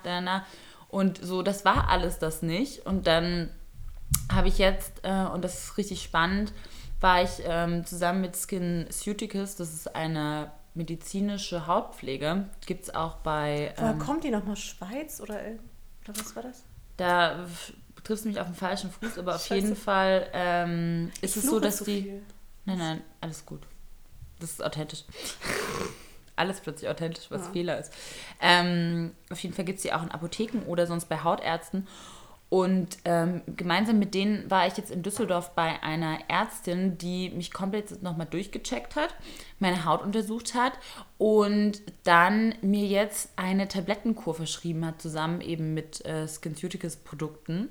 Und 0.88 1.18
so, 1.24 1.42
das 1.42 1.64
war 1.64 1.88
alles 1.88 2.18
das 2.18 2.42
nicht. 2.42 2.84
Und 2.84 3.06
dann 3.06 3.48
habe 4.30 4.48
ich 4.48 4.58
jetzt, 4.58 5.00
äh, 5.02 5.24
und 5.32 5.42
das 5.42 5.64
ist 5.64 5.78
richtig 5.78 6.02
spannend, 6.02 6.52
war 7.00 7.22
ich 7.22 7.42
ähm, 7.44 7.86
zusammen 7.86 8.20
mit 8.20 8.36
Skin 8.36 8.86
Ceuticals, 8.90 9.56
das 9.56 9.72
ist 9.72 9.94
eine 9.94 10.50
medizinische 10.74 11.66
Hautpflege, 11.66 12.48
gibt 12.66 12.84
es 12.84 12.94
auch 12.94 13.16
bei... 13.16 13.72
Woher 13.76 13.92
ähm, 13.92 13.98
kommt 13.98 14.24
die 14.24 14.30
nochmal? 14.30 14.56
Schweiz 14.56 15.20
oder, 15.20 15.36
oder 15.36 16.18
was 16.18 16.34
war 16.34 16.42
das? 16.42 16.64
Da 16.96 17.46
triffst 18.02 18.24
du 18.24 18.28
mich 18.28 18.40
auf 18.40 18.46
den 18.46 18.56
falschen 18.56 18.90
Fuß, 18.90 19.18
aber 19.18 19.36
auf 19.36 19.48
jeden 19.50 19.76
Fall 19.76 20.28
ähm, 20.32 21.10
ist 21.20 21.36
es 21.36 21.44
so, 21.44 21.60
dass 21.60 21.78
so 21.78 21.84
die... 21.84 22.02
Viel. 22.02 22.22
Nein, 22.64 22.78
nein, 22.78 23.02
alles 23.20 23.46
gut. 23.46 23.62
Das 24.40 24.50
ist 24.50 24.64
authentisch. 24.64 25.04
Alles 26.36 26.60
plötzlich 26.60 26.90
authentisch, 26.90 27.30
was 27.30 27.42
ja. 27.42 27.52
Fehler 27.52 27.78
ist. 27.78 27.92
Ähm, 28.40 29.12
auf 29.30 29.38
jeden 29.38 29.54
Fall 29.54 29.64
gibt 29.64 29.76
es 29.76 29.82
die 29.84 29.92
auch 29.92 30.02
in 30.02 30.10
Apotheken 30.10 30.64
oder 30.66 30.88
sonst 30.88 31.04
bei 31.04 31.22
Hautärzten. 31.22 31.86
Und 32.50 32.98
ähm, 33.04 33.42
gemeinsam 33.56 33.98
mit 33.98 34.14
denen 34.14 34.48
war 34.48 34.66
ich 34.66 34.76
jetzt 34.76 34.92
in 34.92 35.02
Düsseldorf 35.02 35.54
bei 35.54 35.82
einer 35.82 36.18
Ärztin, 36.28 36.98
die 36.98 37.30
mich 37.30 37.52
komplett 37.52 38.02
nochmal 38.02 38.28
durchgecheckt 38.30 38.94
hat, 38.94 39.14
meine 39.58 39.84
Haut 39.84 40.02
untersucht 40.02 40.54
hat 40.54 40.74
und 41.18 41.82
dann 42.04 42.54
mir 42.60 42.86
jetzt 42.86 43.30
eine 43.36 43.66
Tablettenkur 43.66 44.34
verschrieben 44.34 44.86
hat, 44.86 45.02
zusammen 45.02 45.40
eben 45.40 45.74
mit 45.74 46.04
äh, 46.04 46.28
SkinCeuticals 46.28 46.96
Produkten. 46.96 47.70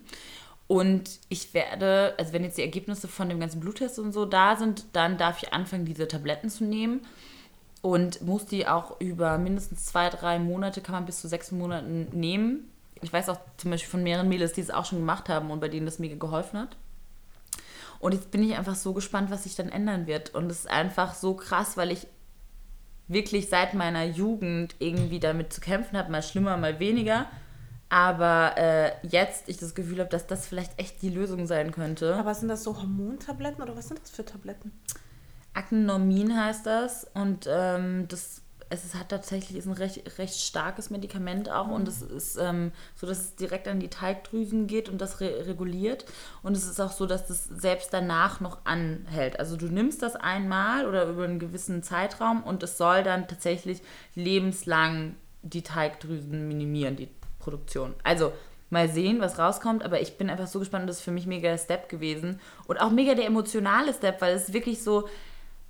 Und 0.68 1.20
ich 1.30 1.54
werde, 1.54 2.16
also 2.18 2.34
wenn 2.34 2.44
jetzt 2.44 2.58
die 2.58 2.64
Ergebnisse 2.64 3.08
von 3.08 3.30
dem 3.30 3.40
ganzen 3.40 3.60
Bluttest 3.60 4.00
und 4.00 4.12
so 4.12 4.26
da 4.26 4.56
sind, 4.56 4.86
dann 4.94 5.18
darf 5.18 5.42
ich 5.44 5.54
anfangen, 5.54 5.86
diese 5.86 6.08
Tabletten 6.08 6.50
zu 6.50 6.64
nehmen. 6.64 7.02
Und 7.82 8.22
muss 8.22 8.46
die 8.46 8.66
auch 8.66 9.00
über 9.02 9.38
mindestens 9.38 9.86
zwei, 9.86 10.10
drei 10.10 10.40
Monate, 10.40 10.82
kann 10.82 10.96
man 10.96 11.06
bis 11.06 11.20
zu 11.22 11.28
sechs 11.28 11.52
Monaten 11.52 12.08
nehmen. 12.14 12.72
Ich 13.04 13.14
weiß 13.14 13.30
auch 13.30 13.40
zum 13.58 13.72
Beispiel 13.72 13.90
von 13.90 14.04
mehreren 14.04 14.30
Mädels, 14.30 14.54
die 14.54 14.62
es 14.62 14.72
auch 14.72 14.86
schon 14.86 15.00
gemacht 15.00 15.30
haben 15.30 15.52
und 15.52 15.60
bei 15.60 15.70
denen 15.70 15.86
das 15.86 16.00
mega 16.00 16.16
geholfen 16.16 16.60
hat. 16.60 16.76
Und 18.00 18.14
jetzt 18.14 18.32
bin 18.32 18.44
ich 18.44 18.58
einfach 18.58 18.76
so 18.76 18.94
gespannt, 18.94 19.32
was 19.32 19.44
sich 19.44 19.56
dann 19.56 19.70
ändern 19.70 20.08
wird. 20.08 20.36
Und 20.36 20.52
es 20.52 20.60
ist 20.60 20.70
einfach 20.70 21.14
so 21.14 21.36
krass, 21.36 21.78
weil 21.78 21.92
ich 21.92 22.08
wirklich 23.08 23.50
seit 23.50 23.74
meiner 23.74 24.04
Jugend 24.04 24.76
irgendwie 24.80 25.20
damit 25.20 25.54
zu 25.54 25.62
kämpfen 25.62 25.98
habe, 25.98 26.12
mal 26.12 26.24
schlimmer, 26.24 26.58
mal 26.58 26.80
weniger. 26.80 27.28
Aber 27.90 28.58
äh, 28.58 28.92
jetzt 29.08 29.48
ich 29.48 29.58
das 29.58 29.76
Gefühl 29.76 30.00
habe, 30.00 30.10
dass 30.10 30.28
das 30.28 30.48
vielleicht 30.48 30.80
echt 30.80 31.02
die 31.02 31.10
Lösung 31.10 31.46
sein 31.46 31.72
könnte. 31.72 32.16
Aber 32.16 32.34
sind 32.34 32.50
das 32.50 32.64
so 32.64 32.76
Hormontabletten 32.76 33.64
oder 33.64 33.76
was 33.78 33.88
sind 33.88 34.02
das 34.02 34.10
für 34.10 34.26
Tabletten? 34.26 34.72
Aknenormin 35.54 36.36
heißt 36.36 36.66
das 36.66 37.08
und 37.14 37.48
ähm, 37.48 38.08
das 38.08 38.43
es 38.74 38.84
ist, 38.84 38.96
hat 38.96 39.10
tatsächlich 39.10 39.58
ist 39.58 39.68
ein 39.68 39.74
recht, 39.74 40.18
recht 40.18 40.36
starkes 40.36 40.90
Medikament 40.90 41.50
auch 41.50 41.68
mhm. 41.68 41.74
und 41.74 41.88
es 41.88 42.02
ist 42.02 42.38
ähm, 42.38 42.72
so, 42.96 43.06
dass 43.06 43.20
es 43.20 43.36
direkt 43.36 43.68
an 43.68 43.80
die 43.80 43.90
Teigdrüsen 43.90 44.66
geht 44.66 44.90
und 44.90 45.00
das 45.00 45.22
re 45.22 45.46
reguliert. 45.46 46.06
Und 46.42 46.58
es 46.58 46.68
ist 46.68 46.80
auch 46.80 46.92
so, 46.92 47.06
dass 47.06 47.28
das 47.28 47.46
selbst 47.46 47.94
danach 47.94 48.40
noch 48.40 48.66
anhält. 48.66 49.40
Also 49.40 49.58
du 49.58 49.68
nimmst 49.68 50.02
das 50.02 50.16
einmal 50.16 50.88
oder 50.88 51.06
über 51.06 51.24
einen 51.24 51.40
gewissen 51.40 51.84
Zeitraum 51.84 52.44
und 52.44 52.64
es 52.64 52.78
soll 52.78 53.04
dann 53.04 53.28
tatsächlich 53.28 53.82
lebenslang 54.16 55.16
die 55.44 55.62
Teigdrüsen 55.62 56.48
minimieren, 56.48 56.96
die 56.96 57.10
Produktion. 57.40 57.94
Also 58.04 58.34
mal 58.70 58.90
sehen, 58.90 59.22
was 59.22 59.38
rauskommt, 59.38 59.84
aber 59.84 60.02
ich 60.02 60.18
bin 60.18 60.32
einfach 60.32 60.48
so 60.48 60.58
gespannt, 60.58 60.90
das 60.90 60.98
ist 60.98 61.04
für 61.04 61.12
mich 61.12 61.28
mega 61.28 61.50
der 61.50 61.60
Step 61.60 61.90
gewesen 61.90 62.40
und 62.66 62.82
auch 62.82 62.90
mega 62.90 63.14
der 63.14 63.28
emotionale 63.28 63.94
Step, 63.94 64.20
weil 64.20 64.34
es 64.34 64.52
wirklich 64.52 64.82
so, 64.82 65.08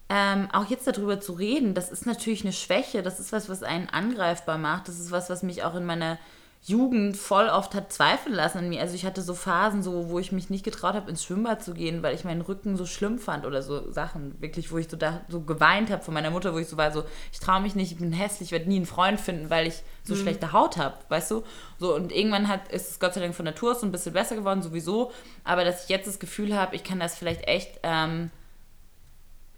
ähm, 0.09 0.49
auch 0.51 0.65
jetzt 0.65 0.87
darüber 0.87 1.19
zu 1.19 1.33
reden, 1.33 1.73
das 1.73 1.91
ist 1.91 2.05
natürlich 2.05 2.43
eine 2.43 2.53
Schwäche, 2.53 3.01
das 3.01 3.19
ist 3.19 3.31
was, 3.31 3.49
was 3.49 3.63
einen 3.63 3.89
angreifbar 3.89 4.57
macht, 4.57 4.87
das 4.87 4.99
ist 4.99 5.11
was, 5.11 5.29
was 5.29 5.43
mich 5.43 5.63
auch 5.63 5.75
in 5.75 5.85
meiner 5.85 6.19
Jugend 6.65 7.17
voll 7.17 7.49
oft 7.49 7.75
hat 7.75 7.91
zweifeln 7.91 8.33
lassen 8.33 8.59
an 8.59 8.69
mir. 8.69 8.79
Also 8.79 8.95
ich 8.95 9.05
hatte 9.05 9.21
so 9.21 9.33
Phasen, 9.33 9.83
so, 9.83 10.09
wo 10.09 10.17
ich 10.19 10.31
mich 10.31 10.49
nicht 10.49 10.63
getraut 10.63 10.93
habe, 10.93 11.09
ins 11.09 11.21
Schwimmbad 11.21 11.61
zu 11.61 11.73
gehen, 11.73 12.03
weil 12.03 12.15
ich 12.15 12.23
meinen 12.23 12.39
Rücken 12.39 12.77
so 12.77 12.85
schlimm 12.85 13.19
fand 13.19 13.45
oder 13.45 13.61
so 13.61 13.91
Sachen. 13.91 14.41
Wirklich, 14.41 14.71
wo 14.71 14.77
ich 14.77 14.87
so, 14.89 14.95
da, 14.95 15.21
so 15.27 15.41
geweint 15.41 15.91
habe 15.91 16.01
von 16.01 16.13
meiner 16.13 16.31
Mutter, 16.31 16.53
wo 16.53 16.59
ich 16.59 16.69
so 16.69 16.77
war, 16.77 16.93
so, 16.93 17.03
ich 17.33 17.41
traue 17.41 17.59
mich 17.59 17.75
nicht, 17.75 17.91
ich 17.91 17.97
bin 17.97 18.13
hässlich, 18.13 18.47
ich 18.47 18.51
werde 18.53 18.69
nie 18.69 18.77
einen 18.77 18.85
Freund 18.85 19.19
finden, 19.19 19.49
weil 19.49 19.67
ich 19.67 19.83
so 20.05 20.15
mhm. 20.15 20.19
schlechte 20.19 20.53
Haut 20.53 20.77
habe, 20.77 20.95
weißt 21.09 21.31
du? 21.31 21.43
So, 21.79 21.95
und 21.95 22.13
irgendwann 22.13 22.47
hat, 22.47 22.69
ist 22.69 22.91
es 22.91 22.99
Gott 22.99 23.13
sei 23.13 23.19
Dank 23.19 23.35
von 23.35 23.43
Natur 23.43 23.75
so 23.75 23.85
ein 23.85 23.91
bisschen 23.91 24.13
besser 24.13 24.37
geworden, 24.37 24.61
sowieso. 24.61 25.11
Aber 25.43 25.65
dass 25.65 25.83
ich 25.83 25.89
jetzt 25.89 26.07
das 26.07 26.17
Gefühl 26.17 26.57
habe, 26.57 26.77
ich 26.77 26.85
kann 26.85 26.99
das 26.99 27.15
vielleicht 27.15 27.45
echt 27.45 27.81
ähm, 27.83 28.31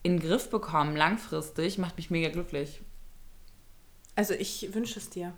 in 0.06 0.20
den 0.20 0.28
Griff 0.28 0.52
bekommen, 0.52 0.96
langfristig, 0.96 1.80
macht 1.80 1.98
mich 1.98 2.12
mega 2.12 2.30
glücklich. 2.30 2.82
Also 4.15 4.36
ich 4.36 4.74
wünsche 4.74 5.00
es 5.00 5.10
dir. 5.10 5.34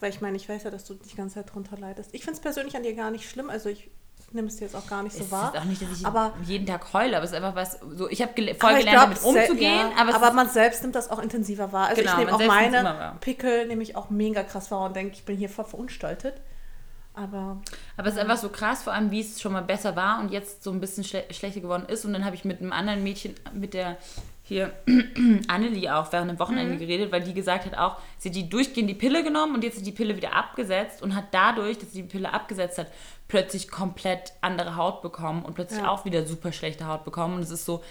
Weil 0.00 0.10
ich 0.10 0.22
meine, 0.22 0.36
ich 0.36 0.48
weiß 0.48 0.64
ja, 0.64 0.70
dass 0.70 0.86
du 0.86 0.94
die 0.94 1.14
ganze 1.14 1.34
Zeit 1.36 1.54
drunter 1.54 1.76
leidest. 1.76 2.14
Ich 2.14 2.22
finde 2.22 2.36
es 2.36 2.40
persönlich 2.40 2.74
an 2.74 2.82
dir 2.82 2.94
gar 2.94 3.10
nicht 3.10 3.28
schlimm. 3.28 3.50
Also 3.50 3.68
ich 3.68 3.90
nehme 4.32 4.48
es 4.48 4.56
dir 4.56 4.64
jetzt 4.64 4.74
auch 4.74 4.86
gar 4.86 5.02
nicht 5.02 5.14
so 5.14 5.24
es 5.24 5.30
wahr. 5.30 5.50
Es 5.52 5.54
ist 5.54 5.60
auch 5.60 5.68
nicht, 5.68 5.82
dass 5.82 6.00
ich 6.00 6.06
aber, 6.06 6.32
jeden 6.42 6.66
Tag 6.66 6.90
heule, 6.94 7.16
aber 7.16 7.24
es 7.24 7.32
ist 7.32 7.36
einfach 7.36 7.54
was, 7.54 7.78
so 7.94 8.08
ich 8.08 8.22
habe 8.22 8.32
gel 8.32 8.54
voll 8.54 8.78
gelernt, 8.78 9.02
damit 9.02 9.22
umzugehen. 9.22 9.90
Ja, 9.90 9.92
aber, 9.98 10.14
aber 10.14 10.32
man 10.32 10.48
selbst 10.48 10.82
nimmt 10.82 10.94
das 10.94 11.10
auch 11.10 11.22
intensiver 11.22 11.70
wahr. 11.70 11.88
Also 11.88 12.00
genau, 12.00 12.12
ich 12.12 12.18
nehme 12.18 12.34
auch 12.34 12.46
meine 12.46 13.16
Pickel 13.20 13.66
nehme 13.66 13.82
ich 13.82 13.94
auch 13.94 14.08
mega 14.08 14.42
krass 14.42 14.70
wahr 14.70 14.86
und 14.86 14.96
denke, 14.96 15.14
ich 15.14 15.24
bin 15.24 15.36
hier 15.36 15.50
voll 15.50 15.66
verunstaltet. 15.66 16.40
Aber, 17.14 17.60
aber 17.96 18.08
es 18.08 18.14
ist 18.14 18.20
einfach 18.20 18.36
so 18.36 18.48
krass, 18.48 18.82
vor 18.82 18.92
allem 18.92 19.12
wie 19.12 19.20
es 19.20 19.40
schon 19.40 19.52
mal 19.52 19.62
besser 19.62 19.94
war 19.94 20.18
und 20.20 20.32
jetzt 20.32 20.64
so 20.64 20.72
ein 20.72 20.80
bisschen 20.80 21.04
schle 21.04 21.24
schlechter 21.30 21.60
geworden 21.60 21.86
ist. 21.88 22.04
Und 22.04 22.12
dann 22.12 22.24
habe 22.24 22.34
ich 22.34 22.44
mit 22.44 22.60
einem 22.60 22.72
anderen 22.72 23.04
Mädchen, 23.04 23.34
mit 23.52 23.72
der 23.72 23.96
hier 24.42 24.72
Annelie 25.48 25.94
auch 25.94 26.12
während 26.12 26.30
dem 26.30 26.38
Wochenende 26.38 26.74
mhm. 26.74 26.78
geredet, 26.78 27.12
weil 27.12 27.22
die 27.22 27.32
gesagt 27.32 27.64
hat 27.66 27.78
auch, 27.78 27.98
sie 28.18 28.28
hat 28.28 28.36
die 28.36 28.48
durchgehend 28.48 28.90
die 28.90 28.94
Pille 28.94 29.22
genommen 29.22 29.54
und 29.54 29.64
jetzt 29.64 29.76
ist 29.76 29.86
die 29.86 29.92
Pille 29.92 30.16
wieder 30.16 30.34
abgesetzt 30.34 31.02
und 31.02 31.14
hat 31.14 31.26
dadurch, 31.30 31.78
dass 31.78 31.92
sie 31.92 32.02
die 32.02 32.08
Pille 32.08 32.32
abgesetzt 32.32 32.78
hat, 32.78 32.88
plötzlich 33.28 33.70
komplett 33.70 34.32
andere 34.42 34.76
Haut 34.76 35.00
bekommen 35.00 35.44
und 35.44 35.54
plötzlich 35.54 35.80
ja. 35.80 35.88
auch 35.88 36.04
wieder 36.04 36.26
super 36.26 36.52
schlechte 36.52 36.86
Haut 36.86 37.04
bekommen. 37.04 37.36
Und 37.36 37.42
es 37.42 37.50
ist 37.50 37.64
so, 37.64 37.82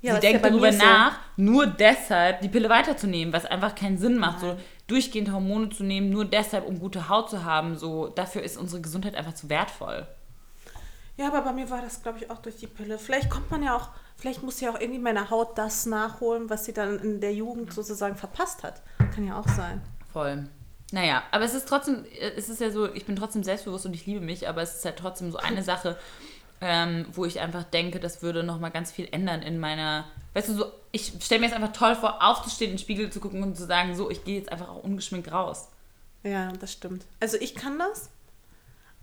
ja, 0.00 0.14
sie 0.14 0.20
denkt 0.20 0.42
ja 0.42 0.50
darüber 0.50 0.72
nach, 0.72 1.12
so. 1.36 1.42
nur 1.42 1.66
deshalb 1.66 2.40
die 2.40 2.48
Pille 2.48 2.68
weiterzunehmen, 2.68 3.32
was 3.32 3.46
einfach 3.46 3.76
keinen 3.76 3.98
Sinn 3.98 4.18
macht. 4.18 4.40
So 4.40 4.56
durchgehend 4.92 5.32
Hormone 5.32 5.70
zu 5.70 5.82
nehmen, 5.82 6.10
nur 6.10 6.24
deshalb, 6.24 6.66
um 6.66 6.78
gute 6.78 7.08
Haut 7.08 7.30
zu 7.30 7.44
haben. 7.44 7.76
So, 7.76 8.08
dafür 8.08 8.42
ist 8.42 8.56
unsere 8.56 8.80
Gesundheit 8.80 9.14
einfach 9.14 9.34
zu 9.34 9.48
wertvoll. 9.48 10.06
Ja, 11.16 11.28
aber 11.28 11.42
bei 11.42 11.52
mir 11.52 11.68
war 11.70 11.82
das, 11.82 12.02
glaube 12.02 12.18
ich, 12.18 12.30
auch 12.30 12.38
durch 12.38 12.56
die 12.56 12.66
Pille. 12.66 12.98
Vielleicht 12.98 13.30
kommt 13.30 13.50
man 13.50 13.62
ja 13.62 13.76
auch 13.76 13.90
Vielleicht 14.22 14.44
muss 14.44 14.60
ja 14.60 14.70
auch 14.70 14.78
irgendwie 14.78 15.00
meine 15.00 15.30
Haut 15.30 15.58
das 15.58 15.84
nachholen, 15.84 16.48
was 16.48 16.64
sie 16.64 16.72
dann 16.72 17.00
in 17.00 17.20
der 17.20 17.34
Jugend 17.34 17.72
sozusagen 17.72 18.14
verpasst 18.14 18.62
hat. 18.62 18.80
Kann 19.12 19.26
ja 19.26 19.36
auch 19.36 19.48
sein. 19.48 19.82
Voll. 20.12 20.44
Naja, 20.92 21.24
aber 21.32 21.44
es 21.44 21.54
ist 21.54 21.66
trotzdem, 21.66 22.04
es 22.36 22.48
ist 22.48 22.60
ja 22.60 22.70
so, 22.70 22.94
ich 22.94 23.04
bin 23.04 23.16
trotzdem 23.16 23.42
selbstbewusst 23.42 23.84
und 23.84 23.94
ich 23.94 24.06
liebe 24.06 24.20
mich, 24.20 24.48
aber 24.48 24.62
es 24.62 24.76
ist 24.76 24.84
halt 24.84 24.96
trotzdem 24.96 25.32
so 25.32 25.38
eine 25.38 25.64
Sache, 25.64 25.98
ähm, 26.62 27.06
wo 27.12 27.24
ich 27.24 27.40
einfach 27.40 27.64
denke, 27.64 28.00
das 28.00 28.22
würde 28.22 28.42
nochmal 28.42 28.70
ganz 28.70 28.92
viel 28.92 29.08
ändern 29.10 29.42
in 29.42 29.58
meiner, 29.58 30.04
weißt 30.34 30.48
du, 30.48 30.54
so, 30.54 30.64
ich 30.92 31.12
stelle 31.20 31.40
mir 31.40 31.46
jetzt 31.46 31.56
einfach 31.56 31.72
toll 31.72 31.96
vor, 31.96 32.22
aufzustehen, 32.22 32.70
in 32.70 32.76
den 32.76 32.82
Spiegel 32.82 33.10
zu 33.10 33.20
gucken 33.20 33.42
und 33.42 33.56
zu 33.56 33.66
sagen, 33.66 33.94
so, 33.96 34.10
ich 34.10 34.24
gehe 34.24 34.38
jetzt 34.38 34.50
einfach 34.50 34.68
auch 34.68 34.82
ungeschminkt 34.82 35.30
raus. 35.32 35.68
Ja, 36.22 36.52
das 36.52 36.72
stimmt. 36.72 37.04
Also 37.20 37.36
ich 37.40 37.54
kann 37.54 37.78
das, 37.78 38.10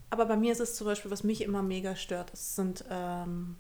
aber 0.10 0.26
bei 0.26 0.38
mir 0.38 0.52
ist 0.52 0.62
es 0.62 0.76
zum 0.76 0.88
Beispiel, 0.88 1.12
was 1.12 1.24
mich 1.24 1.42
immer 1.42 1.62
mega 1.62 1.96
stört, 1.96 2.32
es 2.34 2.56
sind 2.56 2.86
ähm, 2.90 3.58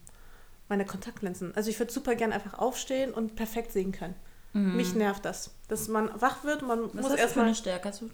meine 0.69 0.85
Kontaktlinsen. 0.85 1.55
Also 1.55 1.69
ich 1.69 1.77
würde 1.79 1.91
super 1.91 2.15
gern 2.15 2.31
einfach 2.31 2.57
aufstehen 2.57 3.13
und 3.13 3.35
perfekt 3.35 3.71
sehen 3.71 3.91
können. 3.91 4.15
Mhm. 4.53 4.77
Mich 4.77 4.95
nervt 4.95 5.25
das, 5.25 5.51
dass 5.67 5.87
man 5.87 6.09
wach 6.21 6.43
wird. 6.43 6.61
Man 6.61 6.85
Was 6.93 6.93
muss 6.93 7.13
erstmal. 7.13 7.45
eine 7.45 7.55
Stärke 7.55 7.89
hast 7.89 8.01
du 8.01 8.09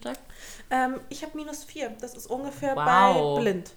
ähm, 0.70 1.00
Ich 1.10 1.24
habe 1.24 1.38
minus 1.38 1.64
vier. 1.64 1.92
Das 2.02 2.14
ist 2.14 2.28
ungefähr 2.28 2.76
wow. 2.76 3.38
bei 3.38 3.42
blind. 3.42 3.72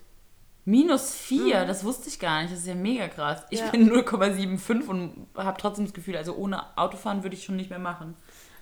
Minus 0.68 1.14
vier, 1.14 1.62
mhm. 1.62 1.66
das 1.66 1.82
wusste 1.82 2.10
ich 2.10 2.20
gar 2.20 2.42
nicht. 2.42 2.52
Das 2.52 2.60
ist 2.60 2.66
ja 2.66 2.74
mega 2.74 3.08
krass. 3.08 3.42
Ich 3.48 3.60
ja. 3.60 3.70
bin 3.70 3.90
0,75 3.90 4.86
und 4.86 5.26
habe 5.34 5.58
trotzdem 5.58 5.86
das 5.86 5.94
Gefühl, 5.94 6.14
also 6.14 6.36
ohne 6.36 6.76
Autofahren 6.76 7.22
würde 7.22 7.34
ich 7.36 7.44
schon 7.44 7.56
nicht 7.56 7.70
mehr 7.70 7.78
machen. 7.78 8.14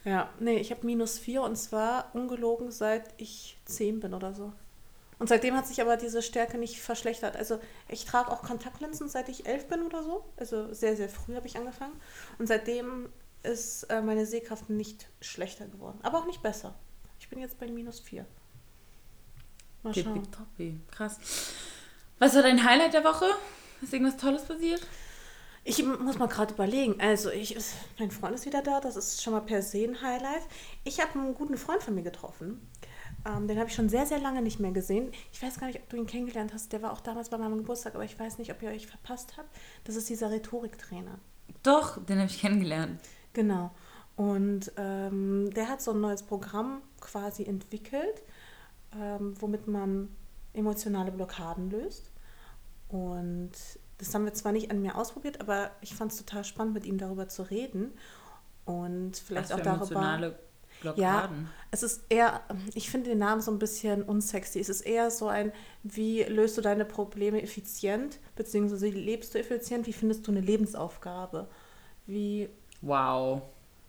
Ja, 0.04 0.30
nee, 0.38 0.56
ich 0.58 0.70
habe 0.70 0.86
minus 0.86 1.18
vier 1.18 1.42
und 1.42 1.56
zwar 1.56 2.14
ungelogen 2.14 2.70
seit 2.70 3.12
ich 3.16 3.58
zehn 3.64 3.98
bin 3.98 4.14
oder 4.14 4.34
so. 4.34 4.52
Und 5.18 5.28
seitdem 5.28 5.56
hat 5.56 5.66
sich 5.66 5.80
aber 5.80 5.96
diese 5.96 6.22
Stärke 6.22 6.58
nicht 6.58 6.78
verschlechtert. 6.78 7.34
Also 7.34 7.58
ich 7.88 8.04
trage 8.04 8.30
auch 8.30 8.42
Kontaktlinsen, 8.42 9.08
seit 9.08 9.28
ich 9.28 9.46
elf 9.46 9.66
bin 9.66 9.82
oder 9.82 10.04
so. 10.04 10.24
Also 10.36 10.72
sehr, 10.72 10.94
sehr 10.94 11.08
früh 11.08 11.34
habe 11.34 11.48
ich 11.48 11.56
angefangen. 11.56 11.94
Und 12.38 12.46
seitdem 12.46 13.08
ist 13.42 13.82
äh, 13.90 14.00
meine 14.00 14.26
Sehkraft 14.26 14.70
nicht 14.70 15.08
schlechter 15.20 15.66
geworden. 15.66 15.98
Aber 16.04 16.18
auch 16.18 16.26
nicht 16.26 16.40
besser. 16.40 16.76
Ich 17.18 17.28
bin 17.28 17.40
jetzt 17.40 17.58
bei 17.58 17.66
minus 17.66 17.98
vier. 17.98 18.26
Mal 19.82 19.92
schauen. 19.92 20.22
Krass. 20.92 21.18
Was 22.18 22.34
war 22.34 22.42
dein 22.42 22.64
Highlight 22.64 22.94
der 22.94 23.04
Woche? 23.04 23.26
Ist 23.82 23.92
irgendwas 23.92 24.16
Tolles 24.16 24.44
passiert? 24.44 24.80
Ich 25.64 25.84
muss 25.84 26.18
mal 26.18 26.28
gerade 26.28 26.54
überlegen. 26.54 26.98
Also, 27.00 27.30
ich, 27.30 27.56
mein 27.98 28.10
Freund 28.10 28.34
ist 28.34 28.46
wieder 28.46 28.62
da. 28.62 28.80
Das 28.80 28.96
ist 28.96 29.22
schon 29.22 29.34
mal 29.34 29.40
per 29.40 29.60
se 29.60 29.84
ein 29.84 30.00
Highlight. 30.00 30.42
Ich 30.84 31.00
habe 31.00 31.18
einen 31.18 31.34
guten 31.34 31.58
Freund 31.58 31.82
von 31.82 31.94
mir 31.94 32.04
getroffen. 32.04 32.66
Ähm, 33.26 33.48
den 33.48 33.58
habe 33.58 33.68
ich 33.68 33.74
schon 33.74 33.88
sehr, 33.88 34.06
sehr 34.06 34.18
lange 34.18 34.40
nicht 34.40 34.60
mehr 34.60 34.70
gesehen. 34.70 35.10
Ich 35.32 35.42
weiß 35.42 35.58
gar 35.58 35.66
nicht, 35.66 35.80
ob 35.80 35.88
du 35.90 35.96
ihn 35.96 36.06
kennengelernt 36.06 36.54
hast. 36.54 36.72
Der 36.72 36.82
war 36.82 36.92
auch 36.92 37.00
damals 37.00 37.28
bei 37.28 37.36
meinem 37.36 37.58
Geburtstag, 37.58 37.94
aber 37.96 38.04
ich 38.04 38.18
weiß 38.18 38.38
nicht, 38.38 38.50
ob 38.50 38.62
ihr 38.62 38.70
euch 38.70 38.86
verpasst 38.86 39.36
habt. 39.36 39.54
Das 39.84 39.96
ist 39.96 40.08
dieser 40.08 40.30
Rhetoriktrainer. 40.30 41.18
Doch, 41.62 42.02
den 42.02 42.18
habe 42.18 42.30
ich 42.30 42.40
kennengelernt. 42.40 43.00
Genau. 43.32 43.72
Und 44.14 44.72
ähm, 44.78 45.50
der 45.52 45.68
hat 45.68 45.82
so 45.82 45.90
ein 45.90 46.00
neues 46.00 46.22
Programm 46.22 46.80
quasi 47.00 47.44
entwickelt, 47.44 48.22
ähm, 48.98 49.34
womit 49.38 49.66
man 49.66 50.08
emotionale 50.56 51.12
Blockaden 51.12 51.70
löst. 51.70 52.12
Und 52.88 53.52
das 53.98 54.14
haben 54.14 54.24
wir 54.24 54.34
zwar 54.34 54.52
nicht 54.52 54.70
an 54.70 54.82
mir 54.82 54.96
ausprobiert, 54.96 55.40
aber 55.40 55.70
ich 55.80 55.94
fand 55.94 56.12
es 56.12 56.18
total 56.18 56.44
spannend, 56.44 56.74
mit 56.74 56.86
ihm 56.86 56.98
darüber 56.98 57.28
zu 57.28 57.42
reden. 57.42 57.92
Und 58.64 59.16
vielleicht 59.16 59.52
auch 59.52 59.60
darüber. 59.60 59.84
Emotionale 59.84 60.38
Blockaden. 60.80 61.02
Ja, 61.02 61.30
es 61.70 61.82
ist 61.82 62.04
eher, 62.08 62.42
ich 62.74 62.90
finde 62.90 63.10
den 63.10 63.18
Namen 63.18 63.40
so 63.40 63.50
ein 63.50 63.58
bisschen 63.58 64.02
unsexy. 64.02 64.60
Es 64.60 64.68
ist 64.68 64.82
eher 64.82 65.10
so 65.10 65.28
ein, 65.28 65.52
wie 65.82 66.22
löst 66.24 66.58
du 66.58 66.62
deine 66.62 66.84
Probleme 66.84 67.42
effizient, 67.42 68.18
beziehungsweise 68.34 68.86
wie 68.86 69.00
lebst 69.00 69.34
du 69.34 69.38
effizient, 69.38 69.86
wie 69.86 69.92
findest 69.92 70.26
du 70.26 70.32
eine 70.32 70.40
Lebensaufgabe? 70.40 71.48
Wie. 72.06 72.48
Wow. 72.82 73.42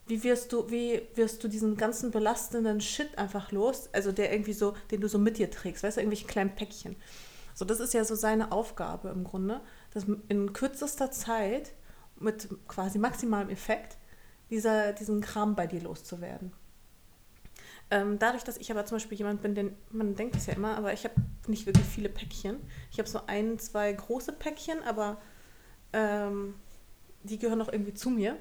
Wie 0.08 0.24
wirst 0.24 0.54
du, 0.54 0.70
wie 0.70 1.02
wirst 1.16 1.44
du 1.44 1.48
diesen 1.48 1.76
ganzen 1.76 2.12
belastenden 2.12 2.80
Shit 2.82 3.18
einfach 3.18 3.52
los? 3.52 3.90
Also 3.94 4.12
der 4.12 4.32
irgendwie 4.32 4.54
so, 4.54 4.74
den 4.92 5.02
du 5.02 5.10
so 5.10 5.20
mit 5.20 5.38
dir 5.38 5.52
trägst, 5.52 5.84
weißt 5.84 5.98
du, 5.98 6.02
irgendwelche 6.02 6.28
kleinen 6.28 6.56
Päckchen. 6.56 6.96
So, 7.54 7.66
das 7.66 7.80
ist 7.80 7.94
ja 7.94 8.04
so 8.06 8.16
seine 8.16 8.52
Aufgabe 8.52 9.10
im 9.10 9.24
Grunde, 9.24 9.62
dass 9.92 10.06
in 10.28 10.54
kürzester 10.54 11.12
Zeit 11.12 11.74
mit 12.20 12.48
quasi 12.68 13.00
maximalem 13.00 13.50
Effekt 13.50 13.98
dieser, 14.50 14.94
diesen 14.94 15.22
Kram 15.22 15.56
bei 15.56 15.68
dir 15.68 15.82
loszuwerden. 15.82 16.54
Ähm, 17.90 18.20
dadurch, 18.20 18.44
dass 18.44 18.58
ich 18.58 18.70
aber 18.70 18.86
zum 18.86 18.98
Beispiel 18.98 19.18
jemand 19.18 19.42
bin, 19.42 19.56
den 19.56 19.76
man 19.92 20.16
denkt 20.16 20.36
es 20.36 20.46
ja 20.46 20.54
immer, 20.54 20.76
aber 20.76 20.94
ich 20.94 21.06
habe 21.06 21.16
nicht 21.48 21.66
wirklich 21.66 21.86
viele 21.86 22.10
Päckchen. 22.10 22.58
Ich 22.92 23.00
habe 23.00 23.08
so 23.08 23.22
ein, 23.28 23.60
zwei 23.60 23.92
große 23.94 24.34
Päckchen, 24.34 24.84
aber 24.84 25.18
ähm, 25.94 26.56
die 27.24 27.40
gehören 27.40 27.62
auch 27.62 27.72
irgendwie 27.72 27.94
zu 27.94 28.10
mir. 28.10 28.38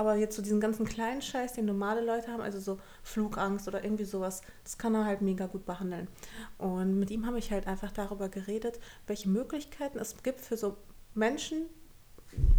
Aber 0.00 0.14
jetzt 0.14 0.34
so 0.34 0.40
diesen 0.40 0.60
ganzen 0.60 0.86
kleinen 0.86 1.20
Scheiß, 1.20 1.52
den 1.52 1.66
normale 1.66 2.00
Leute 2.00 2.28
haben, 2.28 2.40
also 2.40 2.58
so 2.58 2.78
Flugangst 3.02 3.68
oder 3.68 3.84
irgendwie 3.84 4.06
sowas, 4.06 4.40
das 4.64 4.78
kann 4.78 4.94
er 4.94 5.04
halt 5.04 5.20
mega 5.20 5.44
gut 5.44 5.66
behandeln. 5.66 6.08
Und 6.56 6.98
mit 6.98 7.10
ihm 7.10 7.26
habe 7.26 7.38
ich 7.38 7.50
halt 7.50 7.66
einfach 7.66 7.92
darüber 7.92 8.30
geredet, 8.30 8.80
welche 9.06 9.28
Möglichkeiten 9.28 9.98
es 9.98 10.22
gibt 10.22 10.40
für 10.40 10.56
so 10.56 10.78
Menschen, 11.12 11.66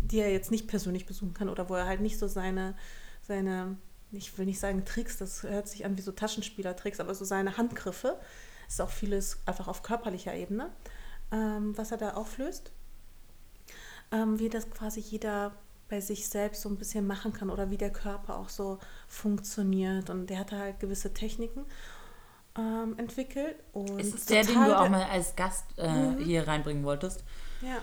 die 0.04 0.20
er 0.20 0.32
jetzt 0.32 0.52
nicht 0.52 0.68
persönlich 0.68 1.08
besuchen 1.08 1.34
kann 1.34 1.50
oder 1.50 1.68
wo 1.68 1.74
er 1.74 1.88
halt 1.88 2.02
nicht 2.02 2.20
so 2.20 2.28
seine, 2.28 2.76
seine 3.24 3.76
ich 4.12 4.38
will 4.38 4.46
nicht 4.46 4.60
sagen 4.60 4.86
Tricks, 4.86 5.18
das 5.18 5.42
hört 5.42 5.68
sich 5.68 5.84
an 5.84 5.98
wie 5.98 6.02
so 6.02 6.12
Taschenspielertricks, 6.12 7.00
aber 7.00 7.16
so 7.16 7.26
seine 7.26 7.58
Handgriffe, 7.58 8.20
ist 8.68 8.80
auch 8.82 8.92
vieles 8.92 9.40
einfach 9.48 9.68
auf 9.68 9.82
körperlicher 9.82 10.36
Ebene, 10.36 10.70
ähm, 11.32 11.76
was 11.76 11.90
er 11.90 11.98
da 11.98 12.12
auflöst. 12.12 12.72
Ähm, 14.12 14.38
wie 14.38 14.50
das 14.50 14.70
quasi 14.70 15.00
jeder 15.00 15.54
bei 15.92 16.00
sich 16.00 16.28
selbst 16.28 16.62
so 16.62 16.70
ein 16.70 16.78
bisschen 16.78 17.06
machen 17.06 17.34
kann 17.34 17.50
oder 17.50 17.70
wie 17.70 17.78
der 17.78 17.92
Körper 17.92 18.38
auch 18.38 18.50
so 18.50 18.80
funktioniert. 19.08 20.10
Und 20.10 20.28
der 20.28 20.40
hatte 20.40 20.58
halt 20.58 20.80
gewisse 20.80 21.14
Techniken 21.14 21.66
ähm, 22.58 22.96
entwickelt. 22.98 23.58
Und 23.74 24.00
ist 24.00 24.30
der, 24.30 24.46
den 24.46 24.56
du 24.56 24.80
auch 24.80 24.90
mal 24.90 25.04
als 25.04 25.36
Gast 25.36 25.66
äh, 25.78 25.90
mhm. 25.90 26.24
hier 26.24 26.48
reinbringen 26.48 26.86
wolltest? 26.86 27.26
Ja, 27.62 27.78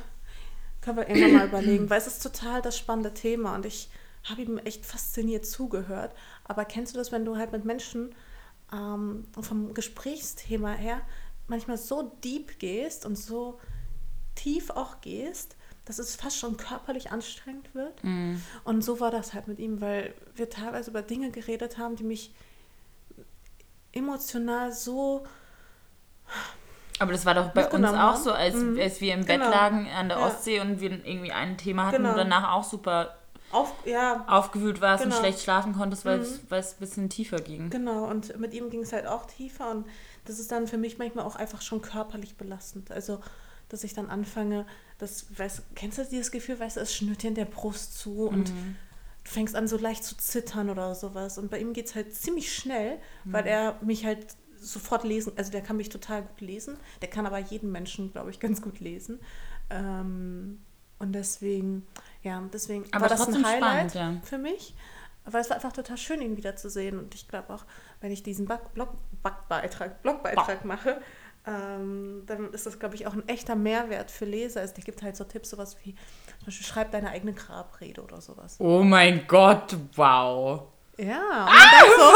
können 0.81 0.97
wir 0.97 1.09
irgendwann 1.09 1.35
mal 1.35 1.49
überlegen, 1.49 1.91
weil 1.91 1.99
es 1.99 2.07
ist 2.07 2.23
total 2.23 2.63
das 2.63 2.79
spannende 2.79 3.13
Thema 3.13 3.55
und 3.55 3.67
ich 3.67 3.91
habe 4.25 4.41
ihm 4.41 4.57
echt 4.57 4.87
fasziniert 4.87 5.45
zugehört. 5.45 6.15
Aber 6.45 6.65
kennst 6.65 6.95
du 6.95 6.99
das, 6.99 7.13
wenn 7.13 7.27
du 7.27 7.37
halt 7.37 7.53
mit 7.53 7.67
Menschen 7.67 8.15
ähm, 8.73 9.27
vom 9.39 9.75
Gesprächsthema 9.75 10.73
her 10.73 11.03
manchmal 11.47 11.77
so 11.77 12.11
deep 12.25 12.59
gehst 12.59 13.05
und 13.05 13.17
so 13.17 13.61
tief 14.35 14.71
auch 14.71 15.03
gehst, 15.03 15.58
dass 15.89 15.99
es 15.99 16.17
fast 16.17 16.39
schon 16.39 16.57
körperlich 16.57 17.11
anstrengend 17.11 17.75
wird? 17.75 18.05
Mm. 18.05 18.37
Und 18.65 18.85
so 18.85 19.01
war 19.01 19.11
das 19.11 19.35
halt 19.35 19.49
mit 19.49 19.59
ihm, 19.59 19.81
weil 19.81 20.15
wir 20.37 20.51
teilweise 20.51 20.91
über 20.91 21.03
Dinge 21.03 21.31
geredet 21.31 21.79
haben, 21.79 21.97
die 21.97 22.05
mich 22.05 22.33
emotional 23.93 24.73
so 24.73 25.25
aber 26.99 27.13
das 27.13 27.25
war 27.25 27.35
doch 27.35 27.51
bei 27.51 27.69
uns 27.69 27.87
auch 27.87 28.17
so, 28.17 28.33
als, 28.33 28.57
mhm. 28.57 28.79
als 28.81 29.01
wir 29.01 29.15
im 29.15 29.25
Bett 29.25 29.41
genau. 29.41 29.51
lagen 29.51 29.89
an 29.89 30.09
der 30.09 30.19
Ostsee 30.21 30.57
ja. 30.57 30.63
und 30.63 30.81
wir 30.81 30.91
irgendwie 30.91 31.33
ein 31.33 31.57
Thema 31.57 31.87
hatten 31.87 31.99
genau. 31.99 32.11
und 32.11 32.17
danach 32.17 32.53
auch 32.55 32.65
super 32.65 33.15
auf, 33.53 33.73
ja, 33.85 34.25
aufgewühlt 34.27 34.81
warst 34.81 35.05
genau. 35.05 35.15
und 35.15 35.21
schlecht 35.21 35.41
schlafen 35.41 35.75
konntest, 35.75 36.05
weil 36.05 36.19
mhm. 36.19 36.25
es 36.51 36.73
ein 36.75 36.81
bisschen 36.81 37.09
tiefer 37.09 37.39
ging. 37.39 37.71
Genau, 37.71 38.05
und 38.05 38.39
mit 38.39 38.53
ihm 38.53 38.69
ging 38.69 38.83
es 38.83 38.93
halt 38.93 39.07
auch 39.07 39.27
tiefer 39.27 39.71
und 39.71 39.87
das 40.25 40.39
ist 40.39 40.53
dann 40.53 40.67
für 40.67 40.77
mich 40.77 40.99
manchmal 40.99 41.25
auch 41.25 41.37
einfach 41.37 41.63
schon 41.63 41.81
körperlich 41.81 42.37
belastend. 42.37 42.91
Also, 42.91 43.21
dass 43.69 43.85
ich 43.85 43.95
dann 43.95 44.09
anfange, 44.09 44.67
das, 44.99 45.27
weißt, 45.39 45.63
kennst 45.75 45.99
du 45.99 46.05
dieses 46.05 46.31
Gefühl, 46.31 46.59
weißt 46.59 46.77
du, 46.77 46.81
es 46.81 46.95
schnürt 46.95 47.23
dir 47.23 47.29
in 47.29 47.35
der 47.35 47.45
Brust 47.45 47.99
zu 47.99 48.27
und 48.27 48.53
mhm. 48.53 48.77
du 49.25 49.31
fängst 49.31 49.55
an 49.55 49.69
so 49.69 49.77
leicht 49.77 50.05
zu 50.05 50.17
zittern 50.17 50.71
oder 50.71 50.95
sowas. 50.95 51.39
Und 51.39 51.51
bei 51.51 51.61
ihm 51.61 51.73
geht 51.73 51.87
es 51.87 51.95
halt 51.95 52.15
ziemlich 52.15 52.55
schnell, 52.55 52.99
mhm. 53.25 53.33
weil 53.33 53.47
er 53.47 53.79
mich 53.83 54.05
halt 54.05 54.27
sofort 54.61 55.05
lesen, 55.05 55.33
also 55.37 55.53
der 55.53 55.61
kann 55.61 55.77
mich 55.77 55.89
total 55.89 56.23
gut 56.23 56.41
lesen, 56.41 56.77
der 57.01 57.09
kann 57.09 57.27
aber 57.27 57.39
jeden 57.39 57.71
Menschen, 57.71 58.13
glaube 58.13 58.31
ich, 58.31 58.41
ganz 58.41 58.61
gut 58.63 58.81
lesen. 58.81 59.21
Ähm, 59.71 60.61
und 60.99 61.13
deswegen, 61.13 61.87
ja, 62.23 62.43
deswegen 62.53 62.85
Aber 62.91 63.03
war 63.03 63.09
das 63.09 63.29
ein 63.29 63.47
Highlight 63.47 63.93
spannend, 63.93 63.95
ja. 63.95 64.29
für 64.29 64.39
mich. 64.39 64.75
Weil 65.25 65.43
es 65.43 65.51
war 65.51 65.57
einfach 65.57 65.73
total 65.73 65.99
schön, 65.99 66.23
ihn 66.23 66.37
wiederzusehen. 66.37 66.99
Und 66.99 67.15
ich 67.15 67.29
glaube 67.29 67.53
auch, 67.53 67.65
wenn 68.01 68.11
ich 68.11 68.23
diesen 68.23 68.47
Blog, 68.47 68.73
Blogbeitrag, 68.75 70.03
Blogbeitrag 70.03 70.65
mache, 70.65 71.01
ähm, 71.49 72.23
dann 72.27 72.53
ist 72.53 72.67
das, 72.67 72.79
glaube 72.79 72.95
ich, 72.95 73.07
auch 73.07 73.15
ein 73.15 73.27
echter 73.27 73.57
Mehrwert 73.57 74.11
für 74.11 74.27
Leser. 74.27 74.63
Es 74.63 74.75
gibt 74.75 75.03
halt 75.03 75.17
so 75.17 75.25
Tipps, 75.25 75.51
sowas 75.51 75.77
wie, 75.83 75.95
zum 76.39 76.47
Beispiel, 76.47 76.67
schreib 76.67 76.91
deine 76.93 77.11
eigene 77.11 77.33
Grabrede 77.33 78.03
oder 78.03 78.21
sowas. 78.21 78.57
Oh 78.59 78.83
mein 78.83 79.27
Gott, 79.27 79.77
wow. 79.97 80.63
Ja, 80.99 81.47
und, 81.47 81.53
ah, 81.53 82.15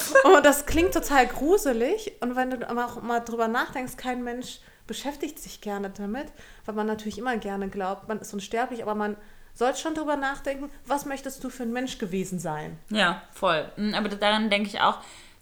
so, 0.00 0.28
und 0.36 0.44
das 0.44 0.66
klingt 0.66 0.92
total 0.92 1.26
gruselig. 1.26 2.12
Und 2.20 2.36
wenn 2.36 2.50
du 2.50 2.68
auch 2.68 3.00
mal 3.00 3.20
drüber 3.20 3.48
nachdenkst, 3.48 3.96
kein 3.96 4.22
Mensch 4.22 4.60
beschäftigt 4.86 5.38
sich 5.38 5.60
gerne 5.60 5.88
damit, 5.90 6.26
weil 6.66 6.74
man 6.74 6.86
natürlich 6.86 7.18
immer 7.18 7.36
gerne 7.38 7.68
glaubt, 7.68 8.08
man 8.08 8.18
ist 8.18 8.34
unsterblich, 8.34 8.82
aber 8.82 8.94
man 8.94 9.16
sollte 9.54 9.78
schon 9.78 9.94
drüber 9.94 10.16
nachdenken, 10.16 10.68
was 10.84 11.06
möchtest 11.06 11.42
du 11.42 11.48
für 11.48 11.62
ein 11.62 11.72
Mensch 11.72 11.98
gewesen 11.98 12.38
sein? 12.38 12.78
Ja, 12.90 13.22
voll. 13.32 13.70
Hm, 13.76 13.94
aber 13.94 14.08
daran 14.08 14.50
denke 14.50 14.68
ich 14.68 14.80
auch, 14.80 14.98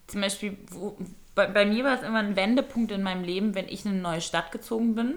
zum 0.07 0.21
Beispiel, 0.21 0.57
wo, 0.69 0.95
bei, 1.35 1.47
bei, 1.47 1.65
mir 1.65 1.83
war 1.83 1.95
es 1.95 2.03
immer 2.03 2.19
ein 2.19 2.35
Wendepunkt 2.35 2.91
in 2.91 3.01
meinem 3.01 3.23
Leben, 3.23 3.55
wenn 3.55 3.67
ich 3.67 3.85
in 3.85 3.91
eine 3.91 4.01
neue 4.01 4.21
Stadt 4.21 4.51
gezogen 4.51 4.93
bin 4.93 5.15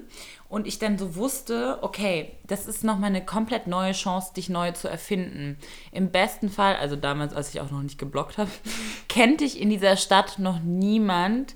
und 0.48 0.66
ich 0.66 0.78
dann 0.78 0.96
so 0.96 1.14
wusste, 1.16 1.78
okay, 1.82 2.32
das 2.46 2.66
ist 2.66 2.84
nochmal 2.84 3.10
eine 3.10 3.24
komplett 3.24 3.66
neue 3.66 3.92
Chance, 3.92 4.32
dich 4.34 4.48
neu 4.48 4.72
zu 4.72 4.88
erfinden. 4.88 5.58
Im 5.92 6.10
besten 6.10 6.48
Fall, 6.48 6.76
also 6.76 6.96
damals, 6.96 7.34
als 7.34 7.54
ich 7.54 7.60
auch 7.60 7.70
noch 7.70 7.82
nicht 7.82 7.98
geblockt 7.98 8.38
habe, 8.38 8.50
kennt 9.08 9.40
dich 9.40 9.60
in 9.60 9.68
dieser 9.68 9.96
Stadt 9.96 10.38
noch 10.38 10.60
niemand, 10.60 11.54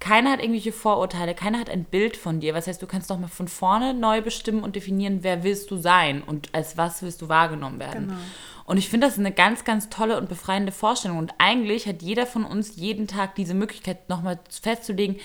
keiner 0.00 0.32
hat 0.32 0.40
irgendwelche 0.40 0.72
Vorurteile, 0.72 1.34
keiner 1.34 1.58
hat 1.58 1.70
ein 1.70 1.84
Bild 1.84 2.18
von 2.18 2.38
dir. 2.38 2.52
Was 2.52 2.66
heißt, 2.66 2.82
du 2.82 2.86
kannst 2.86 3.10
doch 3.10 3.18
mal 3.18 3.28
von 3.28 3.48
vorne 3.48 3.94
neu 3.94 4.20
bestimmen 4.20 4.62
und 4.62 4.76
definieren, 4.76 5.20
wer 5.22 5.44
willst 5.44 5.70
du 5.70 5.78
sein 5.78 6.22
und 6.22 6.54
als 6.54 6.76
was 6.76 7.02
willst 7.02 7.22
du 7.22 7.30
wahrgenommen 7.30 7.80
werden. 7.80 8.08
Genau. 8.08 8.20
Und 8.64 8.78
ich 8.78 8.88
finde 8.88 9.06
das 9.06 9.18
eine 9.18 9.32
ganz, 9.32 9.64
ganz 9.64 9.90
tolle 9.90 10.16
und 10.16 10.28
befreiende 10.28 10.72
Vorstellung. 10.72 11.18
Und 11.18 11.34
eigentlich 11.38 11.86
hat 11.86 12.02
jeder 12.02 12.26
von 12.26 12.44
uns 12.44 12.76
jeden 12.76 13.06
Tag 13.06 13.34
diese 13.34 13.54
Möglichkeit, 13.54 14.08
nochmal 14.08 14.38
festzulegen, 14.48 15.16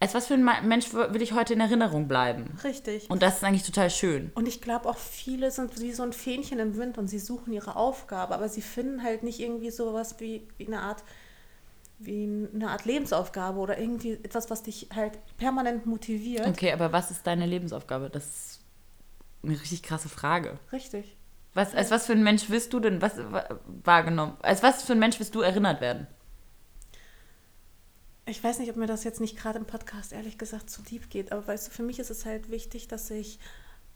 als 0.00 0.14
was 0.14 0.26
für 0.26 0.34
ein 0.34 0.44
Mensch 0.66 0.92
will 0.92 1.22
ich 1.22 1.32
heute 1.32 1.54
in 1.54 1.60
Erinnerung 1.60 2.08
bleiben. 2.08 2.58
Richtig. 2.64 3.08
Und 3.08 3.22
das 3.22 3.36
ist 3.36 3.44
eigentlich 3.44 3.62
total 3.62 3.88
schön. 3.88 4.32
Und 4.34 4.48
ich 4.48 4.60
glaube 4.60 4.88
auch, 4.88 4.96
viele 4.96 5.52
sind 5.52 5.80
wie 5.80 5.92
so 5.92 6.02
ein 6.02 6.12
Fähnchen 6.12 6.58
im 6.58 6.76
Wind 6.76 6.98
und 6.98 7.06
sie 7.06 7.20
suchen 7.20 7.52
ihre 7.52 7.76
Aufgabe, 7.76 8.34
aber 8.34 8.48
sie 8.48 8.62
finden 8.62 9.04
halt 9.04 9.22
nicht 9.22 9.38
irgendwie 9.38 9.70
sowas 9.70 10.16
wie, 10.18 10.48
wie 10.58 10.66
eine 10.66 10.80
Art 10.80 11.04
wie 12.04 12.48
eine 12.52 12.68
Art 12.68 12.84
Lebensaufgabe 12.84 13.60
oder 13.60 13.78
irgendwie 13.78 14.14
etwas, 14.14 14.50
was 14.50 14.64
dich 14.64 14.88
halt 14.92 15.20
permanent 15.36 15.86
motiviert. 15.86 16.48
Okay, 16.48 16.72
aber 16.72 16.90
was 16.90 17.12
ist 17.12 17.24
deine 17.24 17.46
Lebensaufgabe? 17.46 18.10
Das 18.10 18.24
ist 18.24 18.60
eine 19.44 19.52
richtig 19.52 19.84
krasse 19.84 20.08
Frage. 20.08 20.58
Richtig. 20.72 21.16
Was, 21.54 21.74
als 21.74 21.90
was 21.90 22.06
für 22.06 22.12
ein 22.12 22.22
Mensch 22.22 22.48
wirst 22.48 22.72
du 22.72 22.80
denn 22.80 23.02
was 23.02 23.12
wahrgenommen? 23.84 24.36
Als 24.42 24.62
was 24.62 24.82
für 24.82 24.92
ein 24.92 24.98
Mensch 24.98 25.20
wirst 25.20 25.34
du 25.34 25.40
erinnert 25.40 25.80
werden? 25.80 26.06
Ich 28.24 28.42
weiß 28.42 28.60
nicht, 28.60 28.70
ob 28.70 28.76
mir 28.76 28.86
das 28.86 29.04
jetzt 29.04 29.20
nicht 29.20 29.36
gerade 29.36 29.58
im 29.58 29.66
Podcast 29.66 30.12
ehrlich 30.12 30.38
gesagt 30.38 30.70
zu 30.70 30.80
deep 30.82 31.10
geht, 31.10 31.32
aber 31.32 31.46
weißt 31.46 31.68
du, 31.68 31.70
für 31.72 31.82
mich 31.82 31.98
ist 31.98 32.10
es 32.10 32.24
halt 32.24 32.50
wichtig, 32.50 32.88
dass 32.88 33.10
ich 33.10 33.38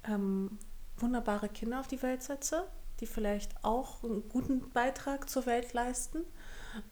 ähm, 0.05 0.59
wunderbare 0.99 1.49
Kinder 1.49 1.81
auf 1.81 1.87
die 1.87 2.03
Welt 2.03 2.23
setze, 2.23 2.67
die 3.01 3.07
vielleicht 3.07 3.65
auch 3.65 4.03
einen 4.03 4.29
guten 4.29 4.69
Beitrag 4.71 5.31
zur 5.31 5.47
Welt 5.47 5.73
leisten 5.73 6.23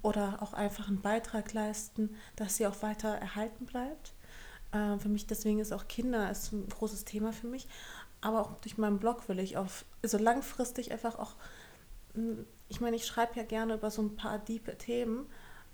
oder 0.01 0.39
auch 0.43 0.53
einfach 0.53 0.89
einen 0.89 1.03
Beitrag 1.03 1.53
leisten, 1.53 2.15
dass 2.37 2.57
sie 2.57 2.67
auch 2.67 2.83
weiter 2.83 3.09
erhalten 3.09 3.67
bleibt. 3.67 4.15
Äh, 4.73 4.99
für 4.99 5.09
mich 5.09 5.27
deswegen 5.27 5.59
ist 5.59 5.73
auch 5.73 5.89
Kinder 5.89 6.31
ist 6.31 6.53
ein 6.53 6.69
großes 6.69 7.05
Thema 7.05 7.33
für 7.33 7.47
mich, 7.47 7.67
aber 8.25 8.41
auch 8.41 8.61
durch 8.61 8.79
meinen 8.79 8.99
Blog 8.99 9.29
will 9.29 9.39
ich 9.39 9.57
auf 9.57 9.85
so 10.03 10.17
also 10.17 10.19
langfristig 10.19 10.93
einfach 10.93 11.19
auch 11.19 11.37
hm, 12.15 12.47
ich 12.69 12.81
meine, 12.81 12.97
ich 12.97 13.07
schreibe 13.07 13.37
ja 13.37 13.43
gerne 13.43 13.75
über 13.75 13.91
so 13.91 14.03
ein 14.03 14.17
paar 14.17 14.39
diepe 14.39 14.77
Themen, 14.79 15.27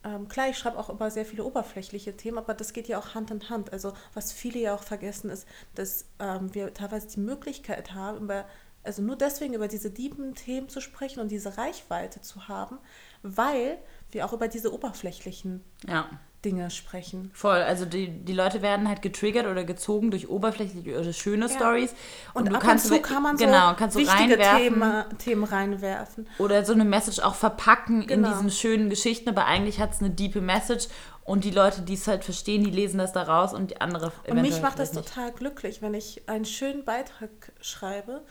ähm, 0.02 0.28
klar, 0.28 0.48
ich 0.48 0.56
schreibe 0.56 0.78
auch 0.78 0.88
über 0.88 1.10
sehr 1.10 1.26
viele 1.26 1.44
oberflächliche 1.44 2.16
Themen, 2.16 2.38
aber 2.38 2.54
das 2.54 2.72
geht 2.72 2.88
ja 2.88 2.98
auch 2.98 3.14
Hand 3.14 3.30
in 3.30 3.50
Hand. 3.50 3.72
Also 3.72 3.92
was 4.14 4.32
viele 4.32 4.58
ja 4.58 4.74
auch 4.74 4.82
vergessen 4.82 5.28
ist, 5.30 5.46
dass 5.74 6.06
ähm, 6.18 6.54
wir 6.54 6.72
teilweise 6.72 7.08
die 7.08 7.20
Möglichkeit 7.20 7.92
haben, 7.92 8.24
über, 8.24 8.46
also 8.82 9.02
nur 9.02 9.16
deswegen 9.16 9.52
über 9.52 9.68
diese 9.68 9.92
tiefen 9.92 10.34
Themen 10.34 10.70
zu 10.70 10.80
sprechen 10.80 11.20
und 11.20 11.30
diese 11.30 11.58
Reichweite 11.58 12.22
zu 12.22 12.48
haben, 12.48 12.78
weil 13.22 13.78
wir 14.10 14.24
auch 14.24 14.32
über 14.32 14.48
diese 14.48 14.72
oberflächlichen 14.72 15.62
ja. 15.86 16.08
Dinge 16.44 16.70
sprechen. 16.70 17.30
Voll, 17.34 17.58
also 17.58 17.84
die, 17.84 18.08
die 18.08 18.32
Leute 18.32 18.62
werden 18.62 18.88
halt 18.88 19.02
getriggert 19.02 19.46
oder 19.46 19.64
gezogen 19.64 20.10
durch 20.10 20.28
oberflächliche 20.28 20.98
oder 20.98 21.12
schöne 21.12 21.46
ja. 21.46 21.54
Stories. 21.54 21.94
Und, 22.32 22.42
und 22.42 22.50
du 22.50 22.56
ab 22.56 22.62
kannst 22.62 22.90
und 22.90 22.96
zu 22.96 23.02
kann 23.02 23.22
man 23.22 23.36
genau, 23.36 23.70
so 23.70 23.76
kannst 23.76 23.96
wichtige 23.96 24.38
Themen, 24.38 25.04
Themen 25.18 25.44
reinwerfen. 25.44 26.26
Oder 26.38 26.64
so 26.64 26.72
eine 26.72 26.84
Message 26.84 27.20
auch 27.20 27.34
verpacken 27.34 28.06
genau. 28.06 28.28
in 28.28 28.34
diesen 28.34 28.50
schönen 28.50 28.88
Geschichten, 28.88 29.28
aber 29.28 29.46
eigentlich 29.46 29.80
hat 29.80 29.92
es 29.92 30.00
eine 30.00 30.10
diepe 30.10 30.40
Message 30.40 30.88
und 31.24 31.44
die 31.44 31.50
Leute, 31.50 31.82
die 31.82 31.94
es 31.94 32.08
halt 32.08 32.24
verstehen, 32.24 32.64
die 32.64 32.70
lesen 32.70 32.98
das 32.98 33.12
da 33.12 33.22
raus 33.22 33.52
und 33.52 33.70
die 33.70 33.80
andere 33.80 34.12
Und 34.26 34.40
mich 34.40 34.62
macht 34.62 34.78
das 34.78 34.94
nicht. 34.94 35.08
total 35.08 35.32
glücklich, 35.32 35.82
wenn 35.82 35.94
ich 35.94 36.28
einen 36.28 36.44
schönen 36.46 36.84
Beitrag 36.84 37.30
schreibe 37.60 38.22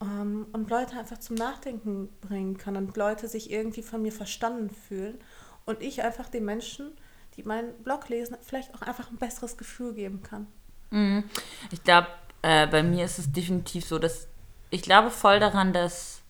ähm, 0.00 0.46
und 0.52 0.70
Leute 0.70 0.96
einfach 0.96 1.18
zum 1.18 1.36
Nachdenken 1.36 2.08
bringen 2.20 2.56
kann 2.56 2.76
und 2.76 2.96
Leute 2.96 3.26
sich 3.26 3.50
irgendwie 3.50 3.82
von 3.82 4.00
mir 4.00 4.12
verstanden 4.12 4.70
fühlen 4.70 5.18
und 5.66 5.82
ich 5.82 6.02
einfach 6.02 6.28
den 6.28 6.44
Menschen 6.44 6.92
die 7.38 7.44
meinen 7.44 7.72
Blog 7.84 8.08
lesen, 8.08 8.36
vielleicht 8.42 8.74
auch 8.74 8.82
einfach 8.82 9.10
ein 9.10 9.16
besseres 9.16 9.56
Gefühl 9.56 9.94
geben 9.94 10.22
kann. 10.22 10.46
Mhm. 10.90 11.24
Ich 11.70 11.82
glaube, 11.84 12.08
äh, 12.42 12.66
bei 12.66 12.82
mir 12.82 13.04
ist 13.04 13.18
es 13.18 13.32
definitiv 13.32 13.86
so, 13.86 13.98
dass 13.98 14.26
ich 14.70 14.82
glaube 14.82 15.10
voll 15.10 15.40
daran, 15.40 15.72
dass 15.72 16.20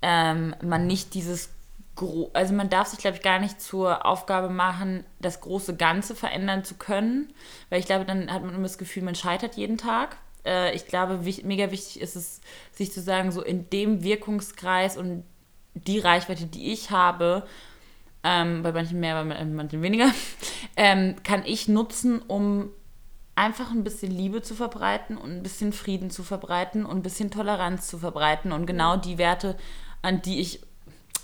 ähm, 0.00 0.54
man 0.62 0.86
nicht 0.86 1.12
dieses 1.14 1.50
also 2.32 2.54
man 2.54 2.70
darf 2.70 2.86
sich, 2.86 3.00
glaube 3.00 3.16
ich, 3.16 3.24
gar 3.24 3.40
nicht 3.40 3.60
zur 3.60 4.06
Aufgabe 4.06 4.50
machen, 4.50 5.04
das 5.18 5.40
große 5.40 5.74
Ganze 5.74 6.14
verändern 6.14 6.62
zu 6.62 6.76
können, 6.76 7.32
weil 7.70 7.80
ich 7.80 7.86
glaube, 7.86 8.04
dann 8.04 8.32
hat 8.32 8.44
man 8.44 8.54
immer 8.54 8.62
das 8.62 8.78
Gefühl, 8.78 9.02
man 9.02 9.16
scheitert 9.16 9.56
jeden 9.56 9.78
Tag. 9.78 10.16
Äh, 10.44 10.76
ich 10.76 10.86
glaube, 10.86 11.24
wich, 11.24 11.42
mega 11.42 11.72
wichtig 11.72 12.00
ist 12.00 12.14
es, 12.14 12.40
sich 12.72 12.92
zu 12.92 13.00
sagen, 13.00 13.32
so 13.32 13.42
in 13.42 13.68
dem 13.70 14.04
Wirkungskreis 14.04 14.96
und 14.96 15.24
die 15.74 15.98
Reichweite, 15.98 16.46
die 16.46 16.72
ich 16.72 16.92
habe, 16.92 17.44
ähm, 18.24 18.62
bei 18.62 18.72
manchen 18.72 19.00
mehr, 19.00 19.22
bei 19.24 19.44
manchen 19.44 19.82
weniger, 19.82 20.10
ähm, 20.76 21.16
kann 21.22 21.44
ich 21.44 21.68
nutzen, 21.68 22.20
um 22.20 22.70
einfach 23.34 23.70
ein 23.70 23.84
bisschen 23.84 24.10
Liebe 24.10 24.42
zu 24.42 24.54
verbreiten 24.54 25.16
und 25.16 25.30
ein 25.30 25.42
bisschen 25.42 25.72
Frieden 25.72 26.10
zu 26.10 26.24
verbreiten 26.24 26.84
und 26.84 26.98
ein 26.98 27.02
bisschen 27.02 27.30
Toleranz 27.30 27.86
zu 27.86 27.98
verbreiten 27.98 28.50
und 28.50 28.66
genau 28.66 28.96
die 28.96 29.16
Werte, 29.16 29.56
an 30.02 30.22
die 30.22 30.40
ich 30.40 30.60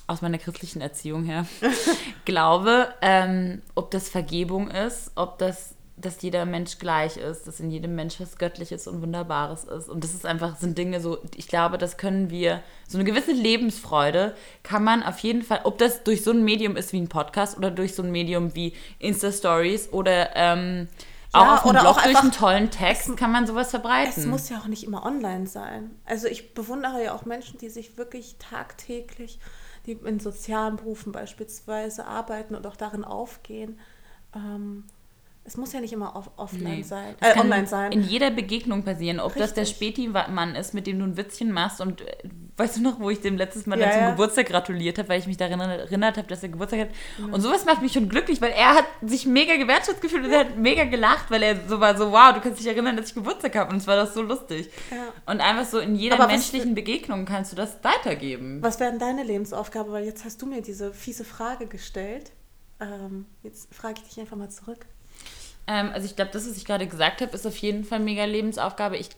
aus 0.06 0.22
meiner 0.22 0.38
christlichen 0.38 0.80
Erziehung 0.80 1.24
her 1.24 1.46
glaube, 2.24 2.94
ähm, 3.00 3.62
ob 3.74 3.90
das 3.90 4.08
Vergebung 4.08 4.70
ist, 4.70 5.10
ob 5.16 5.38
das 5.38 5.74
dass 5.96 6.20
jeder 6.22 6.44
Mensch 6.44 6.78
gleich 6.78 7.16
ist, 7.16 7.46
dass 7.46 7.60
in 7.60 7.70
jedem 7.70 7.94
Mensch 7.94 8.18
was 8.18 8.36
Göttliches 8.36 8.88
und 8.88 9.00
Wunderbares 9.00 9.64
ist. 9.64 9.88
Und 9.88 10.02
das 10.02 10.12
ist 10.12 10.26
einfach, 10.26 10.56
sind 10.56 10.76
Dinge 10.76 11.00
so, 11.00 11.18
ich 11.36 11.46
glaube, 11.46 11.78
das 11.78 11.96
können 11.96 12.30
wir, 12.30 12.62
so 12.88 12.98
eine 12.98 13.04
gewisse 13.04 13.32
Lebensfreude 13.32 14.34
kann 14.62 14.82
man 14.82 15.02
auf 15.02 15.18
jeden 15.20 15.42
Fall, 15.42 15.60
ob 15.64 15.78
das 15.78 16.02
durch 16.02 16.24
so 16.24 16.32
ein 16.32 16.42
Medium 16.44 16.76
ist 16.76 16.92
wie 16.92 17.00
ein 17.00 17.08
Podcast 17.08 17.56
oder 17.56 17.70
durch 17.70 17.94
so 17.94 18.02
ein 18.02 18.10
Medium 18.10 18.54
wie 18.56 18.74
Insta-Stories 18.98 19.92
oder 19.92 20.34
ähm, 20.34 20.88
auch 21.32 21.46
ja, 21.46 21.54
auf 21.54 21.66
einem 21.66 21.80
Blog 21.80 22.02
durch 22.02 22.16
einen 22.16 22.32
tollen 22.32 22.70
Text 22.70 23.08
es, 23.08 23.16
kann 23.16 23.30
man 23.30 23.46
sowas 23.46 23.70
verbreiten. 23.70 24.12
Es 24.16 24.26
muss 24.26 24.48
ja 24.48 24.58
auch 24.58 24.66
nicht 24.66 24.84
immer 24.84 25.06
online 25.06 25.46
sein. 25.46 25.90
Also 26.04 26.26
ich 26.26 26.54
bewundere 26.54 27.04
ja 27.04 27.14
auch 27.14 27.24
Menschen, 27.24 27.58
die 27.58 27.70
sich 27.70 27.96
wirklich 27.96 28.36
tagtäglich, 28.38 29.38
die 29.86 29.92
in 29.92 30.18
sozialen 30.18 30.76
Berufen 30.76 31.12
beispielsweise 31.12 32.06
arbeiten 32.06 32.54
und 32.54 32.66
auch 32.66 32.76
darin 32.76 33.04
aufgehen. 33.04 33.78
Ähm, 34.34 34.84
es 35.46 35.58
muss 35.58 35.74
ja 35.74 35.80
nicht 35.80 35.92
immer 35.92 36.16
off 36.16 36.30
offline 36.36 36.76
nee. 36.76 36.82
sein, 36.82 37.14
äh, 37.20 37.38
online 37.38 37.66
sein. 37.66 37.92
In 37.92 38.02
jeder 38.02 38.30
Begegnung 38.30 38.82
passieren, 38.82 39.20
ob 39.20 39.36
Richtig. 39.36 39.42
das 39.42 39.54
der 39.54 39.64
Späti-Mann 39.66 40.54
ist, 40.54 40.72
mit 40.72 40.86
dem 40.86 40.98
du 40.98 41.04
ein 41.04 41.16
Witzchen 41.18 41.52
machst 41.52 41.82
und 41.82 42.00
äh, 42.00 42.16
weißt 42.56 42.78
du 42.78 42.82
noch, 42.82 42.98
wo 42.98 43.10
ich 43.10 43.20
dem 43.20 43.36
letztes 43.36 43.66
Mal 43.66 43.78
ja, 43.78 43.90
zum 43.90 44.00
ja. 44.00 44.10
Geburtstag 44.10 44.46
gratuliert 44.46 44.98
habe, 44.98 45.10
weil 45.10 45.20
ich 45.20 45.26
mich 45.26 45.36
daran 45.36 45.60
erinnert 45.60 46.16
habe, 46.16 46.26
dass 46.28 46.42
er 46.42 46.48
Geburtstag 46.48 46.80
hat. 46.80 46.88
Ja. 47.18 47.26
Und 47.26 47.42
sowas 47.42 47.66
macht 47.66 47.82
mich 47.82 47.92
schon 47.92 48.08
glücklich, 48.08 48.40
weil 48.40 48.52
er 48.52 48.74
hat 48.74 48.86
sich 49.02 49.26
mega 49.26 49.56
gewertschätzt 49.56 50.00
gefühlt 50.00 50.24
und 50.24 50.32
er 50.32 50.40
hat 50.40 50.56
mega 50.56 50.84
gelacht, 50.84 51.30
weil 51.30 51.42
er 51.42 51.68
so 51.68 51.78
war 51.78 51.94
so, 51.96 52.10
wow, 52.10 52.32
du 52.32 52.40
kannst 52.40 52.60
dich 52.60 52.66
erinnern, 52.66 52.96
dass 52.96 53.08
ich 53.08 53.14
Geburtstag 53.14 53.54
habe 53.56 53.70
und 53.70 53.76
es 53.76 53.86
war 53.86 53.96
das 53.96 54.14
so 54.14 54.22
lustig. 54.22 54.70
Und 55.26 55.40
einfach 55.42 55.66
so 55.66 55.78
in 55.78 55.94
jeder 55.94 56.18
Aber 56.18 56.28
menschlichen 56.28 56.74
Begegnung 56.74 57.26
kannst 57.26 57.52
du 57.52 57.56
das 57.56 57.76
weitergeben. 57.82 58.62
Was 58.62 58.80
wäre 58.80 58.90
denn 58.90 58.98
deine 58.98 59.24
Lebensaufgabe? 59.24 59.92
Weil 59.92 60.04
jetzt 60.06 60.24
hast 60.24 60.40
du 60.40 60.46
mir 60.46 60.62
diese 60.62 60.94
fiese 60.94 61.24
Frage 61.24 61.66
gestellt. 61.66 62.32
Ähm, 62.80 63.26
jetzt 63.42 63.72
frage 63.74 64.00
ich 64.02 64.08
dich 64.08 64.20
einfach 64.20 64.36
mal 64.36 64.50
zurück. 64.50 64.86
Ähm, 65.66 65.90
also 65.92 66.06
ich 66.06 66.16
glaube, 66.16 66.30
das, 66.32 66.48
was 66.48 66.56
ich 66.56 66.64
gerade 66.64 66.86
gesagt 66.86 67.20
habe, 67.20 67.32
ist 67.32 67.46
auf 67.46 67.56
jeden 67.56 67.84
Fall 67.84 68.00
mega 68.00 68.24
Lebensaufgabe. 68.24 68.96
Ich 68.96 69.10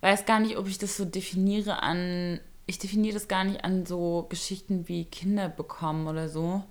weiß 0.00 0.26
gar 0.26 0.40
nicht, 0.40 0.56
ob 0.56 0.68
ich 0.68 0.78
das 0.78 0.96
so 0.96 1.04
definiere 1.04 1.82
an. 1.82 2.40
Ich 2.66 2.78
definiere 2.78 3.14
das 3.14 3.28
gar 3.28 3.44
nicht 3.44 3.64
an 3.64 3.86
so 3.86 4.26
Geschichten 4.28 4.88
wie 4.88 5.06
Kinder 5.06 5.48
bekommen 5.48 6.06
oder 6.06 6.28
so. 6.28 6.62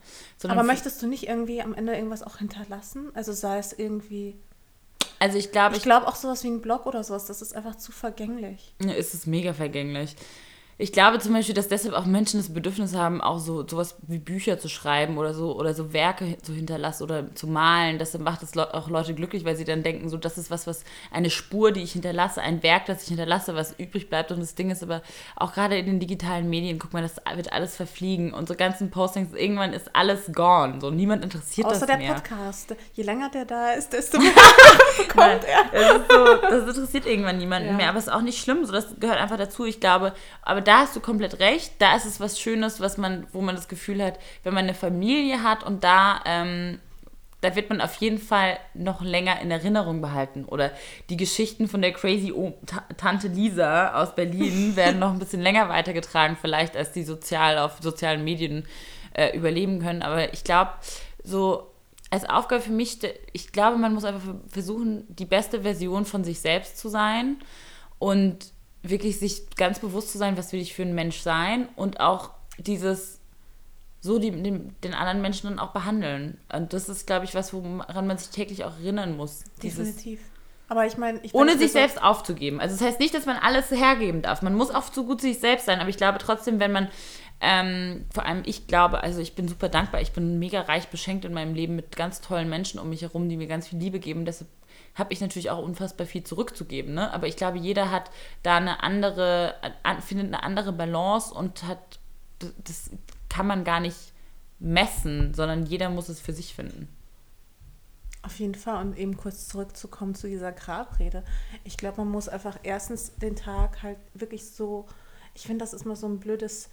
Aber 0.43 0.63
möchtest 0.63 1.01
du 1.01 1.07
nicht 1.07 1.27
irgendwie 1.27 1.61
am 1.61 1.73
Ende 1.73 1.95
irgendwas 1.95 2.21
auch 2.21 2.37
hinterlassen? 2.37 3.09
Also 3.15 3.33
sei 3.33 3.57
es 3.57 3.73
irgendwie. 3.73 4.35
Also 5.19 5.39
ich 5.39 5.51
glaube. 5.51 5.75
Ich 5.75 5.83
glaube 5.83 6.07
auch 6.07 6.15
sowas 6.15 6.43
wie 6.43 6.49
ein 6.49 6.61
Blog 6.61 6.85
oder 6.85 7.03
sowas, 7.03 7.25
das 7.25 7.41
ist 7.41 7.55
einfach 7.55 7.75
zu 7.75 7.91
vergänglich. 7.91 8.75
Ja, 8.83 8.93
ist 8.93 9.15
es 9.15 9.25
mega 9.25 9.53
vergänglich. 9.53 10.15
Ich 10.79 10.91
glaube 10.91 11.17
zum 11.17 11.33
Beispiel, 11.33 11.55
dass 11.55 11.69
deshalb 11.69 11.95
auch 11.95 12.05
Menschen 12.05 12.39
das 12.39 12.53
Bedürfnis 12.53 12.93
haben, 12.93 13.19
auch 13.19 13.39
so 13.39 13.67
sowas 13.67 13.95
wie 14.03 14.19
Bücher 14.19 14.59
zu 14.59 14.69
schreiben 14.69 15.17
oder 15.17 15.33
so 15.33 15.55
oder 15.55 15.73
so 15.73 15.91
Werke 15.91 16.37
zu 16.43 16.53
hinterlassen 16.53 17.01
oder 17.01 17.33
zu 17.33 17.47
malen. 17.47 17.97
Das 17.97 18.15
macht 18.19 18.43
es 18.43 18.55
auch 18.55 18.87
Leute 18.87 19.15
glücklich, 19.15 19.43
weil 19.43 19.55
sie 19.55 19.63
dann 19.63 19.81
denken, 19.81 20.07
so 20.07 20.17
das 20.17 20.37
ist 20.37 20.51
was, 20.51 20.67
was 20.67 20.83
eine 21.11 21.31
Spur, 21.31 21.71
die 21.71 21.81
ich 21.81 21.93
hinterlasse, 21.93 22.41
ein 22.41 22.61
Werk, 22.61 22.85
das 22.85 23.01
ich 23.01 23.07
hinterlasse, 23.07 23.55
was 23.55 23.73
übrig 23.79 24.07
bleibt. 24.07 24.31
Und 24.31 24.39
das 24.39 24.53
Ding 24.53 24.69
ist 24.69 24.83
aber 24.83 25.01
auch 25.35 25.53
gerade 25.53 25.79
in 25.79 25.87
den 25.87 25.99
digitalen 25.99 26.47
Medien, 26.47 26.77
guck 26.77 26.93
mal, 26.93 27.01
das 27.01 27.15
wird 27.33 27.51
alles 27.51 27.75
verfliegen. 27.75 28.31
Unsere 28.31 28.55
ganzen 28.55 28.91
Postings, 28.91 29.33
irgendwann 29.33 29.73
ist 29.73 29.95
alles 29.95 30.31
gone. 30.31 30.79
So 30.79 30.91
niemand 30.91 31.23
interessiert 31.23 31.65
Außer 31.65 31.87
das 31.87 31.97
mehr. 31.97 32.13
Außer 32.13 32.23
der 32.23 32.35
Podcast. 32.35 32.75
Je 32.93 33.01
länger 33.01 33.29
der 33.31 33.45
da 33.45 33.71
ist, 33.71 33.93
desto 33.93 34.19
mehr 34.19 34.31
kommt 35.07 35.43
er. 35.43 35.71
Das, 35.73 36.01
so, 36.07 36.35
das 36.49 36.67
interessiert 36.67 37.07
irgendwann 37.07 37.39
niemanden 37.39 37.69
ja. 37.69 37.73
mehr. 37.73 37.89
Aber 37.89 37.97
es 37.97 38.05
ist 38.05 38.13
auch 38.13 38.21
nicht 38.21 38.39
schlimm. 38.39 38.63
So 38.63 38.73
das 38.73 38.99
gehört 38.99 39.19
einfach 39.19 39.37
dazu. 39.37 39.65
Ich 39.65 39.79
glaube, 39.79 40.13
aber 40.43 40.66
da 40.67 40.79
hast 40.79 40.95
du 40.95 40.99
komplett 40.99 41.39
recht. 41.39 41.73
Da 41.79 41.95
ist 41.95 42.05
es 42.05 42.19
was 42.19 42.39
Schönes, 42.39 42.81
was 42.81 42.97
man, 42.97 43.25
wo 43.31 43.41
man 43.41 43.55
das 43.55 43.69
Gefühl 43.69 44.03
hat, 44.03 44.19
wenn 44.43 44.53
man 44.53 44.65
eine 44.65 44.73
Familie 44.73 45.41
hat 45.41 45.63
und 45.63 45.83
da, 45.83 46.19
ähm, 46.25 46.79
da 47.39 47.55
wird 47.55 47.69
man 47.69 47.79
auf 47.79 47.95
jeden 47.95 48.17
Fall 48.17 48.57
noch 48.73 49.01
länger 49.01 49.39
in 49.39 49.49
Erinnerung 49.49 50.01
behalten. 50.01 50.43
Oder 50.43 50.71
die 51.09 51.15
Geschichten 51.15 51.69
von 51.69 51.81
der 51.81 51.93
crazy 51.93 52.33
o 52.33 52.57
Tante 52.97 53.29
Lisa 53.29 53.93
aus 53.93 54.13
Berlin 54.13 54.75
werden 54.75 54.99
noch 54.99 55.11
ein 55.11 55.19
bisschen 55.19 55.41
länger 55.41 55.69
weitergetragen, 55.69 56.35
vielleicht 56.39 56.75
als 56.75 56.91
die 56.91 57.03
sozial 57.03 57.59
auf 57.59 57.77
sozialen 57.79 58.25
Medien 58.25 58.65
äh, 59.13 59.37
überleben 59.37 59.79
können. 59.79 60.01
Aber 60.01 60.33
ich 60.33 60.43
glaube, 60.43 60.71
so 61.23 61.71
als 62.09 62.27
Aufgabe 62.27 62.61
für 62.61 62.71
mich, 62.71 62.99
ich 63.31 63.53
glaube, 63.53 63.77
man 63.77 63.93
muss 63.93 64.03
einfach 64.03 64.33
versuchen, 64.49 65.05
die 65.07 65.25
beste 65.25 65.61
Version 65.61 66.03
von 66.03 66.25
sich 66.25 66.41
selbst 66.41 66.77
zu 66.77 66.89
sein 66.89 67.37
und 67.99 68.51
wirklich 68.83 69.19
sich 69.19 69.49
ganz 69.55 69.79
bewusst 69.79 70.11
zu 70.11 70.17
sein, 70.17 70.37
was 70.37 70.53
will 70.53 70.61
ich 70.61 70.73
für 70.73 70.83
ein 70.83 70.95
Mensch 70.95 71.19
sein 71.19 71.67
und 71.75 71.99
auch 71.99 72.31
dieses 72.57 73.19
so 73.99 74.19
die, 74.19 74.31
den, 74.31 74.75
den 74.83 74.93
anderen 74.93 75.21
Menschen 75.21 75.49
dann 75.49 75.59
auch 75.59 75.73
behandeln. 75.73 76.39
Und 76.53 76.73
das 76.73 76.87
ist, 76.87 77.07
glaube 77.07 77.25
ich, 77.25 77.35
was, 77.35 77.53
woran 77.53 78.07
man 78.07 78.17
sich 78.17 78.29
täglich 78.29 78.63
auch 78.63 78.77
erinnern 78.79 79.17
muss. 79.17 79.43
Definitiv. 79.61 80.19
Aber 80.69 80.85
ich 80.85 80.97
meine, 80.97 81.21
ohne 81.31 81.57
sich 81.57 81.71
selbst 81.71 82.01
aufzugeben. 82.01 82.59
Also 82.59 82.75
das 82.75 82.85
heißt 82.85 82.99
nicht, 82.99 83.13
dass 83.13 83.25
man 83.25 83.37
alles 83.37 83.71
hergeben 83.71 84.21
darf. 84.21 84.41
Man 84.41 84.53
muss 84.53 84.69
auch 84.69 84.83
so 84.91 85.05
gut 85.05 85.21
sich 85.21 85.39
selbst 85.39 85.65
sein. 85.65 85.79
Aber 85.79 85.89
ich 85.89 85.97
glaube 85.97 86.17
trotzdem, 86.19 86.59
wenn 86.59 86.71
man 86.71 86.89
Ähm, 87.39 88.05
vor 88.11 88.25
allem, 88.25 88.43
ich 88.45 88.67
glaube, 88.67 89.03
also 89.03 89.19
ich 89.19 89.35
bin 89.35 89.47
super 89.47 89.69
dankbar. 89.69 90.01
Ich 90.01 90.11
bin 90.11 90.39
mega 90.39 90.61
reich 90.61 90.87
beschenkt 90.87 91.25
in 91.25 91.33
meinem 91.33 91.53
Leben 91.53 91.75
mit 91.75 91.95
ganz 91.95 92.21
tollen 92.21 92.49
Menschen 92.49 92.79
um 92.79 92.89
mich 92.89 93.03
herum, 93.03 93.29
die 93.29 93.37
mir 93.37 93.47
ganz 93.47 93.67
viel 93.67 93.79
Liebe 93.79 93.99
geben. 93.99 94.25
Deshalb 94.25 94.49
habe 94.95 95.13
ich 95.13 95.21
natürlich 95.21 95.51
auch 95.51 95.63
unfassbar 95.63 96.07
viel 96.07 96.23
zurückzugeben. 96.23 96.95
Ne? 96.95 97.13
Aber 97.13 97.27
ich 97.27 97.35
glaube, 97.35 97.59
jeder 97.59 97.91
hat 97.91 98.09
da 98.41 98.57
eine 98.57 98.81
andere, 98.81 99.55
findet 100.01 100.27
eine 100.27 100.43
andere 100.43 100.73
Balance 100.73 101.33
und 101.33 101.63
hat, 101.63 101.99
das 102.39 102.89
kann 103.29 103.45
man 103.45 103.63
gar 103.63 103.79
nicht 103.79 104.13
messen, 104.59 105.33
sondern 105.35 105.65
jeder 105.65 105.89
muss 105.89 106.09
es 106.09 106.19
für 106.19 106.33
sich 106.33 106.55
finden. 106.55 106.87
Auf 108.23 108.39
jeden 108.39 108.55
Fall. 108.55 108.81
Und 108.81 108.97
eben 108.97 109.15
kurz 109.15 109.47
zurückzukommen 109.47 110.15
zu 110.15 110.27
dieser 110.27 110.51
Grabrede. 110.51 111.23
Ich 111.63 111.77
glaube, 111.77 111.97
man 111.97 112.09
muss 112.09 112.27
einfach 112.27 112.57
erstens 112.63 113.15
den 113.15 113.35
Tag 113.35 113.83
halt 113.83 113.99
wirklich 114.13 114.49
so, 114.49 114.85
ich 115.35 115.43
finde, 115.43 115.59
das 115.63 115.73
ist 115.73 115.85
mal 115.85 115.95
so 115.95 116.07
ein 116.07 116.19
blödes, 116.19 116.69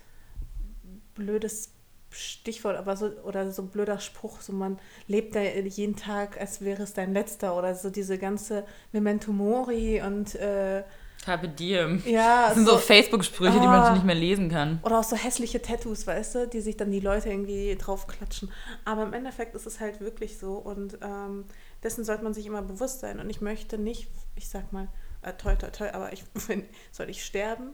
blödes 1.15 1.71
Stichwort, 2.11 2.77
aber 2.77 2.97
so, 2.97 3.07
oder 3.25 3.51
so 3.51 3.63
ein 3.63 3.69
blöder 3.69 3.99
Spruch, 3.99 4.41
so 4.41 4.53
man 4.53 4.79
lebt 5.09 5.35
da 5.35 5.41
jeden 5.41 5.97
Tag, 5.97 6.41
als 6.41 6.61
wäre 6.61 6.85
es 6.85 6.95
dein 6.95 7.13
letzter, 7.13 7.57
oder 7.57 7.75
so 7.75 7.91
diese 7.91 8.19
ganze 8.19 8.65
Memento 8.93 9.33
Mori 9.33 10.01
und 10.01 10.35
äh, 10.37 10.85
Carpe 11.25 11.49
Diem. 11.49 12.03
Ja. 12.05 12.49
Das 12.49 12.57
sind 12.57 12.67
so, 12.67 12.73
so 12.73 12.79
Facebook-Sprüche, 12.79 13.57
ah, 13.57 13.61
die 13.61 13.67
man 13.67 13.81
ah. 13.81 13.93
nicht 13.95 14.05
mehr 14.05 14.15
lesen 14.15 14.51
kann. 14.51 14.79
Oder 14.83 15.01
auch 15.01 15.05
so 15.05 15.17
hässliche 15.17 15.63
Tattoos, 15.63 16.07
weißt 16.07 16.35
du, 16.35 16.49
die 16.49 16.61
sich 16.61 16.77
dann 16.77 16.91
die 16.91 17.01
Leute 17.01 17.31
irgendwie 17.31 17.75
draufklatschen. 17.77 18.53
Aber 18.85 19.05
im 19.05 19.15
Endeffekt 19.15 19.55
ist 19.55 19.67
es 19.67 19.81
halt 19.81 20.01
wirklich 20.01 20.39
so 20.39 20.55
und 20.55 20.99
ähm, 21.03 21.47
dessen 21.83 22.05
sollte 22.05 22.25
man 22.25 22.35
sich 22.35 22.45
immer 22.45 22.61
bewusst 22.61 23.01
sein. 23.01 23.21
Und 23.21 23.31
ich 23.31 23.41
möchte 23.41 23.79
nicht, 23.79 24.09
ich 24.37 24.49
sag 24.49 24.73
mal, 24.73 24.89
äh, 25.23 25.33
toll, 25.33 25.57
toll, 25.59 25.71
toll, 25.73 25.91
aber 25.93 26.13
ich, 26.13 26.25
wenn, 26.49 26.67
soll 26.93 27.09
ich 27.09 27.25
sterben, 27.25 27.71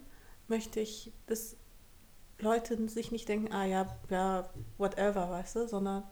möchte 0.47 0.79
ich, 0.79 1.13
dass 1.27 1.57
Leute 2.41 2.89
sich 2.89 3.13
nicht 3.13 3.29
denken, 3.29 3.53
ah 3.53 3.65
ja, 3.65 3.87
ja, 4.11 4.49
whatever, 4.79 5.31
weißt 5.31 5.57
du, 5.57 5.69
sondern 5.69 6.05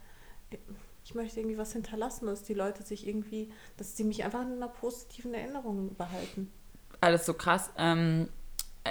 ich 1.04 1.14
möchte 1.14 1.40
irgendwie 1.40 1.58
was 1.58 1.72
hinterlassen, 1.72 2.26
dass 2.26 2.42
die 2.42 2.54
Leute 2.54 2.82
sich 2.82 3.06
irgendwie, 3.06 3.50
dass 3.76 3.96
sie 3.96 4.04
mich 4.04 4.24
einfach 4.24 4.42
in 4.42 4.52
einer 4.52 4.68
positiven 4.68 5.34
Erinnerung 5.34 5.94
behalten 5.96 6.52
alles 7.00 7.26
so 7.26 7.34
krass. 7.34 7.70
Ähm, 7.76 8.28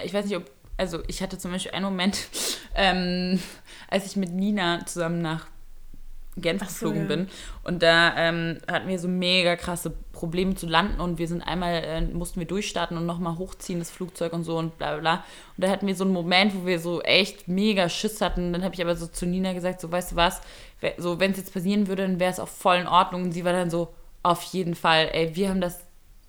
ich 0.04 0.14
weiß 0.14 0.26
nicht, 0.26 0.38
ob, 0.38 0.50
also 0.78 1.02
ich 1.08 1.22
hatte 1.22 1.38
zum 1.38 1.52
Beispiel 1.52 1.72
einen 1.72 1.86
Moment, 1.86 2.28
ähm, 2.76 3.42
als 3.90 4.06
ich 4.06 4.16
mit 4.16 4.32
Nina 4.32 4.86
zusammen 4.86 5.22
nach 5.22 5.48
Genf 6.38 6.62
so, 6.62 6.68
geflogen 6.68 7.02
ja. 7.02 7.08
bin. 7.08 7.28
Und 7.64 7.84
da 7.84 8.16
ähm, 8.18 8.60
hatten 8.72 8.88
wir 8.88 9.00
so 9.00 9.08
mega 9.08 9.56
krasse 9.56 9.92
Probleme 10.12 10.56
zu 10.56 10.68
landen 10.68 11.00
und 11.00 11.18
wir 11.18 11.28
sind 11.28 11.42
einmal, 11.42 11.84
äh, 11.84 12.02
mussten 12.02 12.40
wir 12.40 12.48
durchstarten 12.48 12.98
und 12.98 13.06
nochmal 13.06 13.38
hochziehen, 13.38 13.80
das 13.80 13.92
Flugzeug 13.92 14.34
und 14.34 14.44
so 14.44 14.58
und 14.58 14.78
bla 14.78 14.94
bla 14.94 15.00
bla. 15.00 15.14
Und 15.56 15.64
da 15.64 15.70
hatten 15.70 15.88
wir 15.88 15.96
so 15.96 16.04
einen 16.04 16.14
Moment, 16.14 16.56
wo 16.56 16.66
wir 16.66 16.80
so 16.80 17.02
echt 17.02 17.48
mega 17.48 17.90
Schiss 17.90 18.22
hatten. 18.22 18.54
Dann 18.54 18.64
habe 18.64 18.76
ich 18.76 18.82
aber 18.82 18.96
so 18.96 19.08
zu 19.08 19.26
Nina 19.26 19.54
gesagt, 19.54 19.82
so 19.82 19.92
weißt 19.92 20.14
du 20.14 20.16
was, 20.16 20.42
so 20.98 21.20
wenn 21.20 21.32
es 21.32 21.38
jetzt 21.38 21.54
passieren 21.54 21.88
würde, 21.88 22.04
dann 22.04 22.20
wäre 22.20 22.32
es 22.32 22.40
auch 22.40 22.48
voll 22.48 22.78
in 22.78 22.88
Ordnung. 22.88 23.24
Und 23.24 23.32
sie 23.32 23.46
war 23.46 23.54
dann 23.54 23.70
so, 23.70 23.94
auf 24.24 24.44
jeden 24.44 24.76
Fall, 24.76 25.10
ey, 25.14 25.36
wir 25.36 25.50
haben 25.50 25.62
das 25.62 25.80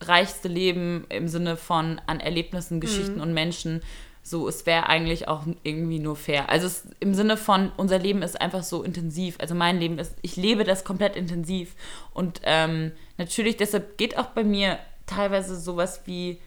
reichste 0.01 0.49
Leben 0.49 1.07
im 1.09 1.29
Sinne 1.29 1.57
von 1.57 2.01
an 2.07 2.21
Erlebnissen, 2.21 2.81
Geschichten 2.81 3.17
mhm. 3.17 3.23
und 3.23 3.35
Menschen. 3.35 3.83
So, 4.29 4.49
es 4.49 4.67
wäre 4.67 4.89
eigentlich 4.89 5.29
auch 5.29 5.43
irgendwie 5.63 5.99
nur 5.99 6.17
fair. 6.17 6.49
Also 6.51 6.67
es, 6.67 6.87
im 7.01 7.15
Sinne 7.15 7.37
von, 7.37 7.73
unser 7.77 7.99
Leben 7.99 8.23
ist 8.23 8.41
einfach 8.41 8.63
so 8.63 8.83
intensiv. 8.83 9.37
Also 9.41 9.55
mein 9.55 9.79
Leben 9.79 9.99
ist, 9.99 10.15
ich 10.23 10.37
lebe 10.37 10.65
das 10.65 10.85
komplett 10.85 11.17
intensiv. 11.17 11.75
Und 12.13 12.41
ähm, 12.45 12.93
natürlich, 13.17 13.57
deshalb 13.57 13.97
geht 13.97 14.19
auch 14.19 14.27
bei 14.27 14.45
mir 14.45 14.79
teilweise 15.07 15.59
sowas 15.59 16.03
wie 16.05 16.41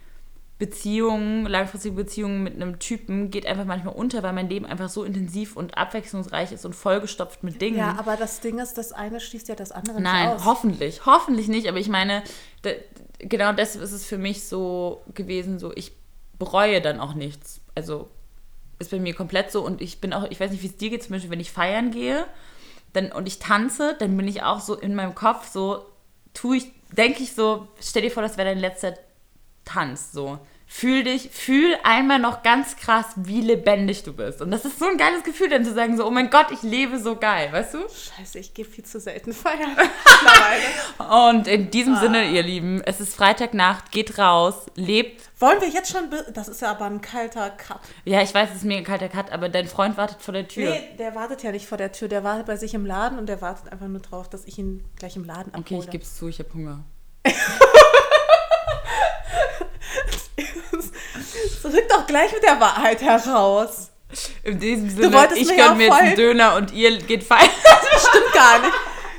Beziehungen, 0.61 1.47
langfristige 1.47 1.95
Beziehungen 1.95 2.43
mit 2.43 2.53
einem 2.53 2.77
Typen 2.77 3.31
geht 3.31 3.47
einfach 3.47 3.65
manchmal 3.65 3.95
unter, 3.95 4.21
weil 4.21 4.33
mein 4.33 4.47
Leben 4.47 4.67
einfach 4.67 4.89
so 4.89 5.03
intensiv 5.03 5.57
und 5.57 5.75
abwechslungsreich 5.75 6.51
ist 6.51 6.67
und 6.67 6.75
vollgestopft 6.75 7.43
mit 7.43 7.59
Dingen. 7.59 7.79
Ja, 7.79 7.95
aber 7.97 8.15
das 8.15 8.41
Ding 8.41 8.59
ist, 8.59 8.77
das 8.77 8.91
eine 8.91 9.19
schließt 9.19 9.47
ja 9.47 9.55
das 9.55 9.71
andere 9.71 9.99
Nein, 9.99 10.27
nicht 10.27 10.35
aus. 10.35 10.39
Nein, 10.41 10.45
hoffentlich. 10.45 11.05
Hoffentlich 11.07 11.47
nicht, 11.47 11.67
aber 11.67 11.79
ich 11.79 11.89
meine, 11.89 12.21
genau 13.17 13.53
deshalb 13.53 13.83
ist 13.83 13.91
es 13.91 14.05
für 14.05 14.19
mich 14.19 14.43
so 14.43 15.01
gewesen, 15.15 15.57
so 15.57 15.71
ich 15.73 15.93
bereue 16.41 16.81
dann 16.81 16.99
auch 16.99 17.13
nichts. 17.13 17.61
Also 17.75 18.09
ist 18.79 18.89
bei 18.89 18.99
mir 18.99 19.13
komplett 19.13 19.51
so 19.51 19.63
und 19.63 19.79
ich 19.79 20.01
bin 20.01 20.11
auch, 20.11 20.23
ich 20.31 20.39
weiß 20.39 20.49
nicht, 20.49 20.63
wie 20.63 20.67
es 20.67 20.75
dir 20.75 20.89
geht, 20.89 21.03
zum 21.03 21.11
Beispiel, 21.11 21.29
wenn 21.29 21.39
ich 21.39 21.51
feiern 21.51 21.91
gehe 21.91 22.25
dann, 22.93 23.11
und 23.11 23.27
ich 23.27 23.37
tanze, 23.37 23.95
dann 23.99 24.17
bin 24.17 24.27
ich 24.27 24.41
auch 24.41 24.59
so 24.59 24.75
in 24.75 24.95
meinem 24.95 25.13
Kopf 25.13 25.47
so, 25.47 25.85
tue 26.33 26.57
ich, 26.57 26.71
denke 26.97 27.21
ich 27.21 27.35
so, 27.35 27.67
stell 27.79 28.01
dir 28.01 28.11
vor, 28.11 28.23
das 28.23 28.37
wäre 28.37 28.49
dein 28.49 28.57
letzter 28.57 28.95
Tanz, 29.65 30.11
so 30.11 30.39
fühl 30.73 31.03
dich, 31.03 31.29
fühl 31.31 31.75
einmal 31.83 32.17
noch 32.17 32.43
ganz 32.43 32.77
krass, 32.77 33.05
wie 33.17 33.41
lebendig 33.41 34.03
du 34.03 34.13
bist. 34.13 34.41
Und 34.41 34.51
das 34.51 34.63
ist 34.63 34.79
so 34.79 34.85
ein 34.85 34.97
geiles 34.97 35.21
Gefühl, 35.23 35.49
dann 35.49 35.65
zu 35.65 35.73
sagen, 35.73 35.97
so, 35.97 36.07
oh 36.07 36.11
mein 36.11 36.29
Gott, 36.29 36.47
ich 36.49 36.63
lebe 36.63 36.97
so 36.97 37.17
geil, 37.17 37.49
weißt 37.51 37.73
du? 37.73 37.79
Scheiße, 37.79 38.39
ich 38.39 38.53
gehe 38.53 38.63
viel 38.63 38.85
zu 38.85 39.01
selten 39.01 39.33
feiern. 39.33 39.75
Und 41.29 41.49
in 41.49 41.71
diesem 41.71 41.95
ah. 41.95 41.99
Sinne, 41.99 42.29
ihr 42.29 42.41
Lieben, 42.41 42.81
es 42.85 43.01
ist 43.01 43.13
Freitagnacht, 43.13 43.91
geht 43.91 44.17
raus, 44.17 44.65
lebt. 44.75 45.21
Wollen 45.39 45.59
wir 45.59 45.67
jetzt 45.67 45.91
schon, 45.91 46.09
das 46.33 46.47
ist 46.47 46.61
ja 46.61 46.71
aber 46.71 46.85
ein 46.85 47.01
kalter 47.01 47.49
Cut. 47.49 47.81
Ja, 48.05 48.21
ich 48.21 48.33
weiß, 48.33 48.51
es 48.51 48.55
ist 48.57 48.63
mir 48.63 48.77
ein 48.77 48.85
kalter 48.85 49.09
Cut, 49.09 49.29
aber 49.33 49.49
dein 49.49 49.67
Freund 49.67 49.97
wartet 49.97 50.21
vor 50.21 50.33
der 50.33 50.47
Tür. 50.47 50.71
Nee, 50.71 50.95
der 50.97 51.13
wartet 51.15 51.43
ja 51.43 51.51
nicht 51.51 51.67
vor 51.67 51.77
der 51.77 51.91
Tür, 51.91 52.07
der 52.07 52.23
wartet 52.23 52.45
bei 52.45 52.55
sich 52.55 52.73
im 52.73 52.85
Laden 52.85 53.19
und 53.19 53.27
der 53.27 53.41
wartet 53.41 53.73
einfach 53.73 53.87
nur 53.87 53.99
drauf, 53.99 54.29
dass 54.29 54.45
ich 54.45 54.57
ihn 54.57 54.85
gleich 54.97 55.17
im 55.17 55.25
Laden 55.25 55.53
abhole. 55.53 55.63
Okay, 55.65 55.79
ich 55.79 55.89
gebe 55.89 56.03
es 56.05 56.15
zu, 56.15 56.29
ich 56.29 56.39
habe 56.39 56.53
Hunger. 56.53 56.85
Rück 61.63 61.89
doch 61.89 62.07
gleich 62.07 62.31
mit 62.33 62.43
der 62.43 62.59
Wahrheit 62.59 63.01
heraus. 63.01 63.91
In 64.43 64.59
diesem 64.59 64.89
Sinne, 64.89 65.29
ich 65.35 65.47
gönne 65.47 65.75
mir 65.75 65.85
jetzt 65.85 65.93
einen 65.93 66.15
Döner 66.15 66.55
und 66.55 66.73
ihr 66.73 66.97
geht 66.97 67.23
feiern. 67.23 67.49
Das 67.93 68.07
stimmt 68.07 68.33
gar 68.33 68.59
nicht. 68.59 68.73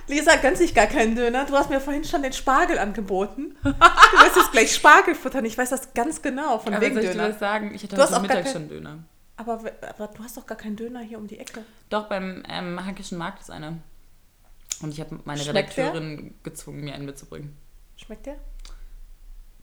Lisa 0.08 0.36
gönnt 0.36 0.56
sich 0.56 0.74
gar 0.74 0.86
keinen 0.86 1.14
Döner. 1.14 1.44
Du 1.44 1.54
hast 1.54 1.70
mir 1.70 1.80
vorhin 1.80 2.04
schon 2.04 2.22
den 2.22 2.32
Spargel 2.32 2.78
angeboten. 2.78 3.54
Du 3.62 3.70
wirst 3.70 4.36
jetzt 4.36 4.52
gleich 4.52 4.74
Spargel 4.74 5.14
futtern. 5.14 5.44
Ich 5.44 5.56
weiß 5.56 5.70
das 5.70 5.94
ganz 5.94 6.20
genau 6.22 6.58
von 6.58 6.74
aber 6.74 6.82
wegen 6.82 6.94
soll 6.94 7.04
ich 7.04 7.10
Döner. 7.10 7.24
Dir 7.24 7.30
das 7.30 7.38
sagen? 7.38 7.74
Ich 7.74 7.82
hatte 7.84 7.96
heute 7.96 8.20
Mittag 8.20 8.48
schon 8.48 8.68
Döner. 8.68 8.98
Aber, 9.36 9.60
aber 9.88 10.08
du 10.08 10.22
hast 10.22 10.36
doch 10.36 10.46
gar 10.46 10.58
keinen 10.58 10.76
Döner 10.76 11.00
hier 11.00 11.18
um 11.18 11.26
die 11.26 11.38
Ecke. 11.38 11.64
Doch, 11.90 12.08
beim 12.08 12.42
ähm, 12.48 12.84
Hankischen 12.84 13.18
Markt 13.18 13.40
ist 13.40 13.50
einer. 13.50 13.78
Und 14.82 14.92
ich 14.92 15.00
habe 15.00 15.20
meine 15.24 15.40
Schmeckt 15.40 15.76
Redakteurin 15.76 16.16
der? 16.16 16.50
gezwungen, 16.50 16.80
mir 16.80 16.94
einen 16.94 17.06
mitzubringen. 17.06 17.56
Schmeckt 17.96 18.26
der? 18.26 18.36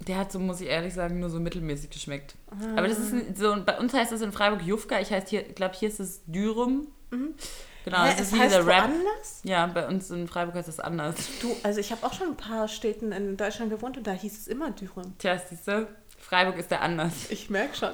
Der 0.10 0.18
hat 0.18 0.32
so, 0.32 0.40
muss 0.40 0.60
ich 0.60 0.68
ehrlich 0.68 0.96
sagen, 0.96 1.20
nur 1.20 1.30
so 1.30 1.40
mittelmäßig 1.40 1.92
geschmeckt. 1.92 2.34
Ah. 2.50 2.78
Aber 2.78 2.88
das 2.88 2.98
ist 2.98 3.38
so, 3.38 3.56
bei 3.64 3.78
uns 3.78 3.94
heißt 3.94 4.12
das 4.12 4.22
in 4.22 4.32
Freiburg 4.32 4.64
Jufka. 4.64 5.00
Ich 5.00 5.12
heißt 5.12 5.30
hier, 5.30 5.44
glaube 5.44 5.76
hier 5.76 5.88
ist 5.88 6.00
es 6.00 6.22
Dürum. 6.26 6.88
Mhm. 7.12 7.36
Genau, 7.86 8.04
Hä, 8.04 8.16
das 8.18 8.22
ist 8.22 8.34
wie 8.34 8.40
dieser 8.40 8.66
Rap. 8.66 8.86
Anders? 8.86 9.42
Ja, 9.44 9.68
bei 9.68 9.88
uns 9.88 10.10
in 10.10 10.28
Freiburg 10.28 10.56
heißt 10.56 10.68
es 10.68 10.80
anders. 10.80 11.16
Du, 11.44 11.56
also 11.62 11.80
ich 11.80 11.92
habe 11.92 12.04
auch 12.08 12.14
schon 12.14 12.30
ein 12.30 12.38
paar 12.38 12.68
Städten 12.68 13.12
in 13.12 13.38
Deutschland 13.38 13.70
gewohnt 13.70 13.98
und 13.98 14.08
da 14.08 14.12
hieß 14.14 14.36
es 14.36 14.48
immer 14.48 14.72
Dürum. 14.72 15.14
Tja, 15.20 15.40
siehst 15.48 15.68
du, 15.68 15.88
Freiburg 16.18 16.58
ist 16.58 16.72
der 16.72 16.82
anders. 16.82 17.30
Ich 17.30 17.52
merke 17.52 17.78
schon. 17.78 17.94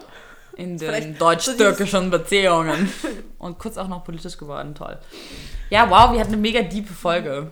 In 0.55 0.78
den 0.78 1.18
deutsch-türkischen 1.18 2.05
so 2.05 2.18
Beziehungen. 2.18 2.89
und 3.39 3.59
kurz 3.59 3.78
auch 3.78 3.89
noch 3.89 4.05
politisch 4.05 4.38
geworden, 4.38 4.74
toll. 4.74 4.97
Ja, 5.70 5.89
wow, 5.89 6.13
wir 6.13 6.22
hatten 6.22 6.32
eine 6.32 6.38
mega 6.38 6.61
diepe 6.61 6.93
Folge. 6.93 7.51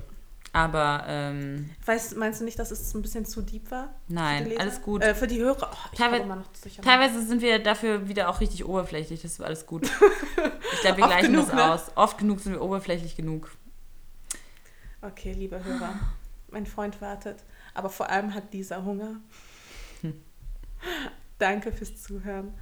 Aber. 0.54 1.04
Ähm, 1.08 1.72
weißt, 1.84 2.16
meinst 2.16 2.40
du 2.40 2.46
nicht, 2.46 2.60
dass 2.60 2.70
es 2.70 2.94
ein 2.94 3.02
bisschen 3.02 3.26
zu 3.26 3.42
deep 3.42 3.72
war? 3.72 3.96
Nein, 4.08 4.56
alles 4.60 4.82
gut. 4.84 5.02
Äh, 5.02 5.16
für 5.16 5.26
die 5.26 5.40
Hörer. 5.40 5.72
Oh, 5.74 5.96
teilweise, 5.96 6.46
teilweise 6.82 7.26
sind 7.26 7.42
wir 7.42 7.58
dafür 7.58 8.08
wieder 8.08 8.30
auch 8.30 8.40
richtig 8.40 8.64
oberflächlich. 8.64 9.24
Das 9.24 9.32
ist 9.32 9.42
alles 9.42 9.66
gut. 9.66 9.84
ich 10.74 10.82
glaube, 10.82 11.00
wir 11.00 11.08
gleichen 11.08 11.34
genug, 11.34 11.48
das 11.48 11.56
ne? 11.56 11.74
aus. 11.74 11.92
Oft 11.96 12.20
genug 12.20 12.40
sind 12.40 12.54
wir 12.54 12.62
oberflächlich 12.62 13.16
genug. 13.16 13.50
Okay, 15.02 15.34
liebe 15.34 15.62
Hörer. 15.62 16.00
Mein 16.52 16.68
Freund 16.68 17.02
wartet. 17.02 17.44
Aber 17.74 17.90
vor 17.90 18.12
allem 18.12 18.36
hat 18.36 18.54
dieser 18.54 18.86
Hunger. 18.86 19.16
Hm. 20.02 20.22
Danke 21.40 21.72
fürs 21.72 22.00
Zuhören. 22.00 22.54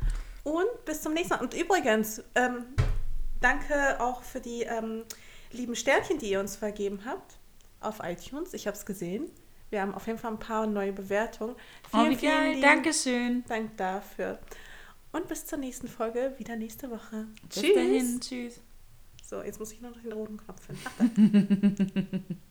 Und 0.44 0.86
bis 0.86 1.02
zum 1.02 1.14
nächsten 1.14 1.34
Mal. 1.36 1.42
Und 1.42 1.54
übrigens, 1.54 2.24
ähm, 2.36 2.68
danke 3.42 4.00
auch 4.00 4.24
für 4.24 4.40
die 4.40 4.64
ähm, 4.64 5.04
lieben 5.52 5.76
Sternchen, 5.76 6.18
die 6.18 6.32
ihr 6.32 6.40
uns 6.40 6.56
vergeben 6.56 7.02
habt 7.06 7.41
auf 7.82 8.00
iTunes. 8.04 8.54
Ich 8.54 8.68
habe 8.68 8.78
es 8.78 8.86
gesehen. 8.86 9.30
Wir 9.70 9.82
haben 9.82 9.94
auf 9.94 10.06
jeden 10.08 10.20
Fall 10.20 10.32
ein 10.32 10.40
paar 10.40 10.68
neue 10.68 10.92
Bewertungen. 10.92 11.56
Vielen, 11.90 12.08
oh, 12.08 12.10
wie 12.10 12.16
geil. 12.16 12.50
Lieben 12.50 12.62
Dankeschön. 12.62 13.44
Dank 13.48 13.78
dafür. 13.78 14.40
Und 15.14 15.28
bis 15.28 15.46
zur 15.46 15.58
nächsten 15.58 15.88
Folge, 15.88 16.34
wieder 16.38 16.56
nächste 16.56 16.90
Woche. 16.90 17.28
Bis 17.48 17.62
Tschüss. 17.62 17.74
dahin. 17.74 18.20
Tschüss. 18.22 18.62
So, 19.24 19.42
jetzt 19.42 19.60
muss 19.60 19.72
ich 19.72 19.82
noch 19.82 19.94
den 19.94 20.12
roten 20.12 20.38
Knopf 20.38 20.62
finden. 20.66 20.82
Ach, 21.00 22.36